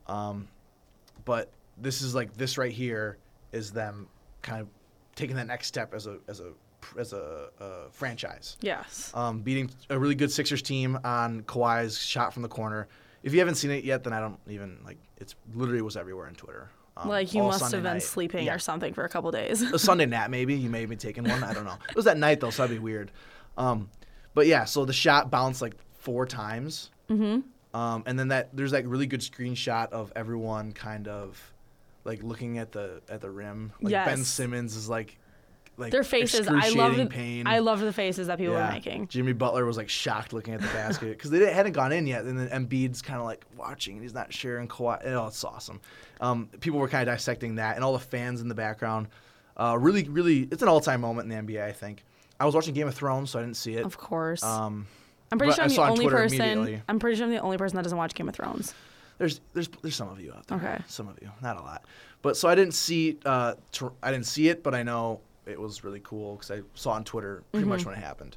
Um, 0.06 0.48
but 1.24 1.50
this 1.78 2.02
is 2.02 2.14
like 2.14 2.36
this 2.36 2.58
right 2.58 2.72
here 2.72 3.18
is 3.52 3.70
them 3.72 4.08
kind 4.42 4.60
of 4.60 4.68
taking 5.14 5.36
that 5.36 5.46
next 5.46 5.66
step 5.68 5.94
as 5.94 6.06
a 6.06 6.18
as 6.28 6.40
a 6.40 6.52
as 6.98 7.12
a, 7.12 7.48
uh 7.60 7.88
franchise. 7.90 8.56
Yes. 8.60 9.10
Um, 9.14 9.40
beating 9.40 9.70
a 9.88 9.98
really 9.98 10.14
good 10.14 10.30
Sixers 10.30 10.60
team 10.62 10.98
on 11.04 11.42
Kawhi's 11.42 11.98
shot 11.98 12.32
from 12.34 12.42
the 12.42 12.48
corner. 12.48 12.88
If 13.22 13.32
you 13.32 13.38
haven't 13.38 13.54
seen 13.54 13.70
it 13.70 13.84
yet, 13.84 14.04
then 14.04 14.12
I 14.12 14.20
don't 14.20 14.38
even 14.48 14.78
like. 14.84 14.98
It's 15.16 15.34
literally 15.54 15.80
was 15.80 15.96
everywhere 15.96 16.26
on 16.26 16.34
Twitter. 16.34 16.68
Um, 16.96 17.08
like 17.08 17.32
you 17.32 17.42
must 17.42 17.60
Sunday 17.60 17.78
have 17.78 17.82
been 17.84 17.92
night. 17.94 18.02
sleeping 18.02 18.44
Yeah 18.46 18.54
or 18.54 18.58
something 18.58 18.92
for 18.92 19.04
a 19.04 19.08
couple 19.08 19.30
days. 19.30 19.62
a 19.62 19.78
Sunday 19.78 20.06
nap 20.06 20.30
maybe. 20.30 20.54
You 20.54 20.68
may 20.70 20.80
have 20.80 20.90
been 20.90 20.98
taking 20.98 21.24
one. 21.24 21.42
I 21.42 21.54
don't 21.54 21.64
know. 21.64 21.78
It 21.88 21.96
was 21.96 22.04
that 22.04 22.18
night 22.18 22.40
though, 22.40 22.50
so 22.50 22.62
that'd 22.62 22.76
be 22.76 22.80
weird. 22.82 23.10
Um, 23.56 23.88
but 24.34 24.46
yeah, 24.46 24.64
so 24.64 24.84
the 24.84 24.92
shot 24.92 25.30
bounced 25.30 25.62
like 25.62 25.74
four 25.94 26.26
times. 26.26 26.90
Mm-hmm. 27.08 27.40
Um, 27.74 28.04
and 28.06 28.18
then 28.18 28.28
that 28.28 28.50
there's 28.56 28.70
that 28.70 28.86
really 28.86 29.06
good 29.06 29.20
screenshot 29.20 29.90
of 29.90 30.12
everyone 30.16 30.72
kind 30.72 31.08
of 31.08 31.38
like 32.04 32.22
looking 32.22 32.58
at 32.58 32.72
the 32.72 33.02
at 33.08 33.20
the 33.20 33.30
rim. 33.30 33.72
Like 33.82 33.92
Ben 34.06 34.24
Simmons 34.24 34.76
is 34.76 34.88
like 34.88 35.18
like 35.76 35.90
Their 35.90 36.04
faces. 36.04 36.46
I 36.46 36.68
love 36.70 36.96
the. 36.96 37.06
pain. 37.06 37.48
I 37.48 37.58
loved 37.58 37.82
the 37.82 37.92
faces 37.92 38.28
that 38.28 38.38
people 38.38 38.54
Yeah. 38.54 38.68
were 38.68 38.72
making. 38.72 39.08
Jimmy 39.08 39.32
Butler 39.32 39.64
was 39.66 39.76
like 39.76 39.88
shocked 39.88 40.32
looking 40.32 40.54
at 40.54 40.60
the 40.60 40.68
basket 40.68 41.08
because 41.16 41.30
they 41.30 41.40
didn't, 41.40 41.54
hadn't 41.54 41.72
gone 41.72 41.90
in 41.90 42.06
yet, 42.06 42.24
and 42.24 42.38
then 42.38 42.48
Embiid's 42.48 43.02
kind 43.02 43.18
of 43.18 43.26
like 43.26 43.44
watching, 43.56 43.94
and 43.94 44.02
he's 44.02 44.14
not 44.14 44.32
sharing 44.32 44.68
Kawhi. 44.68 45.04
Oh, 45.06 45.26
it's 45.26 45.42
awesome. 45.42 45.80
Um, 46.20 46.48
people 46.60 46.78
were 46.78 46.88
kind 46.88 47.08
of 47.08 47.12
dissecting 47.12 47.56
that, 47.56 47.74
and 47.74 47.84
all 47.84 47.92
the 47.92 47.98
fans 47.98 48.40
in 48.40 48.46
the 48.48 48.54
background. 48.54 49.08
Uh, 49.56 49.76
really, 49.80 50.04
really, 50.08 50.48
it's 50.50 50.62
an 50.62 50.68
all-time 50.68 51.00
moment 51.00 51.30
in 51.32 51.46
the 51.46 51.54
NBA. 51.54 51.64
I 51.64 51.72
think. 51.72 52.04
I 52.38 52.46
was 52.46 52.54
watching 52.54 52.74
Game 52.74 52.86
of 52.88 52.94
Thrones, 52.94 53.30
so 53.30 53.38
I 53.38 53.42
didn't 53.42 53.56
see 53.56 53.74
it. 53.74 53.84
Of 53.84 53.96
course. 53.98 54.42
Um, 54.44 54.86
I'm 55.34 55.38
pretty 55.38 55.50
but 55.50 55.54
sure 55.56 55.64
I'm 55.64 55.70
the 55.70 55.80
on 55.82 55.90
only 55.90 56.04
Twitter 56.04 56.16
person. 56.16 56.82
I'm 56.88 56.98
pretty 56.98 57.16
sure 57.16 57.26
I'm 57.26 57.32
the 57.32 57.38
only 57.40 57.56
person 57.58 57.76
that 57.76 57.82
doesn't 57.82 57.98
watch 57.98 58.14
Game 58.14 58.28
of 58.28 58.34
Thrones. 58.34 58.72
there's 59.18 59.40
there's 59.52 59.68
there's 59.82 59.96
some 59.96 60.08
of 60.08 60.20
you 60.20 60.32
out 60.32 60.46
there. 60.46 60.58
Okay. 60.58 60.78
Some 60.86 61.08
of 61.08 61.18
you, 61.20 61.30
not 61.42 61.56
a 61.58 61.62
lot. 61.62 61.84
But 62.22 62.36
so 62.36 62.48
I 62.48 62.54
didn't 62.54 62.74
see 62.74 63.18
uh 63.24 63.54
tr- 63.72 63.88
I 64.02 64.10
didn't 64.12 64.26
see 64.26 64.48
it, 64.48 64.62
but 64.62 64.74
I 64.74 64.82
know 64.84 65.20
it 65.46 65.60
was 65.60 65.84
really 65.84 66.00
cool 66.04 66.36
because 66.36 66.50
I 66.50 66.62
saw 66.74 66.92
on 66.92 67.04
Twitter 67.04 67.42
pretty 67.52 67.64
Mm-hmm. 67.64 67.70
much 67.70 67.84
when 67.84 67.94
it 67.96 68.00
happened. 68.00 68.36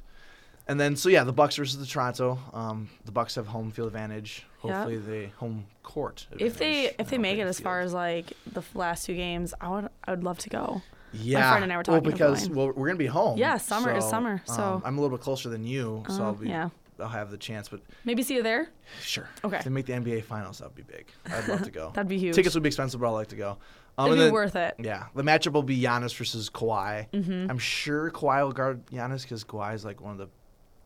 And 0.66 0.78
then 0.78 0.96
so 0.96 1.08
yeah, 1.08 1.24
the 1.24 1.32
Bucks 1.32 1.56
versus 1.56 1.78
the 1.78 1.86
Toronto. 1.86 2.38
Um, 2.52 2.90
the 3.06 3.12
Bucks 3.12 3.36
have 3.36 3.46
home 3.46 3.70
field 3.70 3.86
advantage. 3.86 4.44
Hopefully 4.58 4.98
they 4.98 5.26
home 5.38 5.64
court. 5.84 6.26
If 6.38 6.58
they 6.58 6.90
if 6.98 7.08
they 7.08 7.16
make 7.18 7.38
it 7.38 7.46
as 7.46 7.58
far 7.60 7.80
as 7.80 7.94
like 7.94 8.32
the 8.52 8.62
last 8.74 9.06
two 9.06 9.14
games, 9.14 9.54
I 9.60 9.68
would 9.70 9.88
I 10.04 10.10
would 10.10 10.24
love 10.24 10.38
to 10.40 10.50
go. 10.50 10.82
yeah, 11.14 11.40
my 11.40 11.48
friend 11.52 11.64
and 11.64 11.72
I 11.72 11.76
were 11.78 11.82
talking 11.84 12.02
Well, 12.02 12.12
because 12.12 12.50
well 12.50 12.72
we're 12.72 12.86
gonna 12.88 12.98
be 12.98 13.06
home. 13.06 13.38
Yeah, 13.38 13.56
summer 13.56 13.96
is 13.96 14.04
summer, 14.04 14.42
so- 14.44 14.62
um, 14.62 14.82
I'm 14.84 14.98
a 14.98 15.00
little 15.00 15.16
bit 15.16 15.22
closer 15.24 15.48
than 15.48 15.64
you, 15.64 16.04
so 16.08 16.22
Uh, 16.22 16.26
I'll 16.26 16.32
be 16.34 16.48
yeah. 16.50 16.68
I'll 17.00 17.08
have 17.08 17.30
the 17.30 17.36
chance, 17.38 17.68
but 17.68 17.80
Maybe 18.04 18.22
see 18.22 18.34
you 18.34 18.42
there. 18.42 18.68
sure. 19.02 19.28
Okay. 19.44 19.58
If 19.58 19.64
they 19.64 19.70
make 19.70 19.86
the 19.86 19.92
NBA 19.92 20.24
finals, 20.24 20.58
that'd 20.58 20.74
be 20.74 20.82
big. 20.82 21.06
I'd 21.26 21.46
love 21.48 21.62
to 21.62 21.70
go. 21.70 21.90
That'd 21.94 22.08
be 22.08 22.18
huge. 22.18 22.34
Tickets 22.34 22.54
would 22.54 22.62
be 22.62 22.68
expensive, 22.68 23.00
but 23.00 23.08
I'd 23.08 23.12
like 23.12 23.28
to 23.28 23.36
go. 23.36 23.58
Um, 23.96 24.06
It'd 24.06 24.18
be 24.18 24.24
then- 24.24 24.32
worth 24.32 24.56
it. 24.56 24.74
Yeah, 24.78 25.06
the 25.14 25.22
matchup 25.22 25.52
will 25.52 25.62
be 25.62 25.80
Giannis 25.80 26.14
versus 26.16 26.48
Kawhi. 26.50 27.08
Mm-hmm. 27.12 27.50
I'm 27.50 27.58
sure 27.58 28.10
Kawhi 28.10 28.42
will 28.44 28.52
guard 28.52 28.86
Giannis 28.86 29.22
because 29.22 29.44
Kawhi 29.44 29.74
is 29.74 29.84
like 29.84 30.00
one 30.00 30.12
of 30.12 30.18
the 30.18 30.28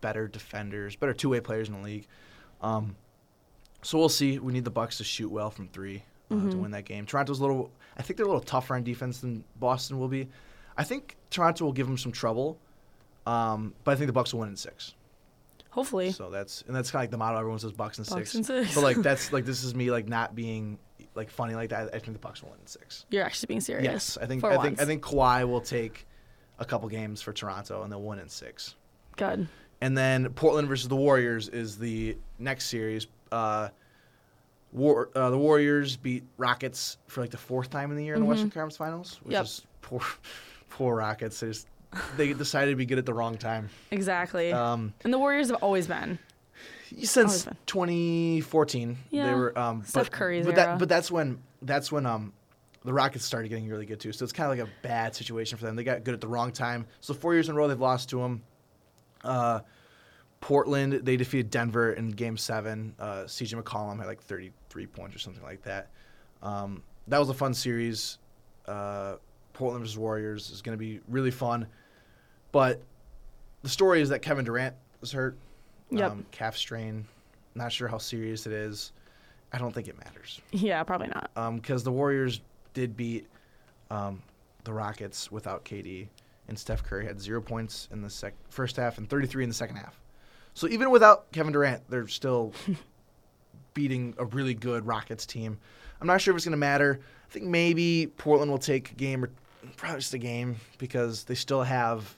better 0.01 0.29
defenders, 0.29 0.96
better 0.96 1.12
two-way 1.14 1.40
players 1.40 1.68
in 1.68 1.75
the 1.75 1.81
league. 1.83 2.07
Um, 2.61 2.96
so 3.83 3.98
we'll 3.98 4.09
see. 4.09 4.38
We 4.38 4.53
need 4.53 4.64
the 4.64 4.70
Bucks 4.70 4.98
to 4.98 5.05
shoot 5.05 5.31
well 5.31 5.51
from 5.51 5.68
three 5.68 6.05
uh, 6.31 6.35
Mm-hmm. 6.35 6.51
to 6.51 6.57
win 6.57 6.70
that 6.70 6.85
game. 6.87 7.05
Toronto's 7.07 7.38
a 7.40 7.42
little. 7.42 7.70
I 7.98 8.03
think 8.03 8.16
they're 8.16 8.25
a 8.27 8.29
little 8.29 8.40
tougher 8.42 8.75
on 8.75 8.83
defense 8.83 9.20
than 9.20 9.44
Boston 9.61 9.98
will 9.98 10.09
be. 10.09 10.29
I 10.79 10.85
think 10.85 11.16
Toronto 11.31 11.64
will 11.66 11.72
give 11.75 11.87
them 11.87 11.98
some 11.98 12.12
trouble, 12.12 12.59
um, 13.27 13.75
but 13.85 13.92
I 13.92 13.96
think 13.96 14.07
the 14.07 14.12
Bucks 14.14 14.33
will 14.33 14.40
win 14.40 14.48
in 14.48 14.57
six. 14.57 14.94
Hopefully. 15.72 16.12
So 16.12 16.30
that's 16.30 16.62
and 16.66 16.74
that's 16.76 16.90
kind 16.90 17.00
of 17.00 17.02
like 17.04 17.11
the 17.11 17.18
motto. 17.18 17.38
Everyone 17.38 17.58
says 17.58 17.72
Bucks 17.72 17.98
in 17.98 18.04
Bucks 18.04 18.30
six. 18.30 18.35
in 18.37 18.44
six. 18.44 18.74
But 18.74 18.82
like 18.82 18.96
that's 19.02 19.32
like 19.32 19.44
this 19.44 19.64
is 19.64 19.74
me 19.74 19.90
like 19.90 20.06
not 20.08 20.35
being 20.35 20.78
like 21.14 21.28
funny 21.30 21.54
like 21.54 21.70
that. 21.70 21.88
I 21.94 21.98
think 21.98 22.12
the 22.12 22.18
Bucks 22.18 22.42
will 22.42 22.50
win 22.50 22.61
in 22.61 22.66
six. 22.66 23.04
You're 23.11 23.24
actually 23.24 23.48
being 23.48 23.61
serious. 23.61 23.85
Yes, 23.85 24.18
I 24.20 24.26
think 24.26 24.44
I 24.44 24.56
once. 24.56 24.62
think 24.68 24.80
I 24.80 24.85
think 24.85 25.02
Kawhi 25.02 25.48
will 25.48 25.61
take 25.61 26.06
a 26.58 26.64
couple 26.64 26.88
games 26.88 27.20
for 27.22 27.32
Toronto 27.32 27.82
and 27.82 27.90
they'll 27.90 28.02
win 28.02 28.18
in 28.18 28.28
six. 28.28 28.76
Good. 29.16 29.48
And 29.80 29.98
then 29.98 30.28
Portland 30.35 30.68
versus 30.68 30.88
the 30.88 30.96
Warriors 30.96 31.48
is 31.48 31.76
the 31.78 32.16
next 32.38 32.66
series. 32.66 33.08
Uh, 33.32 33.68
War, 34.72 35.11
uh, 35.14 35.28
the 35.30 35.38
Warriors 35.38 35.96
beat 35.96 36.24
Rockets 36.38 36.96
for 37.06 37.20
like 37.20 37.30
the 37.30 37.37
fourth 37.37 37.68
time 37.68 37.90
in 37.90 37.96
the 37.96 38.04
year 38.04 38.14
in 38.14 38.20
the 38.20 38.26
Western 38.26 38.50
Conference 38.50 38.76
Finals, 38.76 39.20
which 39.22 39.24
Mm-hmm. 39.24 39.32
Yep. 39.32 39.44
is 39.44 39.66
poor, 39.82 40.00
poor 40.70 40.96
Rockets. 40.96 41.40
They 41.40 41.48
just 41.48 41.66
they 42.16 42.33
decided 42.33 42.70
to 42.72 42.76
be 42.76 42.87
good 42.87 42.98
at 42.98 43.07
the 43.07 43.14
wrong 43.14 43.37
time. 43.37 43.68
Exactly. 43.90 44.52
Um, 44.52 44.94
and 45.05 45.12
the 45.12 45.18
Warriors 45.18 45.48
have 45.50 45.62
always 45.62 45.87
been. 45.87 46.18
since 47.02 47.44
been. 47.44 47.57
2014 47.66 48.98
they 49.11 49.16
Yeah. 49.18 49.35
were 49.35 49.59
um 49.59 49.83
Steph 49.85 50.05
but, 50.07 50.12
Curry's 50.12 50.44
but 50.46 50.57
era. 50.59 50.66
that 50.72 50.78
but 50.78 50.88
that's 50.88 51.11
when 51.11 51.42
that's 51.62 51.90
when 51.90 52.05
um 52.07 52.33
the 52.85 52.92
Rockets 52.92 53.24
started 53.24 53.48
getting 53.48 53.68
really 53.68 53.87
good 53.87 54.00
too. 54.00 54.12
So 54.12 54.24
it's 54.24 54.33
kind 54.33 54.50
of 54.52 54.59
like 54.59 54.68
a 54.68 54.70
bad 54.83 55.14
situation 55.14 55.57
for 55.57 55.64
them. 55.64 55.76
They 55.76 55.85
got 55.85 56.02
good 56.05 56.14
at 56.14 56.20
the 56.20 56.26
wrong 56.28 56.50
time. 56.50 56.85
So 57.00 57.14
four 57.14 57.33
years 57.33 57.48
in 57.48 57.55
a 57.55 57.59
row 57.59 57.68
they've 57.68 57.78
lost 57.81 58.11
to 58.11 58.18
them. 58.18 58.42
Uh, 59.22 59.61
Portland 60.40 60.92
they 61.05 61.16
defeated 61.16 61.50
Denver 61.50 61.92
in 61.92 62.11
Game 62.11 62.37
Seven. 62.37 62.94
Uh, 62.98 63.24
CJ 63.26 63.55
McCollum 63.62 63.98
had 63.98 64.07
like 64.07 64.20
33 64.20 64.86
points 64.86 65.14
or 65.14 65.20
something 65.20 65.43
like 65.45 65.62
that. 65.62 65.90
Um, 66.43 66.82
that 67.07 67.18
was 67.18 67.28
a 67.28 67.34
fun 67.34 67.55
series. 67.55 68.18
Uh, 68.66 69.14
Portland 69.62 69.84
versus 69.84 69.96
Warriors 69.96 70.50
is 70.50 70.60
going 70.60 70.76
to 70.76 70.78
be 70.78 70.98
really 71.06 71.30
fun. 71.30 71.68
But 72.50 72.82
the 73.62 73.68
story 73.68 74.00
is 74.00 74.08
that 74.08 74.20
Kevin 74.20 74.44
Durant 74.44 74.74
was 75.00 75.12
hurt. 75.12 75.36
Yep. 75.90 76.10
Um, 76.10 76.26
calf 76.32 76.56
strain. 76.56 77.06
Not 77.54 77.70
sure 77.70 77.86
how 77.86 77.98
serious 77.98 78.44
it 78.44 78.52
is. 78.52 78.90
I 79.52 79.58
don't 79.58 79.72
think 79.72 79.86
it 79.86 79.96
matters 79.98 80.40
Yeah, 80.50 80.82
probably 80.82 81.08
not. 81.08 81.30
because 81.62 81.84
the 81.84 81.92
Warriors 81.92 82.40
did 82.74 82.96
beat 82.96 83.28
um, 83.88 84.20
the 84.64 84.72
Rockets 84.72 85.30
without 85.30 85.64
KD, 85.64 86.08
and 86.48 86.58
Steph 86.58 86.82
Curry 86.82 87.06
had 87.06 87.20
zero 87.20 87.40
points 87.40 87.86
in 87.92 88.02
the 88.02 88.10
sec- 88.10 88.34
first 88.48 88.74
half 88.74 88.98
and 88.98 89.08
33 89.08 89.44
in 89.44 89.48
the 89.50 89.54
second 89.54 89.76
half. 89.76 90.00
So 90.54 90.66
even 90.66 90.90
without 90.90 91.30
Kevin 91.30 91.52
Durant, 91.52 91.82
they're 91.88 92.08
still 92.08 92.52
beating 93.74 94.14
a 94.18 94.24
really 94.24 94.54
good 94.54 94.84
Rockets 94.88 95.24
team. 95.24 95.56
I'm 96.00 96.08
not 96.08 96.20
sure 96.20 96.32
if 96.32 96.36
it's 96.36 96.44
going 96.46 96.50
to 96.50 96.56
matter. 96.56 96.98
I 97.28 97.32
think 97.32 97.46
maybe 97.46 98.08
Portland 98.18 98.50
will 98.50 98.58
take 98.58 98.90
a 98.90 98.94
game 98.94 99.24
or 99.24 99.30
probably 99.76 100.00
just 100.00 100.14
a 100.14 100.18
game 100.18 100.56
because 100.78 101.24
they 101.24 101.34
still 101.34 101.62
have 101.62 102.16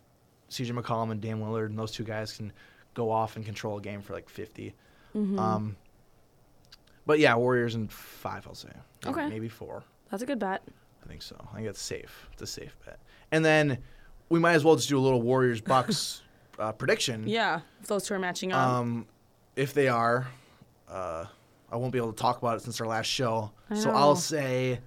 CJ 0.50 0.72
McCollum 0.78 1.10
and 1.10 1.20
Damian 1.20 1.48
Lillard, 1.48 1.66
and 1.66 1.78
those 1.78 1.92
two 1.92 2.04
guys 2.04 2.32
can 2.36 2.52
go 2.94 3.10
off 3.10 3.36
and 3.36 3.44
control 3.44 3.78
a 3.78 3.80
game 3.80 4.00
for 4.02 4.12
like 4.12 4.28
50. 4.28 4.74
Mm-hmm. 5.16 5.38
Um, 5.38 5.76
but 7.06 7.18
yeah, 7.18 7.34
Warriors 7.36 7.74
in 7.74 7.88
five, 7.88 8.46
I'll 8.46 8.54
say. 8.54 8.68
Maybe- 9.04 9.10
Okay. 9.20 9.28
Maybe 9.28 9.48
four. 9.48 9.82
That's 10.10 10.22
a 10.22 10.26
good 10.26 10.38
bet. 10.38 10.62
I 11.04 11.06
think 11.08 11.20
so. 11.22 11.36
I 11.52 11.56
think 11.56 11.68
it's 11.68 11.82
safe. 11.82 12.28
It's 12.32 12.42
a 12.42 12.46
safe 12.46 12.76
bet. 12.86 12.98
And 13.30 13.44
then 13.44 13.78
we 14.30 14.38
might 14.38 14.54
as 14.54 14.64
well 14.64 14.76
just 14.76 14.88
do 14.88 14.98
a 14.98 15.00
little 15.02 15.20
Warriors 15.20 15.60
Bucks 15.62 16.22
uh, 16.58 16.72
prediction. 16.72 17.26
Yeah, 17.26 17.60
if 17.82 17.88
those 17.88 18.04
two 18.06 18.14
are 18.14 18.18
matching 18.18 18.52
up. 18.52 18.66
Um, 18.66 19.06
if 19.56 19.74
they 19.74 19.88
are, 19.88 20.26
uh, 20.88 21.26
I 21.70 21.76
won't 21.76 21.92
be 21.92 21.98
able 21.98 22.12
to 22.12 22.18
talk 22.18 22.38
about 22.38 22.56
it 22.56 22.60
since 22.62 22.80
our 22.80 22.86
last 22.86 23.06
show. 23.06 23.50
I 23.70 23.74
So 23.74 23.90
know. 23.90 23.96
I'll 23.96 24.16
say 24.16 24.80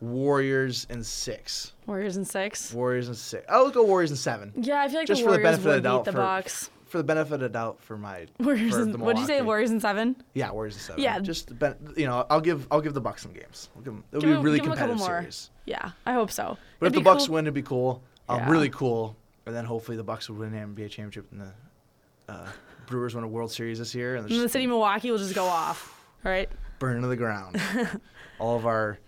Warriors 0.00 0.86
and 0.90 1.04
six. 1.04 1.72
Warriors 1.86 2.16
and 2.16 2.26
six. 2.26 2.72
Warriors 2.72 3.08
and 3.08 3.16
six. 3.16 3.44
I'll 3.48 3.70
go 3.70 3.84
Warriors 3.84 4.10
and 4.10 4.18
seven. 4.18 4.52
Yeah, 4.56 4.80
I 4.82 4.88
feel 4.88 4.98
like 4.98 5.06
Just 5.06 5.22
the 5.22 5.26
for 5.28 5.32
the 5.32 5.38
benefit 5.42 5.66
of 5.68 5.74
the 5.74 5.80
doubt 5.80 6.04
beat 6.04 6.04
the 6.06 6.12
for- 6.12 6.18
Bucks. 6.18 6.70
For 6.86 6.98
the 6.98 7.04
benefit 7.04 7.34
of 7.34 7.40
the 7.40 7.48
doubt, 7.48 7.80
for 7.82 7.96
my 7.96 8.26
Warriors. 8.38 8.76
In, 8.76 8.92
the 8.92 8.98
what'd 8.98 9.18
you 9.18 9.26
say? 9.26 9.40
Warriors 9.42 9.70
and 9.70 9.80
seven. 9.82 10.14
Yeah, 10.34 10.52
Warriors 10.52 10.74
and 10.74 10.82
seven. 10.82 11.02
Yeah. 11.02 11.18
just 11.18 11.50
you 11.96 12.06
know, 12.06 12.24
I'll 12.30 12.40
give 12.40 12.66
I'll 12.70 12.80
give 12.80 12.94
the 12.94 13.00
Bucks 13.00 13.22
some 13.22 13.32
games. 13.32 13.68
I'll 13.74 13.82
give 13.82 13.92
'em- 13.94 14.04
it'll 14.12 14.20
Give 14.20 14.30
be 14.30 14.34
a 14.34 14.40
really 14.40 14.58
give 14.58 14.66
'em 14.66 14.72
a 14.72 14.76
couple 14.76 14.94
competitive 14.94 15.08
more. 15.12 15.20
series. 15.22 15.50
Yeah, 15.64 15.90
I 16.06 16.12
hope 16.12 16.30
so. 16.30 16.56
But 16.78 16.86
It'd 16.86 16.96
if 16.96 17.00
the 17.00 17.04
Bucks 17.04 17.26
cool- 17.26 17.34
win, 17.34 17.44
it'd 17.46 17.54
be 17.54 17.62
cool. 17.62 18.02
Um, 18.28 18.38
Yeah. 18.40 18.50
Really 18.50 18.70
cool. 18.70 19.16
And 19.46 19.54
then 19.56 19.64
hopefully 19.64 19.96
the 19.96 20.04
Bucks 20.04 20.28
would 20.30 20.38
win 20.38 20.54
an 20.54 20.74
NBA 20.76 20.88
championship 20.90 21.26
and 21.32 21.40
the 21.40 22.32
uh, 22.32 22.48
Brewers 22.86 23.14
win 23.14 23.24
a 23.24 23.28
World 23.28 23.50
Series 23.50 23.78
this 23.80 23.94
year, 23.94 24.16
and 24.16 24.30
and 24.30 24.40
the 24.40 24.48
city 24.48 24.64
of 24.64 24.70
Milwaukee 24.70 25.10
will 25.10 25.18
just 25.18 25.34
go 25.34 25.44
off. 25.46 26.00
Right? 26.22 26.48
burn 26.78 27.02
to 27.02 27.08
the 27.08 27.16
ground. 27.16 27.60
All 28.38 28.56
of 28.56 28.66
our 28.66 28.98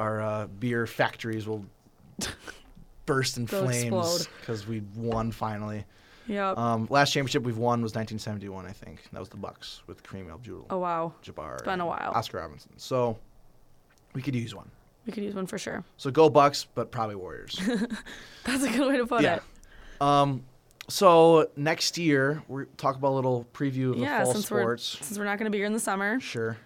our 0.00 0.20
uh, 0.20 0.46
beer 0.46 0.86
factories 0.86 1.46
will 1.46 1.64
burst 3.06 3.36
in 3.36 3.44
They'll 3.44 3.64
flames 3.64 4.28
because 4.40 4.66
we 4.66 4.82
won 4.96 5.30
finally. 5.32 5.84
Yeah. 6.26 6.52
Um, 6.52 6.86
last 6.90 7.12
championship 7.12 7.42
we've 7.42 7.58
won 7.58 7.82
was 7.82 7.92
1971, 7.94 8.66
I 8.66 8.72
think. 8.72 9.02
That 9.12 9.18
was 9.18 9.28
the 9.28 9.36
Bucks 9.36 9.82
with 9.86 10.02
Kareem 10.02 10.32
Abdul 10.32 10.66
oh 10.70 10.78
wow, 10.78 11.12
Jabbar. 11.24 11.54
It's 11.54 11.62
been 11.62 11.80
a 11.80 11.86
while. 11.86 12.12
Oscar 12.14 12.38
Robinson. 12.38 12.72
So 12.76 13.18
we 14.14 14.22
could 14.22 14.34
use 14.34 14.54
one. 14.54 14.70
we 15.06 15.12
could 15.12 15.24
use 15.24 15.34
one 15.34 15.46
for 15.46 15.58
sure. 15.58 15.84
So 15.96 16.10
go 16.10 16.28
Bucks, 16.30 16.66
but 16.74 16.90
probably 16.90 17.16
Warriors. 17.16 17.60
That's 18.44 18.62
a 18.62 18.70
good 18.70 18.88
way 18.88 18.96
to 18.96 19.06
put 19.06 19.22
yeah. 19.22 19.36
it. 19.36 19.42
Um, 20.00 20.44
so 20.88 21.48
next 21.56 21.98
year 21.98 22.42
we 22.48 22.64
talk 22.76 22.96
about 22.96 23.10
a 23.10 23.16
little 23.16 23.46
preview 23.52 23.90
of 23.90 23.96
the 23.96 24.02
Yeah, 24.02 24.24
fall 24.24 24.32
since 24.32 24.46
sports. 24.46 24.98
we're 25.00 25.06
since 25.06 25.18
we're 25.18 25.24
not 25.24 25.38
going 25.38 25.46
to 25.46 25.50
be 25.50 25.58
here 25.58 25.66
in 25.66 25.72
the 25.72 25.80
summer. 25.80 26.20
Sure. 26.20 26.56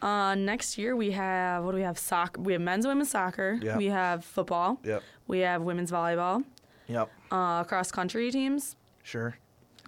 Uh, 0.00 0.34
next 0.34 0.78
year 0.78 0.94
we 0.94 1.10
have 1.12 1.64
what 1.64 1.72
do 1.72 1.76
we 1.76 1.82
have? 1.82 1.98
Soccer. 1.98 2.40
We 2.40 2.52
have 2.52 2.62
men's 2.62 2.84
and 2.84 2.92
women's 2.92 3.10
soccer. 3.10 3.58
Yeah. 3.60 3.76
We 3.76 3.86
have 3.86 4.24
football. 4.24 4.80
Yep. 4.84 5.02
We 5.26 5.40
have 5.40 5.62
women's 5.62 5.90
volleyball. 5.90 6.44
Yep. 6.86 7.10
Uh, 7.30 7.64
cross 7.64 7.90
country 7.90 8.30
teams. 8.30 8.76
Sure. 9.02 9.36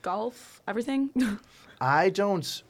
Golf. 0.02 0.62
Everything. 0.66 1.10
I 1.80 2.10
don't 2.10 2.62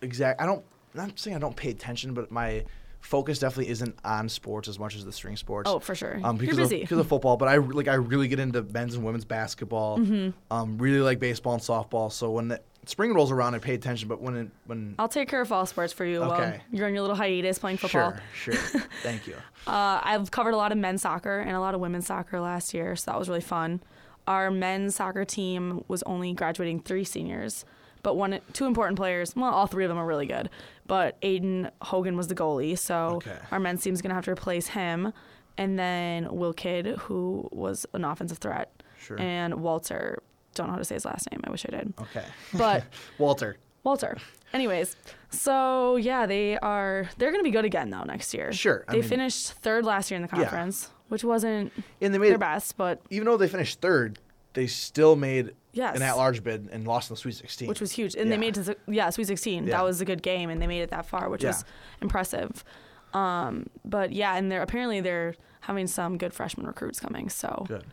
exact. 0.00 0.40
I 0.40 0.46
don't. 0.46 0.64
I'm 0.94 1.08
not 1.08 1.18
saying 1.18 1.36
I 1.36 1.40
don't 1.40 1.56
pay 1.56 1.70
attention, 1.70 2.14
but 2.14 2.30
my 2.30 2.64
focus 3.02 3.38
definitely 3.40 3.70
isn't 3.70 3.94
on 4.04 4.28
sports 4.28 4.68
as 4.68 4.78
much 4.78 4.96
as 4.96 5.04
the 5.04 5.12
string 5.12 5.36
sports. 5.36 5.68
oh, 5.68 5.78
for 5.80 5.94
sure. 5.94 6.18
Um, 6.24 6.36
because 6.38 6.56
You're 6.56 6.64
of, 6.64 6.70
busy. 6.70 6.80
because 6.82 6.98
of 6.98 7.06
football, 7.08 7.36
but 7.36 7.48
I 7.48 7.56
like 7.56 7.88
I 7.88 7.94
really 7.94 8.28
get 8.28 8.38
into 8.40 8.62
men's 8.62 8.94
and 8.94 9.04
women's 9.04 9.24
basketball. 9.26 9.98
Mm-hmm. 9.98 10.30
Um, 10.50 10.78
really 10.78 11.00
like 11.00 11.18
baseball 11.18 11.52
and 11.54 11.62
softball. 11.62 12.10
So 12.10 12.30
when 12.30 12.48
the 12.48 12.60
spring 12.86 13.12
rolls 13.12 13.30
around, 13.30 13.54
I 13.54 13.58
pay 13.58 13.74
attention. 13.74 14.08
But 14.08 14.20
when 14.22 14.36
it, 14.36 14.48
when 14.66 14.94
I'll 14.98 15.08
take 15.08 15.28
care 15.28 15.40
of 15.42 15.48
fall 15.48 15.66
sports 15.66 15.92
for 15.92 16.04
you 16.04 16.20
while 16.20 16.32
Okay. 16.32 16.60
you're 16.70 16.86
on 16.86 16.94
your 16.94 17.02
little 17.02 17.16
hiatus 17.16 17.58
playing 17.58 17.76
football. 17.78 18.14
sure, 18.34 18.54
sure, 18.54 18.80
thank 19.02 19.26
you. 19.26 19.34
Uh, 19.66 20.00
I've 20.02 20.30
covered 20.30 20.54
a 20.54 20.56
lot 20.56 20.72
of 20.72 20.78
men's 20.78 21.02
soccer 21.02 21.38
and 21.40 21.54
a 21.56 21.60
lot 21.60 21.74
of 21.74 21.80
women's 21.80 22.06
soccer 22.06 22.40
last 22.40 22.72
year, 22.72 22.96
so 22.96 23.10
that 23.10 23.18
was 23.18 23.28
really 23.28 23.40
fun. 23.40 23.82
Our 24.28 24.50
men's 24.52 24.94
soccer 24.94 25.24
team 25.24 25.84
was 25.88 26.02
only 26.04 26.32
graduating 26.32 26.80
three 26.82 27.02
seniors, 27.04 27.64
but 28.02 28.14
one, 28.16 28.40
two 28.52 28.66
important 28.66 28.96
players. 28.96 29.34
Well, 29.36 29.52
all 29.52 29.66
three 29.66 29.84
of 29.84 29.88
them 29.88 29.98
are 29.98 30.06
really 30.06 30.26
good, 30.26 30.50
but 30.86 31.20
Aiden 31.22 31.70
Hogan 31.82 32.16
was 32.16 32.28
the 32.28 32.34
goalie, 32.34 32.76
so 32.78 33.16
Okay. 33.16 33.36
our 33.50 33.60
men's 33.60 33.82
team's 33.82 34.02
gonna 34.02 34.14
have 34.14 34.24
to 34.24 34.30
replace 34.32 34.68
him, 34.68 35.12
and 35.58 35.78
then 35.78 36.34
Will 36.34 36.52
Kidd, 36.52 36.86
who 36.86 37.48
was 37.52 37.86
an 37.94 38.04
offensive 38.04 38.38
threat, 38.38 38.70
Sure. 38.98 39.20
and 39.20 39.54
Walter. 39.56 40.22
Don't 40.54 40.66
know 40.66 40.72
how 40.74 40.78
to 40.78 40.84
say 40.84 40.94
his 40.96 41.04
last 41.04 41.30
name. 41.30 41.40
I 41.44 41.50
wish 41.50 41.64
I 41.66 41.70
did, 41.76 41.94
Okay. 42.00 42.24
but 42.54 42.84
Walter. 43.18 43.56
Walter. 43.84 44.16
Anyways, 44.52 44.96
so 45.30 45.96
yeah, 45.96 46.26
they 46.26 46.58
are. 46.58 47.08
They're 47.16 47.30
gonna 47.32 47.42
be 47.42 47.50
good 47.50 47.64
again 47.64 47.90
though 47.90 48.02
next 48.04 48.34
year. 48.34 48.52
Sure, 48.52 48.84
I 48.86 48.92
They 48.92 49.00
mean- 49.00 49.08
finished 49.08 49.52
third 49.52 49.84
last 49.84 50.10
year 50.10 50.16
in 50.16 50.22
the 50.26 50.28
Yeah. 50.36 50.42
conference, 50.44 50.90
which 51.08 51.24
wasn't 51.24 51.72
And 52.00 52.12
they 52.14 52.18
made 52.18 52.30
their 52.30 52.38
best, 52.38 52.76
but 52.76 53.00
even 53.10 53.26
though 53.26 53.36
they 53.36 53.48
finished 53.48 53.80
third, 53.80 54.18
they 54.54 54.66
still 54.66 55.16
made 55.16 55.54
Yes. 55.72 55.96
an 55.96 56.02
at-large 56.02 56.42
bid 56.44 56.68
and 56.70 56.86
lost 56.86 57.08
in 57.10 57.14
the 57.14 57.18
Sweet 57.20 57.34
16. 57.34 57.68
which 57.68 57.80
was 57.80 57.92
huge. 57.92 58.14
And 58.14 58.26
Yeah. 58.28 58.36
they 58.36 58.40
made 58.40 58.58
it 58.58 58.64
to 58.64 58.76
yeah 58.86 59.08
Sweet 59.10 59.26
16. 59.26 59.66
Yeah. 59.66 59.78
That 59.78 59.84
was 59.84 60.00
a 60.00 60.04
good 60.04 60.22
game, 60.22 60.50
and 60.50 60.60
they 60.60 60.66
made 60.66 60.82
it 60.82 60.90
that 60.90 61.06
far, 61.06 61.28
which 61.30 61.44
was 61.44 61.64
impressive. 62.00 62.62
Um, 63.14 63.66
but 63.84 64.12
yeah, 64.12 64.36
and 64.36 64.50
they're 64.50 64.62
apparently 64.62 65.00
they're 65.00 65.34
having 65.60 65.86
some 65.86 66.18
good 66.18 66.32
freshman 66.34 66.66
recruits 66.66 66.98
coming. 67.00 67.28
So 67.28 67.64
good. 67.68 67.84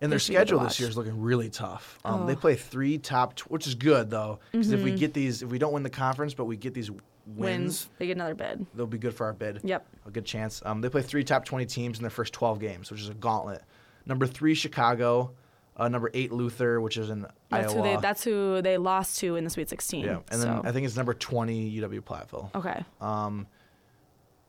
And 0.00 0.10
their 0.10 0.18
They 0.18 0.22
should 0.24 0.32
be 0.32 0.34
good 0.34 0.40
to 0.40 0.46
schedule 0.48 0.60
this 0.64 0.80
year 0.80 0.88
is 0.88 0.96
looking 0.96 1.20
really 1.20 1.48
tough. 1.48 1.98
Um, 2.04 2.26
They 2.26 2.32
Oh. 2.32 2.34
Mm-hmm. 2.34 2.40
play 2.40 2.54
three 2.56 2.98
top, 2.98 3.36
tw- 3.36 3.50
which 3.50 3.66
is 3.66 3.74
good 3.76 4.10
though, 4.10 4.40
because 4.50 4.72
if 4.72 4.82
we 4.82 4.92
get 4.92 5.14
these, 5.14 5.42
if 5.42 5.48
we 5.50 5.58
don't 5.58 5.72
win 5.72 5.82
the 5.84 5.90
conference, 5.90 6.34
but 6.34 6.46
we 6.46 6.56
get 6.56 6.74
these 6.74 6.90
wins, 6.90 7.00
wins, 7.26 7.88
they 7.98 8.06
get 8.08 8.16
another 8.16 8.34
bid. 8.34 8.66
they'll 8.74 8.86
be 8.86 8.98
good 8.98 9.14
for 9.14 9.26
our 9.26 9.32
bid. 9.32 9.60
Yep. 9.62 9.86
a 10.06 10.10
good 10.10 10.24
chance. 10.24 10.60
Um, 10.66 10.80
they 10.80 10.88
play 10.88 11.02
three 11.02 11.22
top 11.22 11.44
20 11.44 11.66
teams 11.66 11.98
in 11.98 12.02
their 12.02 12.10
first 12.10 12.32
12 12.32 12.58
games, 12.58 12.90
which 12.90 13.00
is 13.00 13.08
a 13.08 13.14
gauntlet. 13.14 13.62
Number 14.06 14.26
three, 14.26 14.54
Chicago. 14.54 15.30
Uh, 15.76 15.88
number 15.88 16.10
eight, 16.12 16.30
Luther, 16.32 16.80
which 16.80 16.96
is 16.98 17.08
in 17.08 17.22
That's 17.50 17.72
Iowa. 17.72 17.74
who 17.74 17.82
they 17.82 17.96
that's 18.00 18.22
who 18.24 18.60
they 18.62 18.76
lost 18.76 19.18
to 19.20 19.36
in 19.36 19.44
the 19.44 19.50
Sweet 19.50 19.68
16. 19.70 20.04
yeah, 20.04 20.18
and 20.30 20.42
then. 20.42 20.60
I 20.64 20.70
think 20.72 20.84
it's 20.86 20.96
number 20.96 21.14
20, 21.14 21.80
UW 21.80 22.00
Platteville. 22.02 22.54
okay, 22.54 22.84
Um, 23.00 23.46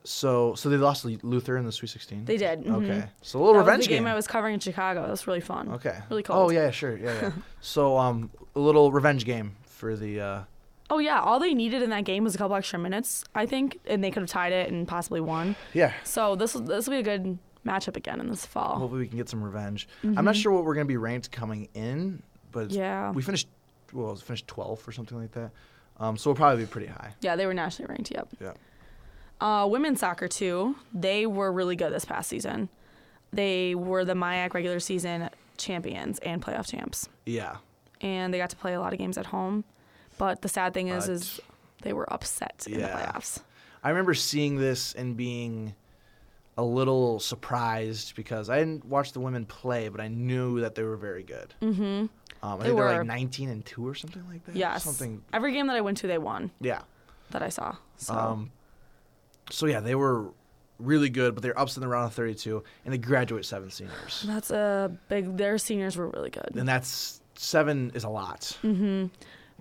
so 0.03 0.53
so 0.55 0.67
they 0.69 0.75
lost 0.75 1.05
Luther 1.05 1.55
in 1.57 1.65
the 1.65 1.71
Sweet 1.71 1.87
16. 1.89 2.25
they 2.25 2.35
did. 2.37 2.63
mhm. 2.65 2.83
Okay, 2.83 3.05
so 3.21 3.39
a 3.39 3.41
little 3.41 3.53
That 3.53 3.59
was 3.59 3.67
revenge 3.67 3.83
the 3.85 3.89
game, 3.89 4.03
game. 4.03 4.07
I 4.11 4.15
was 4.15 4.27
covering 4.27 4.55
in 4.55 4.59
Chicago. 4.59 5.01
That 5.03 5.11
was 5.11 5.25
really 5.27 5.39
fun. 5.39 5.69
okay, 5.73 5.97
really 6.09 6.23
cool. 6.23 6.35
Oh 6.35 6.49
yeah, 6.49 6.71
sure, 6.71 6.97
yeah, 6.97 7.21
yeah. 7.21 7.31
so 7.61 7.97
um, 7.97 8.29
a 8.55 8.59
little 8.59 8.91
revenge 8.91 9.23
game 9.25 9.55
for 9.65 9.95
the. 9.95 10.19
Uh, 10.19 10.41
Oh 10.89 10.99
yeah, 10.99 11.21
all 11.21 11.39
they 11.39 11.53
needed 11.53 11.81
in 11.81 11.89
that 11.91 12.03
game 12.03 12.25
was 12.25 12.35
a 12.35 12.37
couple 12.37 12.55
extra 12.57 12.77
minutes, 12.77 13.23
I 13.33 13.45
think, 13.45 13.79
and 13.87 14.03
they 14.03 14.11
could 14.11 14.21
have 14.21 14.29
tied 14.29 14.51
it 14.51 14.69
and 14.69 14.85
possibly 14.85 15.21
won. 15.21 15.55
yeah, 15.73 15.93
So 16.03 16.35
this 16.35 16.51
this 16.53 16.85
will 16.87 16.95
be 16.95 16.99
a 16.99 17.03
good 17.03 17.39
matchup 17.65 17.95
again 17.95 18.19
in 18.19 18.29
this 18.29 18.45
fall. 18.45 18.77
hopefully 18.77 19.01
we 19.01 19.07
can 19.07 19.17
get 19.17 19.29
some 19.29 19.43
revenge. 19.43 19.87
I'm 20.03 20.25
not 20.25 20.35
sure 20.35 20.51
what 20.51 20.65
we're 20.65 20.73
gonna 20.75 20.85
be 20.85 20.97
ranked 20.97 21.31
coming 21.31 21.69
in, 21.73 22.21
but 22.51 22.67
Mm-hmm. 22.69 22.77
Yeah. 22.77 23.11
we 23.11 23.21
finished. 23.21 23.47
Well, 23.93 24.07
it 24.07 24.11
was 24.11 24.21
finished 24.21 24.47
12th 24.47 24.87
or 24.87 24.91
something 24.91 25.17
like 25.19 25.31
that. 25.33 25.51
Um, 25.97 26.17
so 26.17 26.29
we'll 26.31 26.35
probably 26.35 26.63
be 26.63 26.67
pretty 26.69 26.87
high. 26.87 27.13
Yeah, 27.21 27.35
they 27.35 27.45
were 27.45 27.53
nationally 27.53 27.89
ranked. 27.89 28.09
Yep. 28.11 28.27
Yeah. 28.41 28.53
Uh, 29.39 29.67
women's 29.67 29.99
soccer 29.99 30.27
too. 30.27 30.75
They 30.93 31.25
were 31.25 31.51
really 31.51 31.75
good 31.75 31.93
this 31.93 32.05
past 32.05 32.29
season. 32.29 32.69
They 33.31 33.75
were 33.75 34.03
the 34.05 34.13
MIAC 34.13 34.53
regular 34.53 34.79
season 34.79 35.29
champions 35.57 36.19
and 36.19 36.41
playoff 36.41 36.67
champs, 36.67 37.07
Yeah. 37.25 37.57
and 38.01 38.33
they 38.33 38.37
got 38.37 38.49
to 38.51 38.55
play 38.55 38.73
a 38.73 38.79
lot 38.79 38.93
of 38.93 38.99
games 38.99 39.17
at 39.17 39.27
home. 39.27 39.63
But 40.17 40.41
the 40.41 40.49
sad 40.49 40.73
thing 40.73 40.87
is, 40.89 41.07
is 41.09 41.39
they 41.81 41.93
were 41.93 42.11
upset 42.11 42.65
in 42.67 42.79
the 42.81 42.87
playoffs. 42.87 43.41
I 43.83 43.89
remember 43.89 44.13
seeing 44.13 44.57
this 44.57 44.93
and 44.93 45.17
being 45.17 45.75
a 46.57 46.63
little 46.63 47.19
surprised 47.19 48.15
because 48.15 48.49
I 48.49 48.59
didn't 48.59 48.85
watch 48.85 49.11
the 49.13 49.19
women 49.19 49.45
play, 49.45 49.89
but 49.89 49.99
I 49.99 50.07
knew 50.07 50.59
that 50.61 50.75
they 50.75 50.83
were 50.83 50.97
very 50.97 51.23
good. 51.23 51.53
Mm-hmm. 51.61 51.83
Um, 51.83 52.09
I 52.41 52.57
They 52.57 52.63
think 52.65 52.75
they're 52.75 52.85
were. 52.85 52.97
like 52.99 53.07
19 53.07 53.49
and 53.49 53.65
two 53.65 53.87
or 53.87 53.95
something 53.95 54.23
like 54.29 54.45
that. 54.45 54.55
Yes. 54.55 54.83
Something. 54.83 55.23
Every 55.33 55.53
game 55.53 55.67
that 55.67 55.75
I 55.75 55.81
went 55.81 55.97
to, 55.99 56.07
they 56.07 56.17
won. 56.17 56.51
Yeah. 56.61 56.81
That 57.31 57.41
I 57.41 57.49
saw. 57.49 57.75
So 57.97 58.13
Um, 58.13 58.51
so 59.49 59.65
yeah, 59.65 59.79
they 59.79 59.95
were 59.95 60.27
really 60.79 61.09
good, 61.09 61.33
but 61.33 61.41
they're 61.43 61.57
ups 61.59 61.75
in 61.77 61.81
the 61.81 61.87
round 61.87 62.07
of 62.07 62.13
32, 62.13 62.63
and 62.85 62.93
they 62.93 62.97
graduate 62.97 63.45
seven 63.45 63.69
seniors, 63.71 64.23
that's 64.27 64.51
a 64.51 64.91
big. 65.07 65.37
Their 65.37 65.57
seniors 65.57 65.95
were 65.97 66.07
really 66.09 66.29
good. 66.29 66.51
and 66.55 66.67
that's 66.67 67.21
seven 67.35 67.91
is 67.95 68.03
a 68.03 68.09
lot. 68.09 68.57
Mm-hmm. 68.63 69.07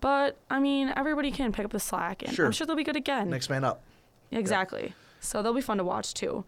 But 0.00 0.36
I 0.50 0.58
mean, 0.58 0.92
everybody 0.96 1.30
can 1.30 1.52
pick 1.52 1.64
up 1.64 1.70
the 1.70 1.78
slack, 1.80 2.22
and 2.22 2.34
Sure. 2.34 2.46
I'm 2.46 2.52
sure 2.52 2.66
they'll 2.66 2.76
be 2.76 2.84
good 2.84 2.96
again. 2.96 3.30
Next 3.30 3.48
man 3.48 3.62
up. 3.64 3.82
Exactly. 4.30 4.94
So 5.20 5.42
they'll 5.42 5.54
be 5.54 5.60
fun 5.60 5.78
to 5.78 5.84
watch 5.84 6.14
too. 6.14 6.44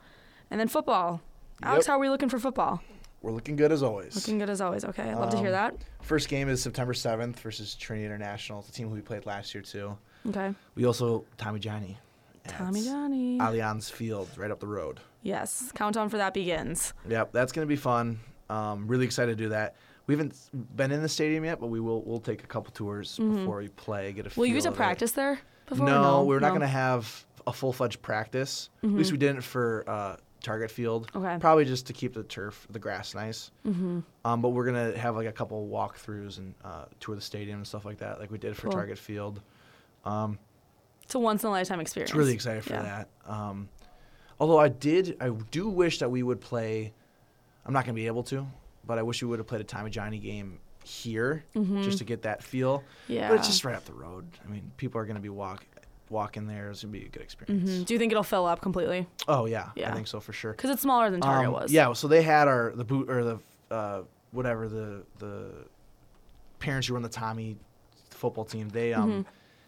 And 0.55 0.61
then 0.61 0.69
football. 0.69 1.21
Alex, 1.65 1.85
Yep. 1.85 1.91
how 1.91 1.97
are 1.97 1.99
we 1.99 2.09
looking 2.09 2.29
for 2.29 2.39
football? 2.39 2.81
We're 3.23 3.33
looking 3.33 3.57
good 3.57 3.73
as 3.73 3.83
always. 3.83 4.15
Looking 4.15 4.39
good 4.39 4.49
as 4.49 4.61
always. 4.61 4.85
Okay, 4.85 5.03
I'd 5.11 5.17
love 5.19 5.31
to 5.31 5.37
hear 5.37 5.49
Um, 5.49 5.53
that. 5.55 5.75
First 6.01 6.29
game 6.29 6.49
is 6.49 6.63
September 6.63 6.93
7th 6.95 7.41
versus 7.41 7.75
Trinity 7.75 8.07
International. 8.07 8.61
It's 8.61 8.69
a 8.69 8.73
team 8.73 8.89
who 8.89 8.95
we 8.95 9.01
played 9.01 9.27
last 9.27 9.53
year 9.53 9.63
too. 9.63 9.99
Okay. 10.29 10.55
We 10.77 10.85
also 10.87 11.25
Tommie 11.39 11.59
Johnnie. 11.59 11.99
at 12.45 12.53
Tommie 12.57 12.85
Johnnie. 12.85 13.39
Allianz 13.41 13.91
Field, 13.91 14.29
right 14.37 14.53
up 14.53 14.61
the 14.61 14.69
road. 14.69 15.01
yes. 15.23 15.73
Countdown 15.75 16.09
for 16.09 16.19
that 16.19 16.35
begins. 16.35 16.95
Yep, 17.09 17.33
that's 17.33 17.51
gonna 17.51 17.67
be 17.67 17.75
fun. 17.75 18.21
Um, 18.49 18.87
really 18.87 19.07
excited 19.07 19.37
to 19.37 19.43
do 19.45 19.49
that. 19.49 19.75
We 20.07 20.15
haven't 20.15 20.37
been 20.77 20.93
in 20.93 21.03
the 21.03 21.09
stadium 21.09 21.45
yet, 21.45 21.59
but 21.59 21.67
we 21.67 21.81
will. 21.81 22.01
We'll 22.03 22.21
take 22.21 22.45
a 22.45 22.47
couple 22.47 22.71
tours 22.71 23.17
before 23.19 23.57
we 23.57 23.67
play. 23.71 24.13
Get 24.13 24.27
a. 24.27 24.29
Mm-hmm. 24.29 24.41
Will 24.41 24.47
you 24.47 24.53
feel 24.53 24.59
get 24.61 24.63
to 24.63 24.69
of 24.69 24.75
it. 24.75 24.77
practice 24.77 25.11
there 25.13 25.41
before? 25.67 25.89
or 25.89 25.91
No, 25.91 26.25
we're 26.25 26.39
not 26.39 26.43
No? 26.43 26.47
Mm-hmm. 26.51 26.55
gonna 26.59 26.67
have 26.69 27.25
a 27.47 27.53
full 27.53 27.73
fledged 27.75 28.01
practice. 28.03 28.71
At 28.85 28.91
least 28.91 29.11
we 29.13 29.19
didn't 29.19 29.43
for 29.43 29.85
uh, 29.87 30.17
Target 30.45 30.71
Field. 30.71 31.11
Okay. 31.17 31.37
Probably 31.41 31.65
just 31.65 31.87
to 31.89 31.93
keep 31.93 32.15
the 32.15 32.23
turf, 32.23 32.67
the 32.71 32.79
grass 32.79 33.15
nice. 33.15 33.51
Mm-hmm. 33.67 34.01
Um, 34.25 34.41
but 34.41 34.51
we're 34.51 34.67
gonna 34.67 34.97
have 34.97 35.17
like 35.17 35.27
a 35.27 35.33
couple 35.33 35.67
walkthroughs 35.69 36.39
and 36.39 36.55
uh, 36.65 36.85
tour 37.01 37.17
the 37.17 37.21
stadium 37.21 37.59
and 37.59 37.67
stuff 37.67 37.85
like 37.85 37.99
that, 37.99 38.21
like 38.21 38.31
we 38.31 38.39
did 38.39 38.57
for 38.57 38.63
Cool. 38.69 38.73
Target 38.73 38.99
Field. 38.99 39.41
Um, 40.05 40.39
It's 41.03 41.15
a 41.15 41.19
once 41.19 41.43
in 41.43 41.49
a 41.49 41.51
lifetime 41.51 41.81
experience. 41.81 42.11
It's 42.11 42.17
really 42.17 42.35
excited 42.35 42.63
for 42.65 42.75
Yeah. 42.75 42.83
that. 42.83 43.09
Um, 43.27 43.69
Although 44.41 44.59
I 44.59 44.69
did, 44.69 45.17
I 45.21 45.31
do 45.51 45.69
wish 45.69 45.99
that 46.01 46.11
we 46.11 46.23
would 46.25 46.41
play. 46.41 46.93
I'm 47.65 47.73
not 47.73 47.85
going 47.85 47.95
to 47.95 48.01
be 48.01 48.09
able 48.09 48.25
to, 48.25 48.45
but 48.85 48.99
I 48.99 49.03
wish 49.03 49.23
we 49.23 49.29
would 49.29 49.39
have 49.39 49.47
played 49.47 49.61
a 49.61 49.65
Tommie 49.65 49.91
Johnnie 49.91 50.19
game 50.19 50.59
here 50.85 51.45
just 51.83 51.99
to 51.99 52.05
get 52.05 52.23
that 52.23 52.43
feel. 52.43 52.81
Mm-hmm. 52.81 53.13
Yeah. 53.13 53.29
But 53.29 53.39
it's 53.39 53.47
just 53.49 53.65
right 53.65 53.77
up 53.77 53.85
the 53.85 53.95
road. 53.95 54.27
I 54.45 54.51
mean, 54.51 54.73
people 54.77 55.01
are 55.01 55.05
going 55.07 55.15
to 55.17 55.23
be 55.23 55.29
walk 56.11 56.37
in 56.37 56.47
there. 56.47 56.71
It's 56.71 56.81
to 56.81 56.87
be 56.87 57.05
a 57.07 57.09
good 57.09 57.23
experience. 57.23 57.71
Mhm. 57.71 57.87
Do 57.87 57.95
you 57.95 57.99
think 57.99 58.13
it'll 58.13 58.23
fill 58.23 58.47
up 58.47 58.61
completely? 58.61 59.07
Oh 59.29 59.47
yeah, 59.47 59.71
I 59.85 59.91
think 59.93 60.07
so 60.07 60.21
for 60.21 60.33
sure. 60.33 60.53
Because 60.53 60.71
it's 60.71 60.83
smaller 60.83 61.11
than 61.11 61.21
Target 61.21 61.49
Um, 61.49 61.53
was. 61.55 61.73
Yeah, 61.73 61.93
so 61.95 62.09
they 62.09 62.23
had 62.23 62.49
our 62.49 62.73
the 62.75 62.85
boot 62.85 63.09
or 63.11 63.25
the 63.25 63.39
uh, 63.71 64.03
whatever 64.33 64.69
the 64.69 65.03
the 65.19 65.51
parents 66.59 66.89
who 66.89 66.95
run 66.95 67.03
the 67.03 67.09
Tommie 67.09 67.57
football 68.11 68.45
team. 68.45 68.69
They 68.69 68.93
um 68.95 69.11
Mm-hmm. 69.11 69.23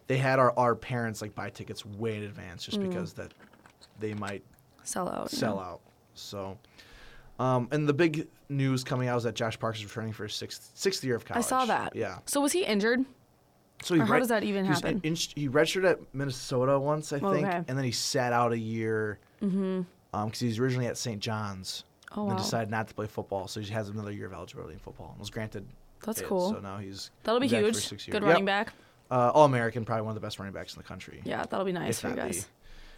they 0.07 0.18
had 0.18 0.39
our 0.39 0.53
our 0.59 0.74
parents 0.74 1.20
like 1.22 1.34
buy 1.34 1.51
tickets 1.51 1.84
way 1.84 2.16
in 2.16 2.22
advance 2.24 2.64
just 2.64 2.78
Mm. 2.78 2.89
because 2.89 3.12
that 3.14 3.32
they 3.99 4.14
might 4.14 4.43
Sell 4.84 5.09
out. 5.09 5.28
yeah. 5.32 5.39
sell 5.39 5.59
out. 5.59 5.80
So. 6.14 6.59
Um, 7.39 7.68
and 7.70 7.87
the 7.87 7.93
big 7.93 8.28
news 8.49 8.82
coming 8.82 9.09
out 9.09 9.18
is 9.18 9.24
that 9.24 9.34
Josh 9.34 9.59
Parks 9.59 9.78
is 9.78 9.84
returning 9.84 10.14
for 10.14 10.22
his 10.24 10.34
sixth 10.34 10.70
sixth 10.74 11.05
year 11.05 11.16
of 11.16 11.24
college. 11.26 11.45
I 11.45 11.47
saw 11.47 11.66
that. 11.66 11.95
Yeah. 11.95 12.18
So 12.24 12.41
was 12.41 12.53
he 12.53 12.64
injured? 12.64 13.05
So 13.83 13.95
he 13.95 14.01
Or 14.01 14.05
how 14.07 14.12
red- 14.14 14.18
does 14.20 14.29
that 14.29 14.43
even 14.43 14.64
he 14.64 14.70
happen? 14.72 15.01
in- 15.05 15.14
he 15.14 15.49
redshirted 15.49 15.91
at 15.91 16.14
Minnesota 16.14 16.79
once, 16.79 17.12
I 17.12 17.18
think, 17.18 17.47
Okay. 17.47 17.62
and 17.68 17.77
then 17.79 17.85
he 17.85 17.93
sat 17.93 18.33
out 18.33 18.53
a 18.53 18.59
year 18.59 19.18
because 19.41 19.85
um, 20.14 20.33
he 20.33 20.47
was 20.47 20.59
originally 20.59 20.87
at 20.87 20.97
St. 20.97 21.20
John's. 21.20 21.85
Oh, 22.16 22.22
and 22.22 22.31
wow. 22.33 22.37
decided 22.39 22.70
not 22.70 22.89
to 22.89 22.95
play 22.95 23.07
football, 23.07 23.49
so 23.49 23.61
he 23.61 23.70
has 23.72 23.89
another 23.89 24.12
year 24.12 24.27
of 24.27 24.33
eligibility 24.33 24.72
in 24.74 24.79
football. 24.79 25.11
And 25.11 25.18
was 25.20 25.29
granted. 25.29 25.66
That's 26.05 26.20
it, 26.20 26.27
cool. 26.27 26.51
So 26.53 26.61
now 26.61 26.79
he's 26.79 27.11
That'll 27.24 27.41
be 27.41 27.49
back 27.49 27.61
huge. 27.62 27.91
Good 28.07 28.14
Yep. 28.14 28.22
running 28.22 28.45
back. 28.45 28.72
Uh, 29.11 29.31
All 29.35 29.45
American, 29.45 29.85
probably 29.85 30.03
one 30.03 30.11
of 30.11 30.14
the 30.14 30.24
best 30.27 30.39
running 30.39 30.55
backs 30.55 30.74
in 30.74 30.79
the 30.79 30.87
country. 30.89 31.20
Yeah, 31.24 31.45
that'll 31.45 31.66
be 31.66 31.72
nice 31.72 32.01
for 32.01 32.09
you 32.09 32.14
the- 32.14 32.20
guys. 32.22 32.47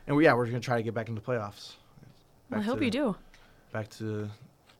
And 0.06 0.14
we, 0.16 0.24
yeah, 0.24 0.34
we're 0.34 0.46
gonna 0.46 0.60
try 0.60 0.76
to 0.76 0.82
get 0.82 0.94
back 0.94 1.08
into 1.08 1.20
playoffs. 1.20 1.72
I 2.52 2.60
hope 2.60 2.78
to- 2.78 2.84
you 2.84 2.90
do. 2.90 3.16
Back 3.72 3.88
to 3.98 4.28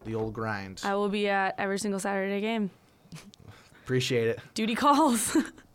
the 0.05 0.15
old 0.15 0.35
grind. 0.35 0.83
I 0.85 0.95
will 0.95 1.09
be 1.09 1.29
at 1.29 1.55
every 1.59 1.79
single 1.79 1.99
Saturday 1.99 2.41
game. 2.41 2.71
Appreciate 3.85 4.29
it. 4.29 4.41
Duty 4.55 4.75
calls. 4.75 5.37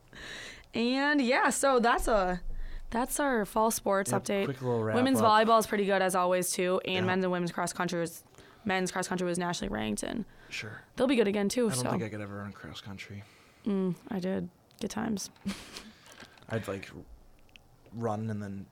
and 0.73 1.21
yeah, 1.21 1.49
so 1.49 1.79
that's 1.79 2.07
a 2.07 2.41
that's 2.89 3.19
our 3.19 3.45
fall 3.45 3.71
sports 3.71 4.11
Yep, 4.11 4.23
update. 4.23 4.45
quick 4.45 4.61
little 4.61 4.83
wrap 4.83 4.95
Women's 4.95 5.19
up. 5.19 5.25
volleyball 5.25 5.57
is 5.59 5.65
pretty 5.67 5.85
good 5.85 6.01
as 6.01 6.13
always 6.15 6.51
too, 6.51 6.79
and 6.85 6.93
Yeah. 6.95 7.01
men's 7.01 7.23
and 7.23 7.31
women's 7.31 7.51
cross 7.51 7.73
country 7.73 7.99
was 7.99 8.23
men's 8.65 8.91
cross 8.91 9.07
country 9.07 9.27
was 9.27 9.37
nationally 9.39 9.73
ranked, 9.73 10.03
and 10.03 10.25
Sure. 10.49 10.81
they'll 10.95 11.07
be 11.07 11.15
good 11.15 11.27
again 11.27 11.49
too. 11.49 11.67
I 11.69 11.73
don't 11.73 11.83
so 11.83 11.89
think 11.91 12.03
I 12.03 12.09
could 12.09 12.21
ever 12.21 12.37
run 12.37 12.51
cross 12.51 12.81
country. 12.81 13.23
mm, 13.65 13.95
I 14.11 14.19
did 14.19 14.49
good 14.79 14.91
times. 14.91 15.29
I'd 16.49 16.67
like 16.67 16.89
run 17.95 18.29
and 18.29 18.41
then 18.41 18.65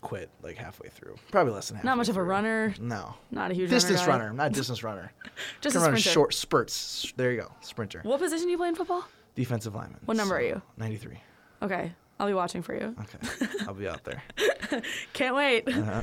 quit 0.00 0.30
like 0.42 0.56
halfway 0.56 0.88
through. 0.88 1.16
Probably 1.30 1.52
less 1.52 1.68
than 1.68 1.76
halfway 1.76 1.88
Not 1.88 1.96
much 1.98 2.08
of 2.08 2.16
a 2.16 2.22
runner. 2.22 2.74
No. 2.80 3.14
Not 3.30 3.50
a 3.50 3.54
huge 3.54 3.70
Distance 3.70 4.06
runner. 4.06 4.24
runner, 4.24 4.34
not 4.36 4.46
a 4.50 4.50
distance 4.54 4.82
runner. 4.82 5.12
Just 5.60 5.74
Can 5.74 5.82
a 5.82 5.86
run 5.90 5.96
sprinter. 5.98 6.10
short 6.10 6.34
spurts. 6.34 7.12
There 7.16 7.32
you 7.32 7.40
go, 7.42 7.52
sprinter. 7.60 8.00
What 8.02 8.20
position 8.20 8.46
do 8.46 8.50
you 8.50 8.56
play 8.58 8.68
in 8.68 8.74
football? 8.74 9.04
Defensive 9.34 9.74
lineman. 9.74 10.00
What 10.04 10.16
number 10.16 10.36
are 10.36 10.42
you? 10.42 10.62
93. 10.76 11.20
Okay, 11.62 11.92
I'll 12.20 12.26
be 12.26 12.34
watching 12.34 12.62
for 12.62 12.74
you. 12.74 12.94
Okay, 13.00 13.46
I'll 13.66 13.74
be 13.74 13.88
out 13.88 14.04
there. 14.04 14.22
Can't 15.12 15.34
wait. 15.34 15.66
Uh-huh. 15.68 16.02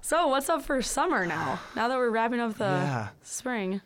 So, 0.00 0.26
what's 0.28 0.48
up 0.48 0.62
for 0.62 0.82
summer 0.82 1.26
now? 1.26 1.60
Now 1.76 1.88
that 1.88 1.96
we're 1.96 2.10
wrapping 2.10 2.40
up 2.40 2.54
the 2.58 2.64
Yeah. 2.64 3.08
spring, 3.22 3.80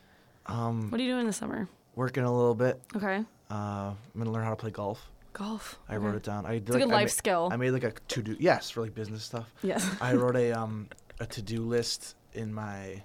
Um, 0.47 0.91
what 0.91 1.01
are 1.01 1.05
you 1.05 1.11
doing 1.12 1.27
this 1.27 1.37
summer? 1.37 1.69
working 1.95 2.25
a 2.25 2.33
little 2.35 2.55
bit. 2.55 2.81
Okay, 2.95 3.25
Uh, 3.51 3.55
I'm 3.95 3.97
gonna 4.19 4.31
learn 4.31 4.45
how 4.45 4.51
to 4.51 4.57
play 4.57 4.71
golf. 4.71 5.11
golf. 5.33 5.79
I 5.89 5.97
Okay. 5.97 6.05
wrote 6.05 6.14
it 6.17 6.23
down. 6.23 6.47
I 6.47 6.53
did 6.59 6.69
It's 6.69 6.77
a 6.77 6.79
good 6.81 6.89
like, 6.89 6.93
I 6.95 6.97
life 7.01 7.05
ma- 7.09 7.12
skill. 7.12 7.49
I 7.53 7.57
made 7.57 7.71
like 7.73 7.85
a 7.85 7.93
to 7.93 8.23
do. 8.23 8.37
Yes, 8.41 8.71
for 8.71 8.81
like 8.83 8.95
business 8.95 9.25
stuff. 9.25 9.47
Yes. 9.62 9.87
I 10.01 10.14
wrote 10.14 10.37
a 10.37 10.53
um 10.53 10.89
a 11.21 11.27
to 11.27 11.43
do 11.43 11.62
list 11.62 12.14
in 12.35 12.53
my 12.53 13.03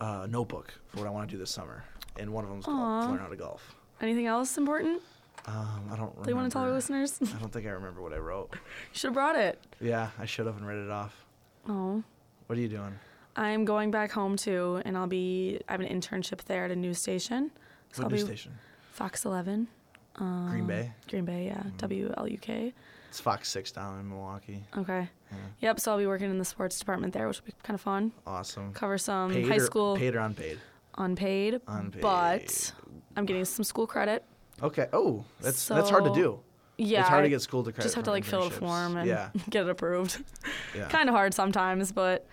uh, 0.00 0.26
notebook 0.30 0.72
for 0.88 0.98
what 0.98 1.06
I 1.06 1.10
want 1.10 1.28
to 1.28 1.34
do 1.34 1.38
this 1.38 1.50
summer, 1.50 1.84
and 2.18 2.32
one 2.32 2.44
of 2.44 2.50
them 2.50 2.60
is 2.60 2.66
learn 2.66 3.18
how 3.18 3.26
to 3.28 3.36
golf. 3.36 3.74
Anything 4.00 4.26
else 4.26 4.56
important? 4.56 5.02
Um, 5.46 5.88
I 5.90 5.96
don't. 5.96 6.00
Remember. 6.10 6.22
Do 6.24 6.30
you 6.30 6.36
want 6.36 6.50
to 6.50 6.52
tell 6.52 6.62
our 6.62 6.72
listeners? 6.72 7.18
I 7.22 7.38
don't 7.38 7.52
think 7.52 7.66
I 7.66 7.70
remember 7.70 8.02
what 8.02 8.12
I 8.12 8.18
wrote. 8.18 8.50
You 8.52 8.58
should 8.92 9.08
have 9.08 9.14
brought 9.14 9.36
it. 9.36 9.58
Yeah, 9.80 10.10
I 10.18 10.26
should 10.26 10.46
have 10.46 10.56
and 10.56 10.66
read 10.66 10.78
it 10.78 10.90
off. 10.90 11.24
Oh. 11.68 12.02
What 12.46 12.58
are 12.58 12.60
you 12.62 12.68
doing? 12.68 12.98
I'm 13.36 13.64
going 13.64 13.90
back 13.90 14.10
home 14.10 14.36
too, 14.36 14.82
and 14.84 14.96
I'll 14.98 15.06
be. 15.06 15.60
I 15.68 15.72
have 15.72 15.80
an 15.80 15.86
internship 15.88 16.42
there 16.44 16.64
at 16.64 16.70
a 16.70 16.76
news 16.76 16.98
station. 16.98 17.50
So 17.92 18.02
What 18.02 18.12
I'll 18.12 18.18
news 18.18 18.26
station? 18.26 18.52
Fox 18.92 19.24
11. 19.24 19.68
Um, 20.16 20.48
Green 20.50 20.66
Bay. 20.66 20.92
Green 21.08 21.24
Bay, 21.24 21.46
yeah. 21.46 21.62
WLUK. 21.78 22.72
It's 23.08 23.20
Fox 23.20 23.48
Six 23.48 23.72
down 23.72 23.98
in 24.00 24.08
Milwaukee. 24.08 24.62
Okay. 24.76 25.08
Yeah. 25.30 25.36
Yep. 25.60 25.80
So 25.80 25.92
I'll 25.92 25.98
be 25.98 26.06
working 26.06 26.30
in 26.30 26.38
the 26.38 26.44
sports 26.44 26.78
department 26.78 27.12
there, 27.14 27.26
which 27.28 27.40
will 27.40 27.46
be 27.46 27.54
kind 27.62 27.74
of 27.74 27.80
fun. 27.80 28.12
Awesome. 28.26 28.72
Cover 28.72 28.98
some 28.98 29.32
paid 29.32 29.48
high 29.48 29.56
or, 29.56 29.60
school 29.60 29.96
paid 29.96 30.14
or 30.14 30.20
unpaid? 30.20 30.58
unpaid, 30.98 31.60
Unpaid. 31.66 32.02
but 32.02 32.72
I'm 33.16 33.24
getting 33.26 33.44
some 33.44 33.64
school 33.64 33.86
credit. 33.86 34.24
Okay. 34.62 34.88
Oh, 34.92 35.24
that's 35.40 35.68
that's 35.68 35.90
hard 35.90 36.04
to 36.04 36.12
do. 36.14 36.40
Yeah. 36.76 37.00
it's 37.00 37.08
hard 37.08 37.20
I 37.20 37.24
to 37.24 37.28
get 37.28 37.42
school 37.42 37.62
to 37.64 37.72
credit. 37.72 37.82
Just 37.82 37.94
have 37.94 38.04
to 38.04 38.10
like 38.10 38.24
fill 38.24 38.44
a 38.44 38.50
form 38.50 38.96
and 38.96 39.06
yeah, 39.08 39.30
get 39.50 39.64
it 39.64 39.70
approved. 39.70 40.22
yeah. 40.74 40.88
kind 40.88 41.08
of 41.08 41.14
hard 41.14 41.34
sometimes, 41.34 41.92
but 41.92 42.26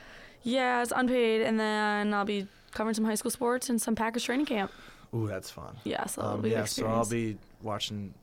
yeah, 0.44 0.82
it's 0.82 0.94
unpaid, 0.96 1.42
and 1.42 1.60
then 1.60 2.14
I'll 2.14 2.24
be 2.26 2.48
covering 2.72 2.94
some 2.94 3.04
high 3.06 3.16
school 3.16 3.32
sports 3.32 3.70
and 3.70 3.82
some 3.82 3.96
Packers 3.96 4.24
training 4.24 4.46
camp. 4.46 4.72
Ooh, 5.14 5.28
that's 5.28 5.50
fun. 5.50 5.76
Yeah, 5.84 6.06
so 6.06 6.22
Um, 6.22 6.46
yeah, 6.46 6.66
so 6.66 6.86
I'll 6.88 7.06
be 7.06 7.38
watching 7.62 8.14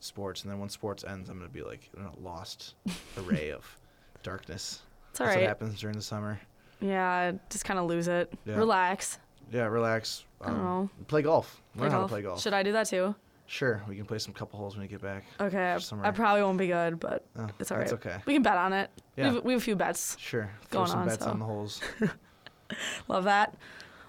sports, 0.00 0.42
and 0.42 0.50
then 0.50 0.58
when 0.60 0.68
sports 0.68 1.04
ends, 1.04 1.28
I'm 1.28 1.38
gonna 1.38 1.48
be 1.48 1.62
like 1.62 1.90
in 1.96 2.04
a 2.04 2.18
lost 2.20 2.74
array 3.18 3.50
of 3.50 3.78
darkness. 4.22 4.82
It's 5.10 5.20
all 5.20 5.26
That's 5.26 5.36
what 5.38 5.46
happens 5.46 5.80
during 5.80 5.96
the 5.96 6.02
summer. 6.02 6.40
Yeah, 6.80 7.32
just 7.50 7.64
kind 7.64 7.78
of 7.78 7.86
lose 7.86 8.08
it. 8.08 8.32
Yeah. 8.44 8.56
Relax. 8.56 9.18
Yeah, 9.50 9.66
relax. 9.66 10.24
I 10.40 10.46
don't 10.48 10.58
know. 10.62 10.90
Play 11.08 11.22
golf. 11.22 11.60
Learn 11.76 11.90
how 11.90 12.02
to 12.02 12.08
play 12.08 12.22
golf. 12.22 12.40
Should 12.40 12.52
I 12.54 12.62
do 12.62 12.72
that 12.72 12.86
too? 12.88 13.14
Sure, 13.46 13.82
we 13.86 13.96
can 13.96 14.06
play 14.06 14.18
some 14.18 14.32
couple 14.32 14.58
holes 14.58 14.76
when 14.76 14.82
you 14.82 14.88
get 14.88 15.02
back. 15.02 15.24
Okay, 15.38 15.72
I, 15.72 15.78
summer. 15.78 16.06
I 16.06 16.10
probably 16.10 16.42
won't 16.42 16.56
be 16.58 16.68
good, 16.68 16.98
but 16.98 17.26
Oh, 17.38 17.48
it's 17.58 17.70
all 17.70 17.76
right. 17.76 17.86
That's 17.86 17.92
okay. 18.06 18.16
we 18.24 18.32
can 18.32 18.42
bet 18.42 18.56
on 18.56 18.72
it. 18.72 18.90
Yeah. 19.16 19.28
We, 19.28 19.34
have, 19.34 19.44
we 19.44 19.52
have 19.52 19.60
a 19.60 19.64
few 19.64 19.76
bets. 19.76 20.16
Sure. 20.18 20.50
Throw 20.70 20.80
Going 20.80 20.90
some 20.90 21.00
on, 21.00 21.08
bets 21.08 21.24
so. 21.24 21.30
on 21.30 21.38
the 21.38 21.44
holes. 21.44 21.80
Love 23.08 23.24
that. 23.24 23.54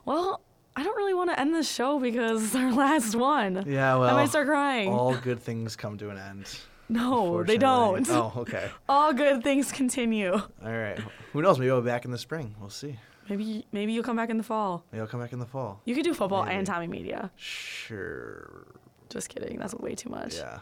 Well, 0.06 0.42
I 0.76 0.84
don't 0.84 0.96
really 0.96 1.14
want 1.14 1.30
to 1.32 1.40
end 1.40 1.54
this 1.54 1.70
show 1.70 2.00
because 2.00 2.44
it's 2.44 2.56
our 2.64 2.72
last 2.72 3.16
one. 3.16 3.64
Yeah, 3.68 3.96
well. 3.98 4.10
I 4.10 4.14
might 4.14 4.30
start 4.30 4.48
crying. 4.48 4.90
all 4.90 5.16
good 5.24 5.40
things 5.42 5.76
come 5.76 5.98
to 5.98 6.10
an 6.10 6.18
end. 6.18 6.58
no, 6.90 7.44
they 7.44 7.58
don't. 7.58 8.08
Oh, 8.10 8.32
okay. 8.38 8.70
All 8.88 9.14
good 9.14 9.44
things 9.44 9.72
continue. 9.72 10.34
All 10.34 10.44
right. 10.72 11.00
Who 11.34 11.42
knows? 11.42 11.60
Maybe 11.60 11.72
I'll 11.72 11.82
be 11.82 11.88
back 11.88 12.06
in 12.06 12.12
the 12.12 12.18
spring. 12.18 12.56
We'll 12.62 12.70
see. 12.70 12.98
Maybe 13.30 13.66
maybe 13.72 13.94
you'll 13.94 14.04
come 14.04 14.16
back 14.18 14.30
in 14.30 14.38
the 14.38 14.44
fall. 14.44 14.84
Maybe 14.92 15.02
I'll 15.02 15.08
come 15.08 15.20
back 15.22 15.34
in 15.34 15.40
the 15.40 15.46
fall. 15.46 15.82
You 15.86 15.96
could 15.96 16.04
do 16.04 16.14
football 16.14 16.44
Maybe. 16.44 16.56
and 16.58 16.68
TommieMedia. 16.68 17.30
Sure. 17.36 18.68
Just 19.10 19.30
kidding. 19.30 19.58
That's 19.60 19.74
way 19.76 19.96
too 19.96 20.10
much. 20.10 20.36
Yeah. 20.36 20.60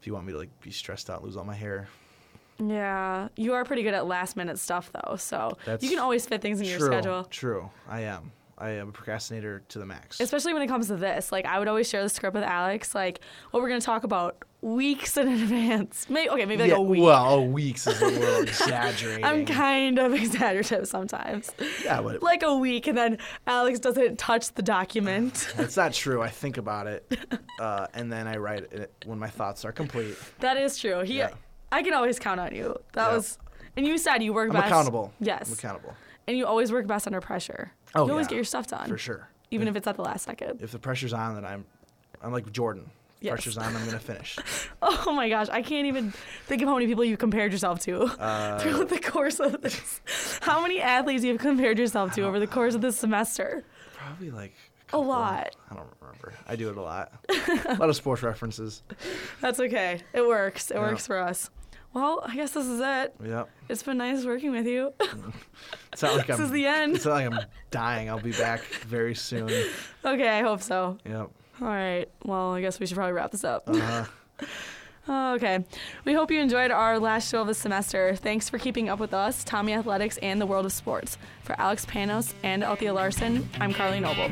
If 0.00 0.06
you 0.06 0.14
want 0.14 0.26
me 0.26 0.32
to 0.32 0.38
like 0.38 0.60
be 0.60 0.70
stressed 0.70 1.08
out, 1.10 1.22
lose 1.22 1.36
all 1.36 1.44
my 1.44 1.54
hair. 1.54 1.88
Yeah, 2.58 3.28
you 3.36 3.54
are 3.54 3.64
pretty 3.64 3.82
good 3.82 3.94
at 3.94 4.06
last 4.06 4.36
minute 4.36 4.58
stuff 4.58 4.92
though, 4.92 5.16
so 5.16 5.56
That's 5.64 5.82
you 5.82 5.90
can 5.90 5.98
always 5.98 6.26
fit 6.26 6.42
things 6.42 6.60
in 6.60 6.66
your 6.66 6.78
true. 6.78 6.88
schedule. 6.88 7.24
True. 7.24 7.70
I 7.88 8.00
am. 8.00 8.32
I 8.58 8.70
am 8.70 8.90
a 8.90 8.92
procrastinator 8.92 9.62
to 9.70 9.78
the 9.78 9.86
max. 9.86 10.20
Especially 10.20 10.52
when 10.52 10.62
it 10.62 10.68
comes 10.68 10.86
to 10.88 10.96
this. 10.96 11.32
Like 11.32 11.46
I 11.46 11.58
would 11.58 11.68
always 11.68 11.88
share 11.88 12.02
the 12.02 12.08
script 12.08 12.34
with 12.34 12.44
Alex, 12.44 12.94
like 12.94 13.20
what 13.50 13.62
we're 13.62 13.68
gonna 13.68 13.80
talk 13.80 14.04
about 14.04 14.44
weeks 14.62 15.16
in 15.16 15.28
advance. 15.32 16.06
Maybe 16.08 16.30
okay, 16.30 16.46
maybe 16.46 16.62
like 16.62 16.70
yeah, 16.70 16.76
a 16.76 16.80
week. 16.80 17.02
Well, 17.02 17.34
a 17.34 17.42
week's 17.42 17.86
is 17.86 18.00
a 18.00 18.06
little 18.06 18.42
exaggerating. 18.42 19.24
I'm 19.24 19.44
kind 19.44 19.98
of 19.98 20.14
exaggerative 20.22 20.88
sometimes. 20.88 21.50
Yeah, 21.84 22.00
but 22.00 22.22
Like 22.22 22.42
a 22.42 22.56
week, 22.56 22.86
and 22.86 22.96
then 22.96 23.18
Alex 23.46 23.78
doesn't 23.80 24.18
touch 24.18 24.52
the 24.54 24.62
document. 24.62 25.52
that's 25.56 25.76
not 25.76 25.92
true. 25.92 26.22
I 26.22 26.28
think 26.30 26.56
about 26.56 26.86
it, 26.86 27.18
uh, 27.60 27.86
and 27.92 28.10
then 28.10 28.26
I 28.26 28.36
write 28.36 28.72
it 28.72 28.92
when 29.04 29.18
my 29.18 29.28
thoughts 29.28 29.64
are 29.64 29.72
complete. 29.72 30.16
that 30.40 30.56
is 30.56 30.78
true. 30.78 31.00
He, 31.02 31.18
Yeah. 31.18 31.30
I 31.70 31.82
can 31.82 31.94
always 31.94 32.18
count 32.18 32.38
on 32.38 32.54
you. 32.54 32.76
That 32.92 33.08
Yeah. 33.10 33.16
was, 33.16 33.38
and 33.76 33.86
you 33.86 33.96
said 33.98 34.22
you 34.22 34.32
work 34.32 34.48
best, 34.52 34.56
I'm 34.56 34.62
best. 34.62 34.70
accountable. 34.72 35.12
Yes. 35.20 35.48
I'm 35.48 35.54
accountable 35.54 35.94
and 36.28 36.36
you 36.38 36.46
always 36.46 36.70
work 36.70 36.86
best 36.86 37.06
under 37.08 37.20
pressure. 37.20 37.72
Oh, 37.96 38.04
you 38.06 38.12
always 38.12 38.28
get 38.28 38.36
your 38.36 38.44
stuff 38.44 38.68
done, 38.68 38.88
for 38.88 38.96
sure. 38.96 39.28
even 39.50 39.66
if 39.66 39.74
it's 39.74 39.88
at 39.88 39.96
the 39.96 40.02
last 40.02 40.24
second. 40.24 40.62
If 40.62 40.70
the 40.70 40.78
pressure's 40.78 41.12
on, 41.12 41.34
then 41.34 41.44
I'm, 41.44 41.64
I'm 42.22 42.30
like 42.30 42.50
Jordan. 42.52 42.88
Yes. 43.22 43.32
Pressure's 43.32 43.56
on, 43.58 43.74
I'm 43.76 43.84
gonna 43.86 43.98
finish. 43.98 44.38
Oh 44.82 45.12
my 45.12 45.28
gosh, 45.28 45.48
I 45.48 45.62
can't 45.62 45.86
even 45.86 46.12
think 46.46 46.60
of 46.62 46.68
how 46.68 46.74
many 46.74 46.86
people 46.86 47.04
you 47.04 47.16
compared 47.16 47.52
yourself 47.52 47.80
to 47.80 48.02
Uh, 48.04 48.58
throughout 48.60 48.88
the 48.88 48.98
course 49.00 49.38
of 49.40 49.62
this. 49.62 50.00
How 50.42 50.60
many 50.60 50.80
athletes 50.80 51.22
you 51.24 51.32
have 51.32 51.40
compared 51.40 51.78
yourself 51.78 52.12
to 52.14 52.22
over 52.22 52.38
the 52.40 52.46
course 52.48 52.74
of 52.74 52.80
this 52.80 52.96
semester? 52.98 53.64
Probably 53.94 54.30
like 54.30 54.52
A 54.88 54.90
couple. 54.92 55.06
lot. 55.06 55.54
I 55.70 55.74
don't 55.76 55.86
remember. 56.00 56.34
I 56.48 56.56
do 56.56 56.68
it 56.70 56.76
a 56.76 56.82
lot. 56.82 57.12
a 57.66 57.76
lot 57.78 57.88
of 57.88 57.94
sports 57.96 58.22
references. 58.22 58.82
That's 59.40 59.60
okay. 59.60 60.00
It 60.12 60.26
works. 60.26 60.70
It 60.70 60.74
Yeah. 60.74 60.80
works 60.80 61.06
for 61.06 61.18
us. 61.18 61.48
Well, 61.94 62.22
I 62.26 62.34
guess 62.34 62.52
this 62.52 62.66
is 62.66 62.80
it. 62.80 63.14
Yep. 63.22 63.50
It's 63.68 63.82
been 63.82 63.98
nice 63.98 64.24
working 64.24 64.50
with 64.50 64.66
you. 64.66 64.94
It's 65.92 66.02
not 66.02 66.16
like 66.16 66.26
This 66.26 66.38
I'm. 66.38 66.44
is 66.46 66.50
the 66.50 66.66
end. 66.66 66.96
It's 66.96 67.04
not 67.04 67.12
like 67.12 67.26
I'm 67.32 67.40
dying. 67.70 68.08
I'll 68.08 68.18
be 68.18 68.32
back 68.32 68.62
very 68.86 69.14
soon. 69.14 69.50
okay, 70.04 70.28
I 70.38 70.40
hope 70.42 70.62
so. 70.62 70.96
Yep. 71.04 71.30
All 71.60 71.68
right. 71.68 72.06
Well, 72.24 72.52
I 72.54 72.60
guess 72.60 72.80
we 72.80 72.86
should 72.86 72.96
probably 72.96 73.12
wrap 73.12 73.30
this 73.30 73.44
up. 73.44 73.68
Uh-huh. 73.68 74.04
Oh, 75.08 75.34
okay. 75.34 75.64
We 76.04 76.12
hope 76.12 76.30
you 76.30 76.40
enjoyed 76.40 76.70
our 76.70 77.00
last 77.00 77.28
show 77.28 77.40
of 77.40 77.48
the 77.48 77.54
semester. 77.54 78.14
Thanks 78.14 78.48
for 78.48 78.58
keeping 78.58 78.88
up 78.88 79.00
with 79.00 79.12
us, 79.12 79.42
Tommie 79.42 79.74
Athletics, 79.74 80.16
and 80.18 80.40
the 80.40 80.46
world 80.46 80.64
of 80.64 80.72
sports. 80.72 81.18
For 81.42 81.60
Alex 81.60 81.84
Panos 81.84 82.34
and 82.44 82.62
Althea 82.62 82.94
Larson, 82.94 83.48
I'm 83.60 83.74
Carly 83.74 83.98
Noble. 83.98 84.28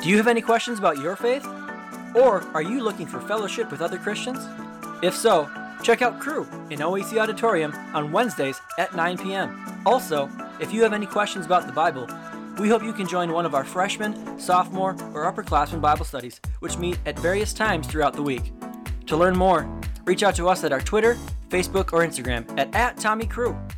Do 0.00 0.08
you 0.08 0.16
have 0.16 0.28
any 0.28 0.40
questions 0.40 0.78
about 0.78 0.98
your 0.98 1.16
faith? 1.16 1.46
Or 2.14 2.40
are 2.54 2.62
you 2.62 2.82
looking 2.82 3.06
for 3.06 3.20
fellowship 3.20 3.70
with 3.70 3.82
other 3.82 3.98
Christians? 3.98 4.38
If 5.02 5.14
so, 5.14 5.48
check 5.82 6.02
out 6.02 6.18
Cru 6.18 6.42
in 6.70 6.80
OEC 6.80 7.18
Auditorium 7.18 7.72
on 7.94 8.10
Wednesdays 8.10 8.60
at 8.78 8.96
9 8.96 9.18
p.m. 9.18 9.82
Also, 9.86 10.28
if 10.60 10.72
you 10.72 10.82
have 10.82 10.92
any 10.92 11.06
questions 11.06 11.46
about 11.46 11.66
the 11.66 11.72
Bible, 11.72 12.08
we 12.58 12.68
hope 12.68 12.82
you 12.82 12.92
can 12.92 13.06
join 13.06 13.30
one 13.30 13.46
of 13.46 13.54
our 13.54 13.64
freshman, 13.64 14.38
sophomore, 14.40 14.92
or 15.14 15.32
upperclassmen 15.32 15.80
Bible 15.80 16.04
studies, 16.04 16.40
which 16.58 16.78
meet 16.78 16.98
at 17.06 17.16
various 17.20 17.52
times 17.52 17.86
throughout 17.86 18.14
the 18.14 18.22
week. 18.22 18.52
To 19.06 19.16
learn 19.16 19.36
more, 19.36 19.70
reach 20.04 20.24
out 20.24 20.34
to 20.34 20.48
us 20.48 20.64
at 20.64 20.72
our 20.72 20.80
Twitter, 20.80 21.16
Facebook, 21.48 21.92
or 21.92 22.04
Instagram 22.04 22.44
at, 22.58 22.74
at 22.74 22.96
TommyCrew. 22.96 23.77